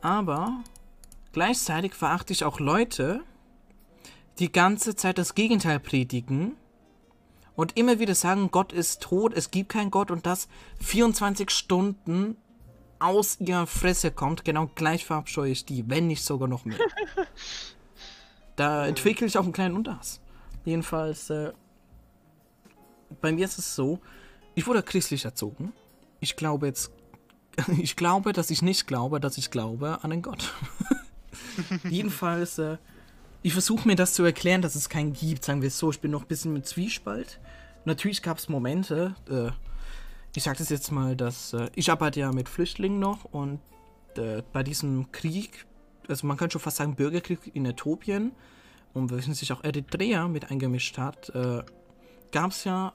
Aber 0.02 0.62
gleichzeitig 1.32 1.94
verachte 1.94 2.32
ich 2.32 2.44
auch 2.44 2.60
Leute, 2.60 3.22
die 4.38 4.52
ganze 4.52 4.94
Zeit 4.94 5.18
das 5.18 5.34
Gegenteil 5.34 5.80
predigen 5.80 6.56
und 7.54 7.76
immer 7.76 7.98
wieder 7.98 8.14
sagen, 8.14 8.50
Gott 8.50 8.72
ist 8.72 9.02
tot, 9.02 9.32
es 9.34 9.50
gibt 9.50 9.70
keinen 9.70 9.90
Gott 9.90 10.10
und 10.10 10.26
das 10.26 10.48
24 10.80 11.50
Stunden 11.50 12.36
aus 13.02 13.40
ihrer 13.40 13.66
Fresse 13.66 14.10
kommt, 14.10 14.44
genau 14.44 14.70
gleich 14.74 15.04
verabscheue 15.04 15.50
ich 15.50 15.64
die, 15.64 15.88
wenn 15.88 16.06
nicht 16.06 16.24
sogar 16.24 16.48
noch 16.48 16.64
mehr. 16.64 16.78
da 18.56 18.86
entwickle 18.86 19.26
ich 19.26 19.38
auch 19.38 19.44
einen 19.44 19.52
kleinen 19.52 19.76
Unterhass. 19.76 20.20
Jedenfalls, 20.64 21.30
äh, 21.30 21.52
bei 23.20 23.32
mir 23.32 23.44
ist 23.44 23.58
es 23.58 23.74
so, 23.74 24.00
ich 24.54 24.66
wurde 24.66 24.82
christlich 24.82 25.24
erzogen. 25.24 25.72
Ich 26.20 26.36
glaube 26.36 26.66
jetzt, 26.66 26.90
ich 27.78 27.96
glaube, 27.96 28.32
dass 28.32 28.50
ich 28.50 28.62
nicht 28.62 28.86
glaube, 28.86 29.20
dass 29.20 29.38
ich 29.38 29.50
glaube 29.50 29.98
an 30.02 30.12
einen 30.12 30.22
Gott. 30.22 30.52
Jedenfalls, 31.84 32.58
äh, 32.58 32.76
ich 33.42 33.52
versuche 33.52 33.88
mir 33.88 33.96
das 33.96 34.14
zu 34.14 34.22
erklären, 34.22 34.62
dass 34.62 34.76
es 34.76 34.88
keinen 34.88 35.12
gibt, 35.12 35.44
sagen 35.44 35.62
wir 35.62 35.68
es 35.68 35.78
so. 35.78 35.90
Ich 35.90 36.00
bin 36.00 36.12
noch 36.12 36.22
ein 36.22 36.28
bisschen 36.28 36.52
mit 36.52 36.66
Zwiespalt. 36.66 37.40
Natürlich 37.84 38.22
gab 38.22 38.38
es 38.38 38.48
Momente, 38.48 39.16
äh, 39.28 39.50
ich 40.34 40.42
sage 40.42 40.58
das 40.58 40.70
jetzt 40.70 40.90
mal, 40.90 41.16
dass 41.16 41.52
äh, 41.52 41.68
ich 41.74 41.90
arbeite 41.90 42.20
ja 42.20 42.32
mit 42.32 42.48
Flüchtlingen 42.48 42.98
noch 42.98 43.24
und 43.24 43.60
äh, 44.16 44.42
bei 44.52 44.62
diesem 44.62 45.12
Krieg, 45.12 45.66
also 46.08 46.26
man 46.26 46.36
kann 46.36 46.50
schon 46.50 46.60
fast 46.60 46.78
sagen 46.78 46.94
Bürgerkrieg 46.94 47.54
in 47.54 47.66
Äthiopien 47.66 48.32
und 48.94 49.10
wenn 49.10 49.34
sich 49.34 49.52
auch 49.52 49.62
Eritrea 49.62 50.28
mit 50.28 50.50
eingemischt 50.50 50.98
hat, 50.98 51.28
äh, 51.30 51.62
gab 52.30 52.50
es 52.50 52.64
ja 52.64 52.92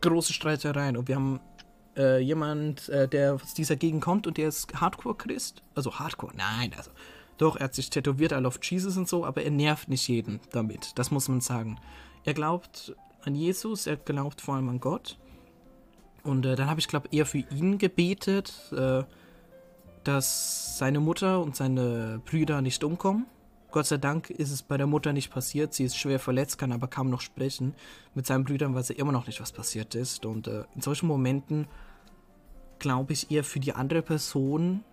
große 0.00 0.32
Streitereien 0.32 0.96
und 0.96 1.08
wir 1.08 1.16
haben 1.16 1.40
äh, 1.96 2.18
jemand, 2.18 2.88
äh, 2.88 3.08
der 3.08 3.34
aus 3.34 3.54
dieser 3.54 3.76
Gegend 3.76 4.02
kommt 4.02 4.26
und 4.26 4.36
der 4.36 4.48
ist 4.48 4.74
Hardcore-Christ, 4.78 5.62
also 5.74 5.98
Hardcore, 5.98 6.34
nein, 6.36 6.72
also 6.76 6.90
doch, 7.38 7.56
er 7.56 7.64
hat 7.64 7.74
sich 7.74 7.90
tätowiert, 7.90 8.32
I 8.32 8.36
love 8.36 8.58
Jesus 8.62 8.96
und 8.96 9.08
so, 9.08 9.24
aber 9.24 9.42
er 9.42 9.50
nervt 9.50 9.88
nicht 9.88 10.06
jeden 10.06 10.40
damit. 10.52 10.92
Das 10.96 11.10
muss 11.10 11.28
man 11.28 11.40
sagen. 11.40 11.80
Er 12.22 12.32
glaubt 12.32 12.94
an 13.24 13.34
Jesus, 13.34 13.86
er 13.86 13.96
glaubt 13.96 14.40
vor 14.40 14.54
allem 14.54 14.68
an 14.68 14.78
Gott. 14.78 15.18
Und 16.24 16.46
äh, 16.46 16.56
dann 16.56 16.68
habe 16.68 16.80
ich, 16.80 16.88
glaube 16.88 17.08
eher 17.12 17.26
für 17.26 17.38
ihn 17.38 17.78
gebetet, 17.78 18.52
äh, 18.72 19.04
dass 20.02 20.78
seine 20.78 21.00
Mutter 21.00 21.40
und 21.40 21.54
seine 21.54 22.20
Brüder 22.24 22.60
nicht 22.60 22.82
umkommen. 22.82 23.26
Gott 23.70 23.86
sei 23.86 23.96
Dank 23.96 24.30
ist 24.30 24.50
es 24.50 24.62
bei 24.62 24.76
der 24.76 24.86
Mutter 24.86 25.12
nicht 25.12 25.30
passiert. 25.32 25.74
Sie 25.74 25.84
ist 25.84 25.96
schwer 25.96 26.18
verletzt, 26.18 26.58
kann 26.58 26.72
aber 26.72 26.86
kaum 26.86 27.10
noch 27.10 27.20
sprechen. 27.20 27.74
Mit 28.14 28.26
seinen 28.26 28.44
Brüdern 28.44 28.74
weiß 28.74 28.90
er 28.90 28.98
immer 28.98 29.12
noch 29.12 29.26
nicht, 29.26 29.40
was 29.40 29.52
passiert 29.52 29.94
ist. 29.94 30.24
Und 30.24 30.46
äh, 30.46 30.64
in 30.74 30.80
solchen 30.80 31.08
Momenten 31.08 31.66
glaube 32.78 33.12
ich 33.12 33.30
eher 33.30 33.44
für 33.44 33.60
die 33.60 33.72
andere 33.72 34.02
Person 34.02 34.84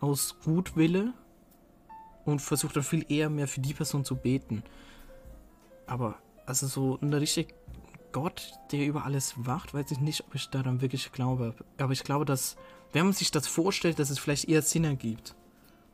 aus 0.00 0.36
Gutwille 0.42 1.12
und 2.24 2.40
versuche 2.40 2.74
dann 2.74 2.82
viel 2.82 3.04
eher 3.08 3.30
mehr 3.30 3.46
für 3.48 3.60
die 3.60 3.74
Person 3.74 4.04
zu 4.04 4.16
beten. 4.16 4.62
Aber 5.86 6.16
also 6.46 6.66
so 6.66 6.98
ein 7.02 7.12
richtig 7.12 7.54
Gott, 8.12 8.52
der 8.70 8.86
über 8.86 9.04
alles 9.04 9.34
wacht, 9.36 9.74
weiß 9.74 9.90
ich 9.90 10.00
nicht, 10.00 10.22
ob 10.22 10.34
ich 10.34 10.48
daran 10.48 10.80
wirklich 10.80 11.12
glaube. 11.12 11.54
Aber 11.78 11.92
ich 11.92 12.04
glaube, 12.04 12.24
dass, 12.24 12.56
wenn 12.92 13.06
man 13.06 13.14
sich 13.14 13.30
das 13.30 13.46
vorstellt, 13.46 13.98
dass 13.98 14.10
es 14.10 14.18
vielleicht 14.18 14.48
eher 14.48 14.62
Sinn 14.62 14.84
ergibt. 14.84 15.34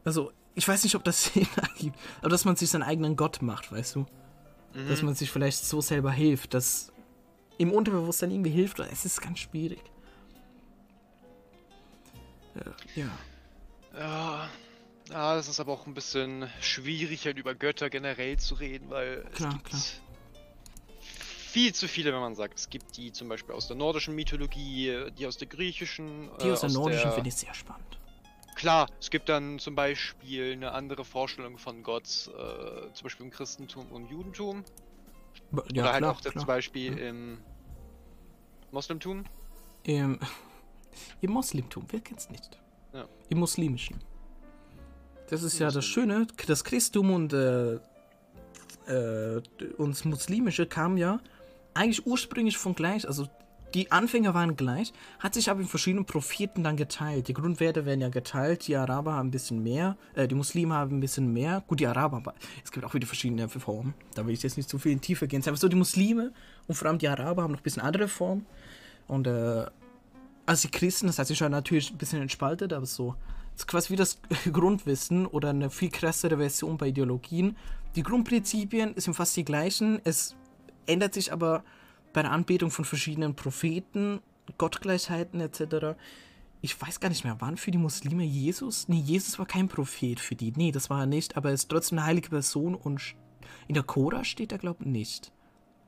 Also, 0.04 0.33
ich 0.54 0.66
weiß 0.66 0.85
nicht, 0.85 0.94
ob 0.94 1.04
das 1.04 1.24
Sinn 1.33 1.46
ergibt, 1.57 1.98
aber 2.20 2.31
dass 2.31 2.44
man 2.44 2.57
sich 2.57 2.70
seinen 2.70 2.83
eigenen 2.83 3.16
Gott 3.16 3.42
macht, 3.42 3.72
weißt 3.72 3.96
du? 3.96 4.07
Mhm. 4.74 4.88
Dass 4.88 5.02
man 5.02 5.14
sich 5.14 5.31
vielleicht 5.31 5.64
so 5.64 5.81
selber 5.81 6.12
hilft, 6.12 6.54
dass 6.54 6.92
im 7.59 7.72
Unterbewusstsein 7.72 8.31
irgendwie 8.31 8.50
hilft. 8.50 8.78
Es 8.81 9.04
ist 9.04 9.20
ganz 9.20 9.40
schwierig. 9.40 9.83
Äh, 12.54 13.00
ja. 13.00 13.11
Ja. 13.98 14.48
Ja, 15.11 15.35
das 15.37 15.48
ist 15.48 15.59
aber 15.59 15.72
auch 15.72 15.87
ein 15.87 15.94
bisschen 15.94 16.50
schwierig, 16.61 17.24
halt 17.24 17.38
über 17.38 17.54
Götter 17.54 17.88
generell 17.88 18.38
zu 18.38 18.54
reden, 18.54 18.90
weil 18.90 19.24
Klar, 19.35 19.48
es 19.50 19.54
gibt 19.54 19.64
klar. 19.64 19.81
Viel 21.48 21.74
zu 21.74 21.88
viele, 21.88 22.12
wenn 22.12 22.20
man 22.20 22.34
sagt. 22.34 22.58
Es 22.58 22.70
gibt 22.70 22.96
die 22.96 23.12
zum 23.12 23.28
Beispiel 23.28 23.54
aus 23.54 23.66
der 23.66 23.76
nordischen 23.76 24.14
Mythologie, 24.14 25.11
die 25.18 25.26
aus 25.26 25.37
der 25.37 25.48
griechischen. 25.48 26.30
Die 26.42 26.48
äh, 26.48 26.52
aus 26.52 26.61
der 26.61 26.70
nordischen 26.70 27.12
finde 27.12 27.28
ich 27.28 27.37
sehr 27.37 27.54
spannend. 27.54 27.98
Klar, 28.54 28.88
es 29.00 29.11
gibt 29.11 29.28
dann 29.28 29.61
zum 29.61 29.76
Beispiel 29.76 30.52
eine 30.52 30.72
andere 30.72 31.04
Vorstellung 31.04 31.58
von 31.58 31.84
Gott, 31.84 32.04
äh, 32.04 32.92
zum 32.92 33.04
Beispiel 33.04 33.26
im 33.26 33.30
Christentum 33.30 33.87
und 33.92 34.11
Judentum. 34.11 34.64
Ja, 35.52 35.62
Oder 35.62 35.92
halt 35.92 35.98
klar, 35.98 36.12
auch 36.12 36.20
zum 36.20 36.33
klar. 36.33 36.46
Beispiel 36.46 36.98
im 36.98 37.38
Moslemtum. 38.73 39.25
Im, 39.85 40.18
Im 41.20 41.31
Moslemtum, 41.31 41.87
wer 41.90 42.00
kennt's 42.00 42.29
nicht? 42.31 42.58
Ja. 42.92 43.06
Im 43.29 43.38
Muslimischen. 43.38 44.02
Das 45.29 45.42
ist 45.42 45.54
Im 45.54 45.60
ja 45.60 45.70
das. 45.70 45.85
Schöne, 45.85 46.27
das 46.46 46.64
Christum 46.64 47.12
und, 47.12 47.33
äh, 47.33 47.75
äh, 48.88 49.42
und 49.77 49.90
das 49.90 50.04
Muslimische 50.04 50.66
kam 50.66 50.96
ja 50.96 51.20
eigentlich 51.79 52.06
ursprünglich 52.06 52.58
von 52.58 52.74
gleich, 52.74 53.06
also 53.06 53.29
die 53.74 53.92
Anfänger 53.92 54.35
waren 54.35 54.56
gleich, 54.56 54.92
hat 55.18 55.35
sich 55.35 55.50
aber 55.50 55.60
in 55.60 55.66
verschiedenen 55.66 56.06
Propheten 56.06 56.64
dann 56.64 56.76
geteilt. 56.76 57.29
Die 57.29 57.35
Grundwerte 57.35 57.85
werden 57.85 58.00
ja 58.00 58.08
geteilt, 58.08 58.66
die 58.66 58.76
Araber 58.76 59.12
haben 59.12 59.29
ein 59.29 59.31
bisschen 59.31 59.62
mehr, 59.62 59.96
äh, 60.14 60.26
die 60.26 60.35
Muslime 60.35 60.74
haben 60.74 60.96
ein 60.96 61.00
bisschen 61.00 61.33
mehr. 61.33 61.62
Gut, 61.66 61.81
die 61.81 61.87
Araber, 61.87 62.16
aber 62.16 62.35
es 62.64 62.72
gibt 62.72 62.85
auch 62.87 62.94
wieder 62.94 63.06
verschiedene 63.06 63.48
Formen. 63.48 63.94
Da 64.14 64.26
will 64.26 64.33
ich 64.33 64.42
jetzt 64.42 64.56
nicht 64.56 64.68
zu 64.68 64.79
viel 64.79 64.92
in 64.92 65.00
Tiefe 65.00 65.29
gehen. 65.29 65.42
Aber 65.46 65.56
so 65.56 65.68
die 65.68 65.76
Muslime 65.76 66.33
und 66.66 66.74
vor 66.74 66.88
allem 66.88 66.98
die 66.98 67.08
Araber 67.08 67.42
haben 67.42 67.52
noch 67.52 67.60
ein 67.60 67.62
bisschen 67.62 67.83
andere 67.83 68.08
Formen. 68.08 68.46
Und 69.06 69.26
äh, 69.26 69.66
also 70.46 70.68
die 70.68 70.70
Christen, 70.70 71.06
das 71.06 71.18
hat 71.18 71.26
sich 71.26 71.37
schon 71.37 71.52
natürlich 71.52 71.90
ein 71.90 71.98
bisschen 71.98 72.22
entspaltet, 72.22 72.72
aber 72.72 72.87
so 72.87 73.14
das 73.52 73.62
ist 73.64 73.68
quasi 73.68 73.92
wie 73.92 73.96
das 73.96 74.18
Grundwissen 74.52 75.26
oder 75.26 75.50
eine 75.50 75.68
viel 75.68 75.90
krassere 75.90 76.38
Version 76.38 76.79
bei 76.79 76.88
Ideologien. 76.88 77.56
Die 77.96 78.02
Grundprinzipien 78.02 78.94
sind 78.96 79.14
fast 79.14 79.37
die 79.37 79.44
gleichen. 79.44 80.00
Es 80.04 80.37
ändert 80.88 81.14
sich 81.14 81.32
aber 81.32 81.64
bei 82.12 82.22
der 82.22 82.32
Anbetung 82.32 82.70
von 82.70 82.84
verschiedenen 82.84 83.34
Propheten, 83.34 84.20
Gottgleichheiten 84.56 85.40
etc. 85.40 85.98
Ich 86.60 86.80
weiß 86.80 87.00
gar 87.00 87.10
nicht 87.10 87.24
mehr, 87.24 87.40
waren 87.40 87.56
für 87.56 87.70
die 87.70 87.78
Muslime 87.78 88.24
Jesus? 88.24 88.88
Nee, 88.88 89.00
Jesus 89.00 89.38
war 89.38 89.46
kein 89.46 89.68
Prophet 89.68 90.18
für 90.18 90.34
die. 90.34 90.52
Nee, 90.56 90.72
das 90.72 90.90
war 90.90 91.00
er 91.00 91.06
nicht, 91.06 91.36
aber 91.36 91.50
er 91.50 91.54
ist 91.54 91.68
trotzdem 91.68 91.98
eine 91.98 92.06
heilige 92.06 92.30
Person 92.30 92.74
und 92.74 93.14
in 93.68 93.74
der 93.74 93.82
Cora 93.82 94.24
steht 94.24 94.52
er, 94.52 94.58
glaube 94.58 94.84
ich, 94.84 94.90
nicht. 94.90 95.32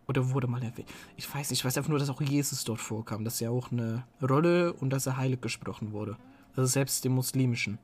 Oder 0.07 0.31
wurde 0.31 0.49
mal 0.49 0.63
erwähnt. 0.63 0.89
Ich 1.17 1.33
weiß 1.33 1.51
nicht, 1.51 1.61
ich 1.61 1.65
weiß 1.65 1.77
einfach 1.77 1.91
nur, 1.91 1.99
dass 1.99 2.11
auch 2.11 2.21
Jesus 2.21 2.65
dort 2.65 2.81
vorkam, 2.81 3.25
dass 3.25 3.41
er 3.41 3.53
auch 3.53 3.71
eine 3.71 4.05
Rolle 4.21 4.73
und 4.73 4.91
dass 4.91 5.07
er 5.07 5.17
heilig 5.17 5.41
gesprochen 5.41 5.93
wurde. 5.93 6.17
Also 6.57 6.67
selbst 6.67 7.05
im 7.07 7.13
Muslimischen. 7.13 7.79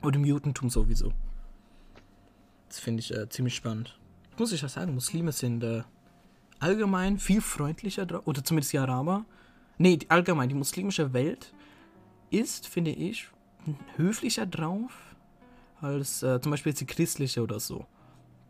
Und 0.00 0.14
im 0.16 0.24
Judentum 0.24 0.70
sowieso. 0.70 1.12
Das 2.68 2.78
finde 2.78 3.00
ich 3.00 3.12
äh, 3.12 3.28
ziemlich 3.28 3.56
spannend. 3.56 3.98
Muss 4.38 4.52
ich 4.52 4.62
ja 4.62 4.68
sagen, 4.68 4.94
Muslime 4.94 5.32
sind 5.32 5.62
äh, 5.64 5.82
allgemein 6.64 7.18
viel 7.18 7.42
freundlicher 7.42 8.06
drauf, 8.06 8.26
oder 8.26 8.42
zumindest 8.42 8.72
die 8.72 8.78
Araber. 8.78 9.26
Nee, 9.76 9.98
allgemein, 10.08 10.48
die 10.48 10.54
muslimische 10.54 11.12
Welt 11.12 11.52
ist, 12.30 12.66
finde 12.66 12.90
ich, 12.90 13.28
höflicher 13.96 14.46
drauf 14.46 14.92
als 15.82 16.22
äh, 16.22 16.40
zum 16.40 16.50
Beispiel 16.50 16.70
jetzt 16.70 16.80
die 16.80 16.86
christliche 16.86 17.42
oder 17.42 17.60
so. 17.60 17.84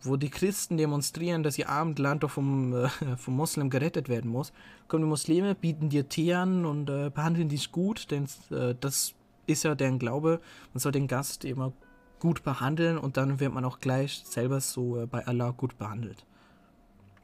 Wo 0.03 0.17
die 0.17 0.31
Christen 0.31 0.77
demonstrieren, 0.77 1.43
dass 1.43 1.59
ihr 1.59 1.69
Abendland 1.69 2.23
doch 2.23 2.31
vom, 2.31 2.73
äh, 2.73 2.89
vom 3.17 3.35
Moslem 3.35 3.69
gerettet 3.69 4.09
werden 4.09 4.31
muss, 4.31 4.53
kommen 4.87 5.03
die 5.03 5.09
Muslime, 5.09 5.57
bieten 5.57 5.89
dir 5.89 6.09
Tee 6.09 6.35
an 6.35 6.65
und 6.67 6.89
äh, 6.89 7.11
behandeln 7.13 7.49
dich 7.49 7.73
gut, 7.73 8.13
denn 8.13 8.29
äh, 8.51 8.77
das 8.79 9.15
ist 9.49 9.65
ja 9.65 9.75
deren 9.75 9.99
Glaube. 9.99 10.41
Man 10.73 10.79
soll 10.79 10.93
den 10.93 11.09
Gast 11.09 11.45
immer 11.45 11.73
gut 12.21 12.45
behandeln 12.45 12.97
und 12.97 13.17
dann 13.17 13.41
wird 13.41 13.53
man 13.53 13.65
auch 13.65 13.81
gleich 13.81 14.23
selber 14.25 14.61
so 14.61 15.01
äh, 15.01 15.07
bei 15.07 15.27
Allah 15.27 15.51
gut 15.51 15.79
behandelt. 15.79 16.25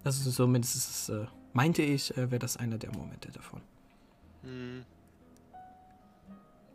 Also 0.05 0.31
zumindest 0.31 1.11
äh, 1.11 1.27
meinte 1.53 1.83
ich, 1.83 2.17
äh, 2.17 2.31
wäre 2.31 2.39
das 2.39 2.57
einer 2.57 2.79
der 2.79 2.93
Momente 2.93 3.31
davon. 3.31 3.61
Hm. 4.43 4.85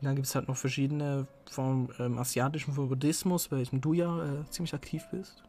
Dann 0.01 0.15
gibt 0.15 0.27
es 0.27 0.35
halt 0.35 0.47
noch 0.47 0.57
verschiedene 0.57 1.27
vom 1.49 1.89
ähm, 1.99 2.19
asiatischen 2.19 2.75
Buddhismus, 2.75 3.47
bei 3.47 3.57
welchem 3.57 3.81
du 3.81 3.93
ja 3.93 4.23
äh, 4.23 4.49
ziemlich 4.49 4.73
aktiv 4.73 5.03
bist. 5.09 5.43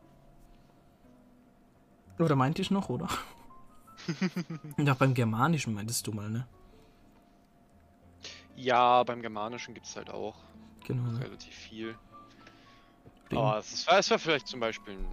Oder 2.19 2.37
meinte 2.37 2.63
ich 2.63 2.71
noch, 2.71 2.89
oder? 2.89 3.09
ja, 4.79 4.95
beim 4.95 5.13
Germanischen 5.13 5.75
meintest 5.75 6.07
du 6.07 6.13
mal, 6.13 6.31
ne? 6.31 6.47
Ja, 8.55 9.03
beim 9.05 9.21
Germanischen 9.21 9.75
gibt 9.75 9.87
es 9.87 9.97
halt 9.97 10.09
auch 10.09 10.37
genau, 10.87 11.11
ne? 11.11 11.21
relativ 11.21 11.55
viel. 11.55 11.95
Aber 13.31 13.59
es 13.59 13.87
war, 13.87 13.99
es 13.99 14.11
war 14.11 14.19
vielleicht 14.19 14.47
zum 14.49 14.61
Beispiel 14.61 14.95
ein 14.95 15.07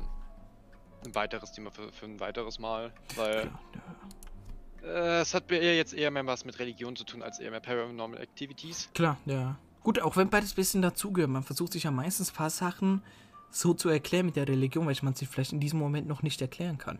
ein 1.06 1.16
weiteres 1.16 1.52
Thema 1.52 1.72
für, 1.72 1.92
für 1.92 2.06
ein 2.06 2.20
weiteres 2.20 2.60
Mal, 2.60 2.92
weil 3.16 3.52
ja, 4.84 4.88
äh, 4.88 5.22
es 5.22 5.34
hat 5.34 5.52
eher 5.52 5.76
jetzt 5.76 5.94
eher 5.94 6.12
mehr 6.12 6.26
was 6.26 6.46
mit 6.46 6.60
Religion 6.60 6.96
zu 6.96 7.04
tun 7.04 7.22
als 7.22 7.40
eher 7.40 7.52
mehr 7.52 7.60
Paranormal 7.60 8.20
Activities. 8.20 8.90
Klar, 8.94 9.18
ja. 9.26 9.58
Gut, 9.82 10.02
auch 10.02 10.16
wenn 10.16 10.30
beides 10.30 10.54
ein 10.54 10.56
bisschen 10.56 10.82
dazugehört, 10.82 11.32
man 11.32 11.44
versucht 11.44 11.74
sich 11.74 11.84
ja 11.84 11.92
meistens 11.92 12.32
ein 12.32 12.36
paar 12.36 12.50
Sachen 12.50 13.04
so 13.52 13.74
zu 13.74 13.90
erklären 13.90 14.26
mit 14.26 14.36
der 14.36 14.48
Religion, 14.48 14.88
weil 14.88 14.96
man 15.02 15.14
sie 15.14 15.26
vielleicht 15.26 15.54
in 15.54 15.60
diesem 15.60 15.80
Moment 15.80 16.08
noch 16.08 16.24
nicht 16.24 16.42
erklären 16.42 16.78
kann. 16.78 17.00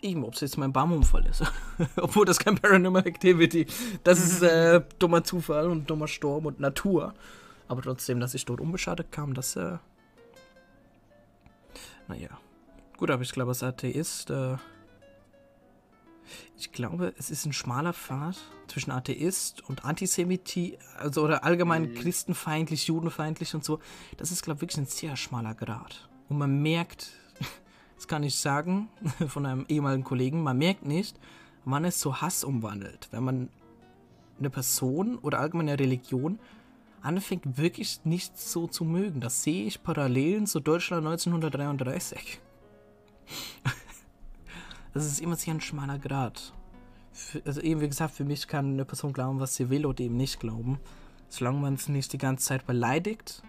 Eben, 0.00 0.24
ob 0.24 0.34
es 0.34 0.40
jetzt 0.40 0.56
mein 0.56 0.72
Baumunfall 0.72 1.26
ist. 1.26 1.42
Obwohl 1.96 2.24
das 2.24 2.38
kein 2.38 2.54
Paranormal 2.54 3.04
Activity. 3.04 3.66
Das 4.04 4.20
ist 4.20 4.42
äh, 4.42 4.80
dummer 5.00 5.24
Zufall 5.24 5.68
und 5.68 5.90
dummer 5.90 6.06
Sturm 6.06 6.46
und 6.46 6.60
Natur. 6.60 7.14
Aber 7.66 7.82
trotzdem, 7.82 8.20
dass 8.20 8.34
ich 8.34 8.44
dort 8.44 8.60
unbeschadet 8.60 9.10
kam, 9.10 9.34
das, 9.34 9.56
äh. 9.56 9.78
Naja. 12.06 12.38
Gut, 12.98 13.12
aber 13.12 13.22
ich 13.22 13.30
glaube, 13.30 13.50
als 13.50 13.62
Atheist, 13.62 14.30
äh, 14.30 14.56
ich 16.56 16.72
glaube, 16.72 17.14
es 17.16 17.30
ist 17.30 17.46
ein 17.46 17.52
schmaler 17.52 17.92
Pfad 17.92 18.36
zwischen 18.66 18.90
Atheist 18.90 19.66
und 19.68 19.84
Antisemiti, 19.84 20.76
also 20.98 21.22
oder 21.22 21.44
allgemein 21.44 21.82
mhm. 21.82 21.94
christenfeindlich, 21.94 22.88
judenfeindlich 22.88 23.54
und 23.54 23.64
so. 23.64 23.78
Das 24.16 24.32
ist, 24.32 24.42
glaube 24.42 24.58
ich, 24.58 24.62
wirklich 24.62 24.78
ein 24.78 24.86
sehr 24.86 25.16
schmaler 25.16 25.54
Grad. 25.54 26.08
Und 26.28 26.38
man 26.38 26.60
merkt, 26.60 27.12
das 27.94 28.08
kann 28.08 28.24
ich 28.24 28.34
sagen, 28.34 28.88
von 29.28 29.46
einem 29.46 29.64
ehemaligen 29.68 30.04
Kollegen, 30.04 30.42
man 30.42 30.58
merkt 30.58 30.84
nicht, 30.84 31.20
wann 31.64 31.84
es 31.84 32.00
zu 32.00 32.20
Hass 32.20 32.42
umwandelt. 32.42 33.06
Wenn 33.12 33.22
man 33.22 33.48
eine 34.40 34.50
Person 34.50 35.18
oder 35.18 35.38
allgemein 35.38 35.68
eine 35.68 35.78
Religion 35.78 36.40
anfängt, 37.00 37.58
wirklich 37.58 38.00
nicht 38.04 38.36
so 38.36 38.66
zu 38.66 38.84
mögen. 38.84 39.20
Das 39.20 39.44
sehe 39.44 39.66
ich 39.66 39.84
Parallelen 39.84 40.48
zu 40.48 40.58
Deutschland 40.58 41.06
1933. 41.06 42.40
Das 44.94 45.06
ist 45.06 45.20
immer 45.20 45.36
sehr 45.36 45.54
ein 45.54 45.60
schmaler 45.60 45.98
Grad. 45.98 46.52
Für, 47.12 47.42
also 47.44 47.60
eben 47.60 47.80
wie 47.80 47.88
gesagt, 47.88 48.14
für 48.14 48.24
mich 48.24 48.48
kann 48.48 48.72
eine 48.72 48.84
Person 48.84 49.12
glauben, 49.12 49.38
was 49.38 49.54
sie 49.54 49.70
will 49.70 49.86
oder 49.86 50.00
eben 50.00 50.16
nicht 50.16 50.40
glauben. 50.40 50.80
Solange 51.28 51.58
man 51.60 51.74
es 51.74 51.88
nicht 51.88 52.12
die 52.12 52.18
ganze 52.18 52.46
Zeit 52.46 52.66
beleidigt. 52.66 53.42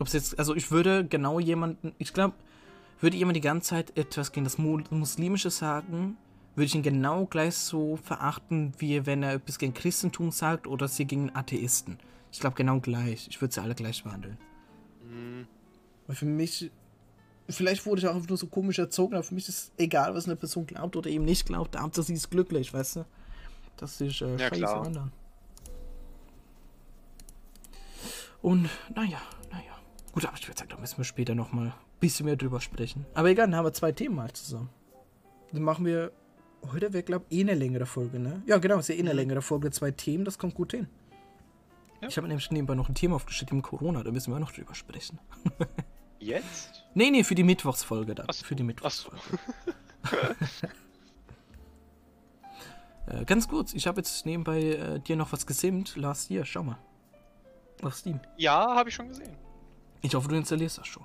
Ob 0.00 0.06
es 0.06 0.14
jetzt, 0.14 0.38
also 0.38 0.56
ich 0.56 0.70
würde 0.70 1.04
genau 1.04 1.38
jemanden, 1.38 1.92
ich 1.98 2.14
glaube, 2.14 2.34
würde 3.00 3.16
jemand 3.16 3.36
die 3.36 3.42
ganze 3.42 3.70
Zeit 3.70 3.96
etwas 3.96 4.32
gegen 4.32 4.44
das 4.44 4.58
Muslimische 4.58 5.50
sagen, 5.50 6.16
würde 6.56 6.66
ich 6.66 6.74
ihn 6.74 6.82
genau 6.82 7.26
gleich 7.26 7.54
so 7.54 7.96
verachten, 7.96 8.72
wie 8.78 9.06
wenn 9.06 9.22
er 9.22 9.34
etwas 9.34 9.58
gegen 9.58 9.74
Christentum 9.74 10.32
sagt 10.32 10.66
oder 10.66 10.88
sie 10.88 11.04
gegen 11.04 11.34
Atheisten. 11.34 11.98
Ich 12.32 12.40
glaube 12.40 12.56
genau 12.56 12.80
gleich. 12.80 13.28
Ich 13.28 13.40
würde 13.40 13.54
sie 13.54 13.60
alle 13.60 13.74
gleich 13.74 14.02
behandeln. 14.02 14.36
Mhm. 15.08 15.46
Weil 16.06 16.16
für 16.16 16.26
mich 16.26 16.70
vielleicht 17.48 17.86
wurde 17.86 18.00
ich 18.00 18.06
auch 18.06 18.14
einfach 18.14 18.28
nur 18.28 18.38
so 18.38 18.46
komisch 18.46 18.78
erzogen, 18.78 19.14
aber 19.14 19.22
für 19.22 19.34
mich 19.34 19.48
ist 19.48 19.58
es 19.58 19.72
egal, 19.78 20.14
was 20.14 20.26
eine 20.26 20.36
Person 20.36 20.66
glaubt 20.66 20.96
oder 20.96 21.08
eben 21.08 21.24
nicht 21.24 21.46
glaubt. 21.46 21.78
Hauptsache 21.78 22.06
sie 22.06 22.14
ist 22.14 22.30
glücklich, 22.30 22.72
weißt 22.72 22.96
du? 22.96 23.04
Das 23.76 24.00
ist 24.00 24.20
äh, 24.20 24.36
ja, 24.36 24.50
klar. 24.50 24.84
anderen. 24.84 25.12
Und 28.42 28.68
naja, 28.94 29.20
naja. 29.50 29.78
Gut, 30.12 30.24
aber 30.26 30.36
ich 30.36 30.46
würde 30.46 30.58
sagen, 30.58 30.70
da 30.70 30.76
müssen 30.76 30.98
wir 30.98 31.04
später 31.04 31.34
nochmal 31.34 31.66
ein 31.68 31.74
bisschen 32.00 32.26
mehr 32.26 32.36
drüber 32.36 32.60
sprechen. 32.60 33.06
Aber 33.14 33.28
egal, 33.28 33.46
dann 33.46 33.56
haben 33.56 33.66
wir 33.66 33.72
zwei 33.72 33.92
Themen 33.92 34.16
mal 34.16 34.32
zusammen. 34.32 34.68
Dann 35.52 35.62
machen 35.62 35.84
wir. 35.84 36.12
Heute 36.72 36.92
wäre, 36.92 37.04
glaube 37.04 37.24
ich, 37.28 37.38
eh 37.38 37.42
eine 37.42 37.54
längere 37.54 37.86
Folge, 37.86 38.18
ne? 38.18 38.42
Ja, 38.46 38.58
genau, 38.58 38.78
ist 38.78 38.88
ja 38.88 38.96
eh 38.96 38.98
eine 38.98 39.10
mhm. 39.10 39.16
längere 39.16 39.42
Folge. 39.42 39.70
Zwei 39.70 39.92
Themen, 39.92 40.24
das 40.24 40.38
kommt 40.38 40.54
gut 40.54 40.72
hin. 40.72 40.88
Ja. 42.00 42.08
Ich 42.08 42.16
habe 42.16 42.26
nämlich 42.26 42.50
nebenbei 42.50 42.74
noch 42.74 42.88
ein 42.88 42.96
Thema 42.96 43.16
aufgeschrieben, 43.16 43.62
Corona, 43.62 44.02
da 44.02 44.10
müssen 44.10 44.32
wir 44.32 44.36
auch 44.36 44.40
noch 44.40 44.52
drüber 44.52 44.74
sprechen. 44.74 45.20
Jetzt? 46.18 46.84
Nee, 46.94 47.10
nee, 47.10 47.24
für 47.24 47.34
die 47.34 47.44
Mittwochsfolge 47.44 48.14
dann. 48.14 48.26
So. 48.30 48.44
Für 48.44 48.56
die 48.56 48.62
Mittwochsfolge. 48.62 49.20
So. 50.10 50.16
äh, 53.12 53.24
ganz 53.24 53.48
kurz, 53.48 53.72
ich 53.74 53.86
habe 53.86 54.00
jetzt 54.00 54.26
nebenbei 54.26 54.60
äh, 54.60 55.00
dir 55.00 55.16
noch 55.16 55.32
was 55.32 55.46
gesimmt. 55.46 55.96
Lars, 55.96 56.26
hier, 56.26 56.44
schau 56.44 56.62
mal. 56.62 56.78
Auf 57.82 57.94
Steam. 57.94 58.20
Ja, 58.36 58.74
habe 58.74 58.88
ich 58.88 58.94
schon 58.94 59.08
gesehen. 59.08 59.36
Ich 60.02 60.14
hoffe, 60.14 60.28
du 60.28 60.36
installierst 60.36 60.78
das 60.78 60.86
schon. 60.86 61.04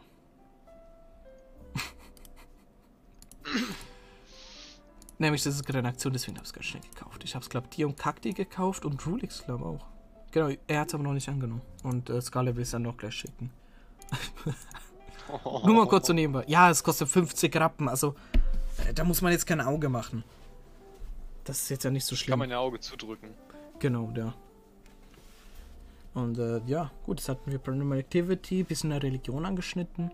Nämlich, 5.20 5.44
das 5.44 5.56
ist 5.56 5.66
gerade 5.66 5.80
eine 5.80 5.90
Aktion, 5.90 6.14
deswegen 6.14 6.38
habe 6.38 6.46
ich 6.46 6.50
es 6.50 6.54
ganz 6.54 6.66
schnell 6.66 6.84
gekauft. 6.84 7.24
Ich 7.24 7.36
habe 7.36 7.44
es, 7.44 7.50
glaube 7.50 7.68
ich, 7.70 7.76
dir 7.76 7.88
und 7.88 7.98
Kakti 7.98 8.34
gekauft 8.34 8.86
und 8.86 9.06
Rulix, 9.06 9.44
glaube 9.46 9.64
ich, 9.64 9.70
auch. 9.70 9.86
Genau, 10.32 10.50
er 10.68 10.80
hat 10.80 10.88
es 10.88 10.96
aber 10.96 11.04
noch 11.04 11.14
nicht 11.14 11.30
angenommen. 11.30 11.62
Und 11.84 12.10
äh, 12.10 12.20
Scarlett 12.22 12.56
will 12.56 12.64
es 12.64 12.72
dann 12.72 12.82
noch 12.82 12.98
gleich 12.98 13.14
schicken. 13.14 13.52
Nur 15.44 15.74
mal 15.74 15.88
kurz 15.88 16.08
so 16.08 16.14
nebenbei. 16.14 16.44
Ja, 16.48 16.70
es 16.70 16.84
kostet 16.84 17.10
50 17.10 17.56
Rappen, 17.56 17.90
also 17.90 18.16
äh, 18.88 18.94
da 18.94 19.04
muss 19.04 19.22
man 19.22 19.32
jetzt 19.32 19.46
kein 19.46 19.62
Auge 19.62 19.90
machen. 19.90 20.24
Das 21.44 21.62
ist 21.62 21.70
jetzt 21.70 21.84
ja 21.84 21.92
nicht 21.92 22.06
so 22.06 22.16
schlimm. 22.16 22.34
Kann 22.34 22.40
man 22.40 22.52
ein 22.52 22.58
Auge 22.58 22.80
zudrücken. 22.80 23.30
Genau, 23.80 24.12
ja. 24.16 24.34
Und 26.14 26.38
äh, 26.38 26.62
ja, 26.68 26.92
gut, 27.06 27.20
jetzt 27.20 27.30
hatten 27.30 27.52
wir 27.52 27.58
Paranormal 27.58 28.00
Activity, 28.00 28.64
bisschen 28.64 28.92
der 28.92 29.02
Religion 29.02 29.46
angeschnitten. 29.46 30.12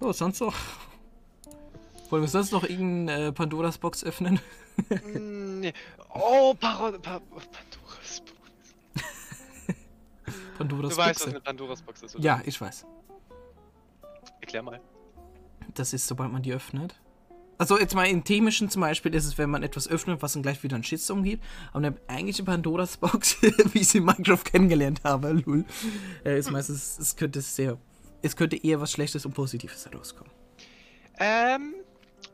Oh, 0.00 0.12
sonst 0.12 0.40
noch. 0.40 0.54
Wollen 2.10 2.22
wir 2.22 2.28
sonst 2.28 2.52
noch 2.52 2.64
irgendeine 2.64 3.26
äh, 3.26 3.32
Pandoras 3.32 3.78
Box 3.78 4.04
öffnen? 4.04 4.40
Nee. 5.16 5.72
Oh, 6.12 6.52
Par 6.52 6.92
pa 6.92 7.18
Pandoras 7.20 8.20
Box. 8.20 8.22
Pandoras 10.58 10.90
du 10.90 10.96
weißt, 10.98 11.20
was 11.20 11.28
eine 11.28 11.40
Pandoras 11.40 11.80
Box 11.80 12.02
ist, 12.02 12.14
oder? 12.14 12.24
Ja, 12.24 12.42
ich 12.44 12.60
weiß. 12.60 12.84
Erklär 14.40 14.62
mal. 14.62 14.80
Das 15.74 15.92
ist, 15.92 16.06
sobald 16.06 16.32
man 16.32 16.42
die 16.42 16.52
öffnet, 16.52 17.00
Also 17.58 17.78
jetzt 17.78 17.94
mal 17.94 18.04
im 18.04 18.22
Themischen 18.22 18.68
zum 18.68 18.82
Beispiel 18.82 19.14
ist 19.14 19.24
es, 19.24 19.38
wenn 19.38 19.48
man 19.48 19.62
etwas 19.62 19.88
öffnet, 19.88 20.20
was 20.20 20.34
dann 20.34 20.42
gleich 20.42 20.62
wieder 20.62 20.76
ein 20.76 20.84
Shitstorm 20.84 21.22
gibt. 21.24 21.42
Aber 21.72 21.78
eine 21.78 21.96
eigentliche 22.06 22.44
Pandoras 22.44 22.98
Box, 22.98 23.40
wie 23.42 23.80
ich 23.80 23.88
sie 23.88 23.98
in 23.98 24.04
Minecraft 24.04 24.44
kennengelernt 24.44 25.00
habe, 25.04 25.32
lul, 25.32 25.64
äh, 26.24 26.38
ist 26.38 26.50
meistens, 26.50 26.98
es 26.98 27.16
könnte 27.16 27.40
sehr, 27.40 27.78
es 28.22 28.36
könnte 28.36 28.62
eher 28.62 28.80
was 28.80 28.92
Schlechtes 28.92 29.24
und 29.24 29.32
Positives 29.32 29.86
herauskommen. 29.86 30.30
Ähm, 31.18 31.74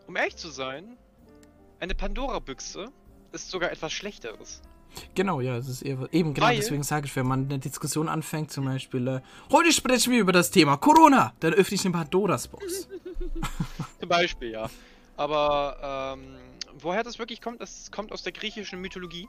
um 0.09 0.17
ehrlich 0.17 0.37
zu 0.37 0.51
sein, 0.51 0.97
eine 1.79 1.95
Pandora-Büchse 1.95 2.91
ist 3.33 3.49
sogar 3.51 3.71
etwas 3.71 3.93
Schlechteres. 3.93 4.61
Genau, 5.15 5.41
ja, 5.41 5.57
es 5.57 5.69
ist 5.69 5.83
eher, 5.83 5.99
eben 6.13 6.35
genau 6.35 6.47
Weil- 6.49 6.57
deswegen 6.57 6.83
sage 6.83 7.07
ich, 7.07 7.17
wenn 7.17 7.27
man 7.27 7.45
eine 7.47 7.59
Diskussion 7.59 8.09
anfängt, 8.09 8.51
zum 8.53 8.65
Beispiel, 8.67 9.07
äh, 9.09 9.21
heute 9.51 9.73
sprechen 9.73 10.13
wir 10.13 10.21
über 10.21 10.33
das 10.33 10.51
Thema 10.51 10.77
Corona, 10.77 11.33
dann 11.41 11.55
öffne 11.55 11.75
ich 11.75 11.85
eine 11.85 11.93
Pandoras 11.93 12.49
Box. 12.49 12.89
Zum 14.01 14.09
Beispiel, 14.09 14.51
ja. 14.51 14.69
Aber 15.17 16.15
ähm, 16.19 16.37
woher 16.81 17.03
das 17.03 17.19
wirklich 17.19 17.41
kommt, 17.41 17.61
das 17.61 17.91
kommt 17.91 18.13
aus 18.13 18.23
der 18.23 18.33
griechischen 18.33 18.81
Mythologie. 18.81 19.29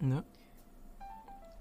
ne? 0.00 0.22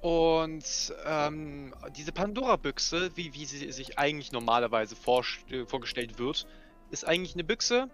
Und 0.01 0.93
ähm, 1.05 1.73
diese 1.97 2.11
Pandora-Büchse, 2.11 3.09
wie, 3.15 3.33
wie 3.33 3.45
sie 3.45 3.71
sich 3.71 3.97
eigentlich 3.97 4.31
normalerweise 4.31 4.95
vorst- 4.95 5.51
äh, 5.51 5.65
vorgestellt 5.65 6.19
wird, 6.19 6.45
ist 6.91 7.05
eigentlich 7.07 7.33
eine 7.33 7.43
Büchse, 7.43 7.89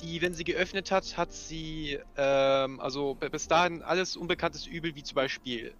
die, 0.00 0.22
wenn 0.22 0.34
sie 0.34 0.44
geöffnet 0.44 0.90
hat, 0.90 1.16
hat 1.16 1.32
sie, 1.32 1.98
ähm, 2.16 2.80
also 2.80 3.14
bis 3.14 3.48
dahin 3.48 3.82
alles 3.82 4.16
unbekanntes 4.16 4.66
Übel, 4.66 4.94
wie 4.94 5.02
zum 5.02 5.16
Beispiel, 5.16 5.74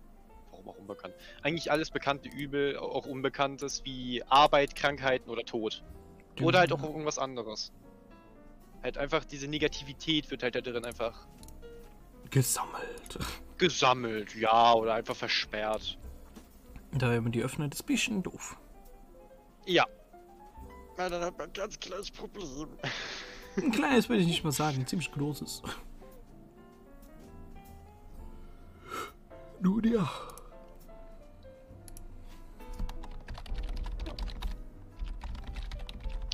warum 0.50 0.68
auch 0.68 0.78
unbekannt, 0.78 1.14
eigentlich 1.42 1.70
alles 1.70 1.90
bekannte 1.90 2.28
Übel, 2.28 2.76
auch 2.76 3.06
Unbekanntes 3.06 3.84
wie 3.84 4.22
Arbeit, 4.24 4.74
Krankheiten 4.74 5.30
oder 5.30 5.44
Tod. 5.44 5.82
Oder 6.40 6.60
halt 6.60 6.72
auch 6.72 6.82
irgendwas 6.82 7.18
anderes. 7.18 7.72
Halt 8.82 8.96
einfach 8.96 9.24
diese 9.24 9.48
Negativität 9.48 10.30
wird 10.30 10.42
halt 10.42 10.54
da 10.54 10.60
drin 10.60 10.84
einfach 10.84 11.26
gesammelt. 12.30 13.18
gesammelt, 13.56 14.34
ja, 14.36 14.72
oder 14.74 14.94
einfach 14.94 15.16
versperrt. 15.16 15.98
Da, 16.92 17.10
wenn 17.10 17.24
man 17.24 17.32
die 17.32 17.42
öffnet, 17.42 17.74
ist 17.74 17.82
ein 17.82 17.86
bisschen 17.86 18.22
doof. 18.22 18.56
Ja. 19.66 19.84
Na, 20.96 21.08
dann 21.08 21.22
hat 21.22 21.38
man 21.38 21.48
ein 21.48 21.52
ganz 21.52 21.78
kleines 21.78 22.10
Problem. 22.10 22.68
Ein 23.62 23.72
kleines 23.72 24.08
würde 24.08 24.22
ich 24.22 24.28
nicht 24.28 24.44
mal 24.44 24.52
sagen, 24.52 24.78
ein 24.78 24.86
ziemlich 24.86 25.10
großes. 25.10 25.62
Nun 29.60 29.84
ja. 29.84 30.08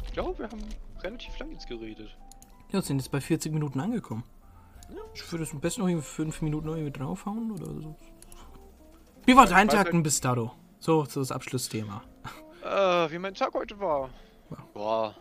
Ich 0.06 0.12
glaube, 0.12 0.38
wir 0.38 0.50
haben 0.50 0.62
relativ 1.02 1.38
lang 1.38 1.50
jetzt 1.52 1.66
geredet. 1.66 2.16
Ja, 2.70 2.82
sind 2.82 2.98
jetzt 2.98 3.10
bei 3.10 3.20
40 3.20 3.52
Minuten 3.52 3.80
angekommen. 3.80 4.24
Ich 5.14 5.30
würde 5.32 5.44
es 5.44 5.52
am 5.52 5.60
besten 5.60 5.80
noch 5.80 5.88
irgendwie 5.88 6.06
5 6.06 6.42
Minuten 6.42 6.66
noch 6.66 6.76
irgendwie 6.76 6.92
draufhauen 6.92 7.52
oder 7.52 7.66
so. 7.66 7.96
Wie 9.24 9.34
war 9.34 9.46
dein 9.46 9.68
Tag 9.68 9.90
denn 9.90 10.02
bis 10.02 10.20
dato? 10.20 10.52
So, 10.78 11.04
so 11.06 11.20
das 11.20 11.32
Abschlussthema. 11.32 12.02
Äh, 12.62 13.10
wie 13.10 13.18
mein 13.18 13.34
Tag 13.34 13.54
heute 13.54 13.78
war. 13.80 14.10
Ja. 14.50 14.56
Boah, 14.74 15.14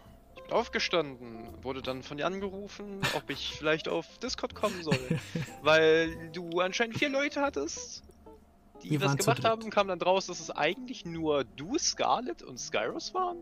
aufgestanden, 0.54 1.48
wurde 1.62 1.82
dann 1.82 2.04
von 2.04 2.18
dir 2.18 2.26
angerufen, 2.26 3.02
ob 3.16 3.30
ich 3.30 3.54
vielleicht 3.58 3.88
auf 3.88 4.18
Discord 4.20 4.56
kommen 4.56 4.82
soll. 4.84 4.98
weil 5.62 6.30
du 6.32 6.60
anscheinend 6.60 6.98
vier 6.98 7.10
Leute 7.10 7.42
hattest, 7.42 8.04
die 8.84 9.00
waren 9.02 9.12
zu 9.12 9.26
gemacht 9.26 9.46
haben, 9.46 9.70
kam 9.70 9.88
dann 9.88 10.02
raus, 10.02 10.26
dass 10.28 10.40
es 10.40 10.52
eigentlich 10.52 11.06
nur 11.06 11.44
du, 11.44 11.78
Scarlet 11.78 12.44
und 12.44 12.60
Skyros 12.60 13.14
waren. 13.14 13.38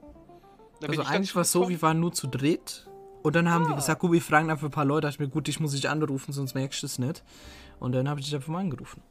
Dann 0.80 0.90
Also 0.92 1.04
eigentlich 1.04 1.36
war 1.36 1.42
es 1.44 1.52
so, 1.52 1.68
wir 1.70 1.82
waren 1.82 2.00
nur 2.00 2.12
zu 2.14 2.28
dritt. 2.28 2.88
Und 3.24 3.36
dann 3.36 3.50
haben 3.50 3.66
Ah. 3.66 3.76
gesagt, 3.76 4.02
gut, 4.02 4.12
wir 4.14 4.22
fragen 4.22 4.50
einfach 4.50 4.68
ein 4.68 4.72
paar 4.72 4.86
Leute. 4.86 5.08
Ich 5.08 5.20
mir, 5.20 5.28
gut, 5.28 5.48
ich 5.48 5.60
muss 5.60 5.74
dich 5.74 5.88
anrufen, 5.88 6.32
sonst 6.32 6.56
merkst 6.56 6.82
du 6.82 6.88
es 6.88 6.98
nicht. 6.98 7.24
Und 7.80 7.92
dann 7.92 8.10
habe 8.10 8.20
ich 8.20 8.26
dich 8.26 8.36
einfach 8.36 8.48
mal 8.50 8.60
angerufen. 8.60 9.02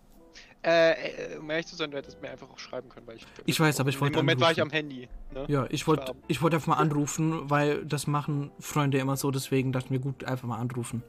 Äh, 0.63 1.35
äh, 1.35 1.37
um 1.39 1.49
ehrlich 1.49 1.67
zu 1.67 1.75
sein, 1.77 1.91
du 1.91 1.97
hättest 1.97 2.21
mir 2.21 2.29
einfach 2.31 2.51
auch 2.51 2.59
schreiben 2.59 2.91
können, 2.91 3.07
weil 3.07 3.17
ich. 3.17 3.27
Ich 3.47 3.59
weiß, 3.59 3.81
aber 3.81 3.89
ich 3.89 3.99
wollte 4.01 4.19
Im 4.19 4.27
Moment 4.27 4.41
war 4.41 4.53
ich 4.53 4.61
am 4.61 4.69
anrufen. 4.69 4.75
Handy. 4.77 5.09
Ne? 5.33 5.47
Ja, 5.49 5.67
ich 5.71 5.87
wollte 5.87 6.15
ich 6.29 6.43
wollte 6.43 6.57
einfach 6.57 6.69
mal 6.77 6.77
anrufen, 6.83 7.49
weil 7.49 7.85
das 7.87 8.07
machen 8.07 8.51
Freunde 8.59 8.99
immer 8.99 9.17
so, 9.17 9.31
deswegen 9.31 9.73
dachte 9.73 9.87
ich 9.87 9.91
mir, 9.91 10.01
gut, 10.01 10.25
einfach 10.25 10.47
mal 10.47 10.59
anrufen. 10.59 11.03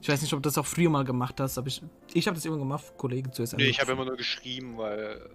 Ich 0.00 0.08
weiß 0.08 0.20
nicht, 0.22 0.32
ob 0.32 0.42
du 0.42 0.48
das 0.48 0.58
auch 0.58 0.66
früher 0.66 0.90
mal 0.90 1.04
gemacht 1.04 1.38
hast, 1.40 1.58
aber 1.58 1.68
ich, 1.68 1.82
ich 2.12 2.26
habe 2.26 2.34
das 2.36 2.44
immer 2.44 2.56
gemacht, 2.58 2.84
Kollegen 2.96 3.32
zuerst 3.32 3.56
Nee, 3.56 3.64
ich 3.64 3.80
habe 3.80 3.92
immer 3.92 4.04
nur 4.04 4.16
geschrieben, 4.16 4.76
weil. 4.78 5.28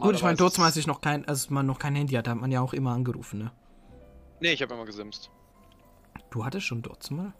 Gut, 0.00 0.14
ich 0.16 0.22
meine, 0.22 0.36
trotzdem, 0.36 0.64
als 0.64 0.76
ist- 0.76 0.80
ich 0.82 0.86
noch 0.86 1.00
kein, 1.00 1.26
als 1.26 1.50
man 1.50 1.64
noch 1.66 1.78
kein 1.78 1.94
Handy 1.94 2.14
hatte, 2.14 2.30
hat 2.30 2.38
man 2.38 2.50
ja 2.50 2.60
auch 2.60 2.72
immer 2.74 2.92
angerufen, 2.92 3.38
ne? 3.38 3.52
Nee, 4.40 4.52
ich 4.52 4.60
habe 4.62 4.74
immer 4.74 4.84
gesimst. 4.84 5.30
Du 6.30 6.44
hattest 6.44 6.66
schon 6.66 6.82
dort 6.82 7.10
mal? 7.10 7.32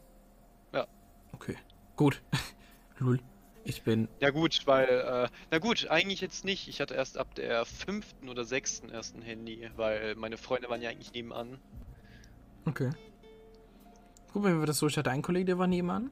Ja. 0.73 0.87
Okay. 1.33 1.57
Gut. 1.97 2.23
Lul. 2.99 3.21
Ich 3.69 3.83
bin. 3.83 4.09
Ja 4.19 4.31
gut, 4.31 4.63
weil, 4.65 4.89
äh, 4.89 5.29
na 5.51 5.59
gut, 5.59 5.89
eigentlich 5.89 6.23
jetzt 6.23 6.43
nicht. 6.43 6.69
Ich 6.69 6.81
hatte 6.81 6.95
erst 6.95 7.19
ab 7.19 7.35
der 7.35 7.67
fünften 7.67 8.31
oder 8.31 8.47
sechsten 8.47 8.89
erst 8.89 9.15
ein 9.15 9.21
Handy, 9.21 9.69
weil 9.77 10.15
meine 10.15 10.39
Freunde 10.39 10.71
waren 10.71 10.81
ja 10.81 10.89
eigentlich 10.89 11.13
nebenan. 11.13 11.59
Okay. 12.65 12.89
Gut, 14.33 14.45
wenn 14.45 14.59
wir 14.59 14.65
das 14.65 14.79
so, 14.79 14.87
ich 14.87 14.97
hatte 14.97 15.11
einen 15.11 15.21
Kollegen, 15.21 15.45
der 15.45 15.59
war 15.59 15.67
nebenan. 15.67 16.11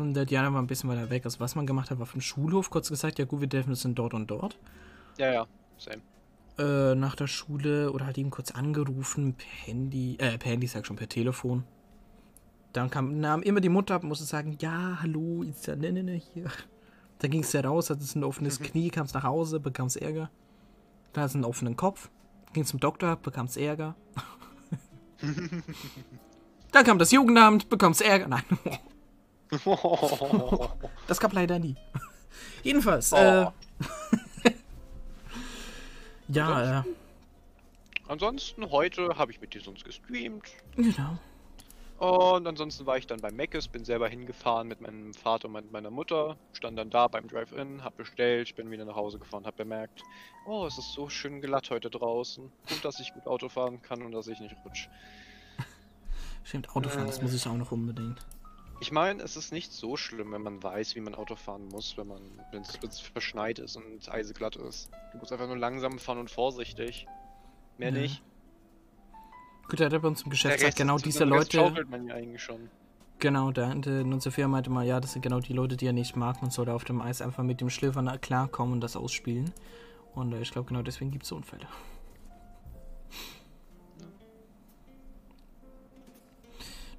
Und 0.00 0.14
der 0.14 0.24
Diana 0.24 0.52
war 0.52 0.60
ein 0.60 0.66
bisschen 0.66 0.90
weiter 0.90 1.10
weg. 1.10 1.24
Also 1.24 1.38
was 1.38 1.54
man 1.54 1.64
gemacht 1.64 1.92
hat, 1.92 2.00
war 2.00 2.06
vom 2.06 2.20
Schulhof 2.20 2.70
kurz 2.70 2.88
gesagt, 2.88 3.20
ja 3.20 3.24
gut, 3.24 3.40
wir 3.40 3.48
treffen 3.48 3.70
uns 3.70 3.82
dann 3.82 3.94
dort 3.94 4.12
und 4.12 4.28
dort. 4.28 4.58
Ja, 5.16 5.32
ja, 5.32 5.46
same. 5.76 6.02
Äh, 6.58 6.96
nach 6.96 7.14
der 7.14 7.28
Schule 7.28 7.92
oder 7.92 8.06
halt 8.06 8.18
eben 8.18 8.30
kurz 8.30 8.50
angerufen, 8.50 9.34
per 9.34 9.46
Handy, 9.46 10.16
äh, 10.18 10.38
per 10.38 10.50
Handy, 10.50 10.66
sag 10.66 10.86
schon, 10.86 10.96
per 10.96 11.08
Telefon. 11.08 11.62
Dann 12.72 12.90
kam, 12.90 13.18
nahm 13.20 13.42
immer 13.42 13.60
die 13.60 13.68
Mutter 13.68 13.94
ab 13.94 14.02
und 14.02 14.08
musste 14.08 14.24
sagen, 14.26 14.56
ja, 14.60 14.98
hallo, 15.00 15.42
ist 15.42 15.66
ja 15.66 15.74
ne, 15.76 15.92
ne, 15.92 16.02
ne, 16.02 16.14
hier. 16.14 16.50
Dann 17.18 17.30
ging 17.30 17.40
es 17.40 17.52
ja 17.52 17.62
raus, 17.62 17.90
hatte 17.90 18.02
es 18.02 18.14
ein 18.14 18.22
offenes 18.24 18.60
Knie, 18.60 18.90
kam 18.90 19.06
es 19.06 19.14
nach 19.14 19.24
Hause, 19.24 19.58
bekam 19.58 19.86
es 19.86 19.96
Ärger. 19.96 20.30
Dann 21.12 21.22
hat 21.24 21.30
es 21.30 21.34
einen 21.34 21.44
offenen 21.44 21.76
Kopf, 21.76 22.10
ging 22.52 22.64
zum 22.64 22.78
Doktor, 22.78 23.16
bekam 23.16 23.46
es 23.46 23.56
Ärger. 23.56 23.96
Dann 26.72 26.84
kam 26.84 26.98
das 26.98 27.10
Jugendamt, 27.10 27.68
bekam 27.70 27.92
es 27.92 28.00
Ärger. 28.00 28.28
Nein, 28.28 28.44
das 31.06 31.18
gab 31.18 31.32
leider 31.32 31.58
nie. 31.58 31.74
Jedenfalls, 32.62 33.12
äh, 33.12 33.46
Oh. 33.46 33.52
ja, 36.28 36.80
äh, 36.80 36.82
Ansonsten, 38.06 38.70
heute 38.70 39.16
habe 39.16 39.32
ich 39.32 39.40
mit 39.40 39.54
dir 39.54 39.60
sonst 39.60 39.84
gestreamt. 39.84 40.44
genau. 40.76 41.18
Und 41.98 42.46
ansonsten 42.46 42.86
war 42.86 42.96
ich 42.96 43.08
dann 43.08 43.20
bei 43.20 43.32
Meckes, 43.32 43.66
bin 43.66 43.84
selber 43.84 44.08
hingefahren 44.08 44.68
mit 44.68 44.80
meinem 44.80 45.12
Vater 45.14 45.48
und 45.48 45.54
mit 45.54 45.72
meiner 45.72 45.90
Mutter, 45.90 46.36
stand 46.52 46.78
dann 46.78 46.90
da 46.90 47.08
beim 47.08 47.26
Drive-In, 47.26 47.82
hab 47.82 47.96
bestellt, 47.96 48.54
bin 48.54 48.70
wieder 48.70 48.84
nach 48.84 48.94
Hause 48.94 49.18
gefahren, 49.18 49.44
hab 49.44 49.56
bemerkt, 49.56 50.02
oh, 50.46 50.64
es 50.66 50.78
ist 50.78 50.92
so 50.92 51.08
schön 51.08 51.40
glatt 51.40 51.70
heute 51.70 51.90
draußen. 51.90 52.52
Gut, 52.68 52.84
dass 52.84 53.00
ich 53.00 53.12
gut 53.12 53.26
Auto 53.26 53.48
fahren 53.48 53.82
kann 53.82 54.02
und 54.02 54.12
dass 54.12 54.28
ich 54.28 54.38
nicht 54.38 54.54
rutsch. 54.64 54.88
Stimmt, 56.44 56.74
Autofahren, 56.76 57.08
das 57.08 57.20
muss 57.20 57.34
ich 57.34 57.44
auch 57.48 57.56
noch 57.56 57.72
unbedingt. 57.72 58.24
Ich 58.80 58.92
meine, 58.92 59.20
es 59.20 59.36
ist 59.36 59.50
nicht 59.50 59.72
so 59.72 59.96
schlimm, 59.96 60.30
wenn 60.30 60.42
man 60.42 60.62
weiß, 60.62 60.94
wie 60.94 61.00
man 61.00 61.16
Auto 61.16 61.34
fahren 61.34 61.66
muss, 61.66 61.96
wenn 61.98 62.06
man, 62.06 62.20
wenn 62.52 62.62
es 62.62 63.00
verschneit 63.00 63.58
ist 63.58 63.74
und 63.74 64.08
eiseglatt 64.08 64.54
ist. 64.54 64.88
Du 65.10 65.18
musst 65.18 65.32
einfach 65.32 65.48
nur 65.48 65.58
langsam 65.58 65.98
fahren 65.98 66.18
und 66.18 66.30
vorsichtig. 66.30 67.08
Mehr 67.76 67.90
Ja. 67.90 68.00
nicht. 68.02 68.22
Gut, 69.68 69.80
der 69.80 69.90
hat 69.90 70.00
bei 70.00 70.08
uns 70.08 70.22
im 70.22 70.30
Geschäft 70.30 70.56
gesagt, 70.56 70.76
genau 70.76 70.96
diese 70.96 71.24
Leute, 71.24 71.58
schaukelt 71.58 71.90
man 71.90 72.06
ja 72.06 72.14
eigentlich 72.14 72.42
schon. 72.42 72.70
genau, 73.18 73.50
der, 73.50 73.74
der 73.74 74.02
unserer 74.02 74.32
Firma 74.32 74.52
meinte 74.52 74.70
mal, 74.70 74.86
ja, 74.86 74.98
das 74.98 75.12
sind 75.12 75.20
genau 75.20 75.40
die 75.40 75.52
Leute, 75.52 75.76
die 75.76 75.86
er 75.86 75.92
nicht 75.92 76.16
mag. 76.16 76.40
Man 76.40 76.50
soll 76.50 76.64
da 76.66 76.74
auf 76.74 76.84
dem 76.84 77.02
Eis 77.02 77.20
einfach 77.20 77.44
mit 77.44 77.60
dem 77.60 77.68
Schliffern 77.68 78.18
klarkommen 78.22 78.72
und 78.72 78.80
das 78.80 78.96
ausspielen. 78.96 79.52
Und 80.14 80.32
äh, 80.32 80.40
ich 80.40 80.50
glaube, 80.50 80.68
genau 80.68 80.80
deswegen 80.80 81.10
gibt 81.10 81.24
es 81.24 81.32
Unfälle. 81.32 81.66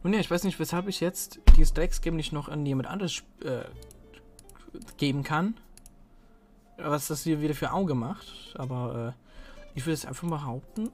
Nun 0.04 0.14
ja, 0.14 0.20
ich 0.20 0.30
weiß 0.30 0.44
nicht, 0.44 0.60
weshalb 0.60 0.88
ich 0.88 1.00
jetzt 1.00 1.40
dieses 1.58 1.74
Drecksgame 1.74 2.16
nicht 2.16 2.32
noch 2.32 2.50
an 2.50 2.66
jemand 2.66 2.88
anderes 2.88 3.24
äh, 3.44 3.64
geben 4.98 5.24
kann. 5.24 5.56
Was 6.78 7.08
das 7.08 7.24
hier 7.24 7.42
wieder 7.42 7.56
für 7.56 7.74
Auge 7.74 7.96
macht. 7.96 8.54
Aber 8.56 9.16
äh, 9.18 9.76
ich 9.76 9.86
würde 9.86 9.96
es 9.96 10.06
einfach 10.06 10.30
behaupten, 10.30 10.92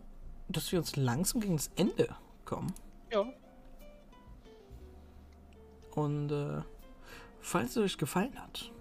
dass 0.48 0.72
wir 0.72 0.80
uns 0.80 0.96
langsam 0.96 1.42
gegen 1.42 1.58
das 1.58 1.72
Ende 1.76 2.16
kommen. 2.46 2.74
Ja. 3.12 3.26
Und 5.96 6.32
äh, 6.32 6.62
falls 7.42 7.72
es 7.72 7.78
euch 7.78 7.98
gefallen 7.98 8.38
hat, 8.40 8.72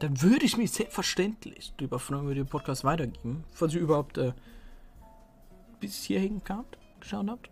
dann 0.00 0.20
würde 0.22 0.44
ich 0.44 0.56
mich 0.56 0.70
selbstverständlich 0.72 1.72
darüber 1.76 1.98
freuen, 1.98 2.22
wenn 2.22 2.36
ihr 2.36 2.44
den 2.44 2.48
Podcast 2.48 2.84
weitergeben. 2.84 3.44
Falls 3.52 3.74
ihr 3.74 3.80
überhaupt 3.80 4.18
äh, 4.18 4.32
bis 5.80 6.04
hierhin 6.04 6.42
kamt, 6.44 6.78
geschaut 7.00 7.28
habt. 7.28 7.50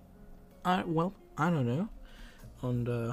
I, 0.67 0.83
well, 0.87 1.13
I 1.39 1.43
don't 1.43 1.65
know. 1.65 1.89
Und 2.63 2.89
äh, 2.89 3.13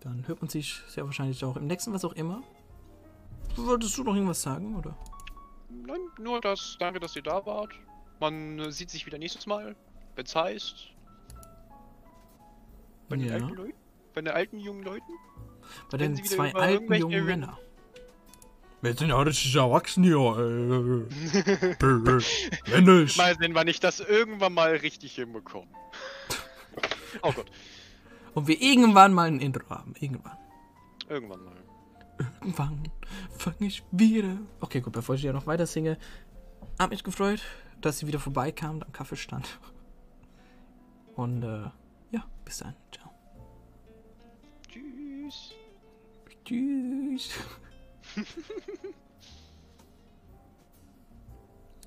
dann 0.00 0.26
hört 0.26 0.40
man 0.40 0.48
sich 0.48 0.80
sehr 0.88 1.04
wahrscheinlich 1.04 1.44
auch 1.44 1.56
im 1.56 1.66
nächsten, 1.66 1.92
was 1.92 2.04
auch 2.04 2.12
immer. 2.12 2.42
Wolltest 3.56 3.98
du 3.98 4.04
noch 4.04 4.14
irgendwas 4.14 4.42
sagen, 4.42 4.76
oder? 4.76 4.96
Nein, 5.68 6.00
nur 6.18 6.40
das, 6.40 6.76
danke, 6.78 7.00
dass 7.00 7.14
ihr 7.16 7.22
da 7.22 7.44
wart. 7.44 7.72
Man 8.20 8.70
sieht 8.70 8.90
sich 8.90 9.06
wieder 9.06 9.18
nächstes 9.18 9.46
Mal, 9.46 9.74
wenn's 10.14 10.34
heißt. 10.36 10.88
Bei 13.08 13.16
den 13.16 13.26
Ja. 13.26 13.34
alten 13.34 13.48
Leuten? 13.54 13.74
Bei 14.14 14.20
den 14.20 14.32
alten 14.34 14.58
jungen 14.60 14.82
Leuten? 14.82 15.12
Bei 15.90 15.98
Wenn 15.98 16.14
den 16.14 16.24
zwei 16.24 16.54
alten 16.54 16.92
jungen 16.94 17.20
Re- 17.20 17.24
Männer. 17.24 17.58
Wir 18.82 18.94
sind 18.94 19.08
ja 19.10 19.20
richtig 19.20 19.54
erwachsen 19.56 20.04
hier. 20.04 20.16
Wenn 21.80 22.84
nicht. 22.84 23.16
Mal 23.18 23.36
sehen, 23.38 23.54
wann 23.54 23.68
ich 23.68 23.78
das 23.80 24.00
irgendwann 24.00 24.54
mal 24.54 24.74
richtig 24.76 25.14
hinbekomme. 25.16 25.66
oh 27.22 27.32
Gott, 27.32 27.50
Und 28.34 28.46
wir 28.48 28.60
irgendwann 28.60 29.12
mal 29.12 29.28
ein 29.28 29.40
Intro 29.40 29.68
haben. 29.70 29.94
Irgendwann. 30.00 30.36
irgendwann 31.08 31.44
mal. 31.44 31.56
Irgendwann 32.40 32.82
fange 33.36 33.66
ich 33.66 33.82
wieder. 33.90 34.36
Okay, 34.60 34.80
gut, 34.80 34.92
bevor 34.92 35.14
ich 35.14 35.22
ja 35.22 35.32
noch 35.32 35.46
weiter 35.46 35.66
singe. 35.66 35.98
Hab 36.78 36.90
mich 36.90 37.04
gefreut, 37.04 37.40
dass 37.80 37.98
sie 37.98 38.06
wieder 38.06 38.18
vorbeikam 38.18 38.82
am 38.82 38.92
Kaffeestand. 38.92 39.58
Und 41.16 41.42
äh, 41.42 41.70
ja, 42.10 42.24
bis 42.44 42.58
dann. 42.58 42.74
Ciao. 42.92 43.10
Tschüss. 44.68 45.54
Tschüss. 46.44 47.30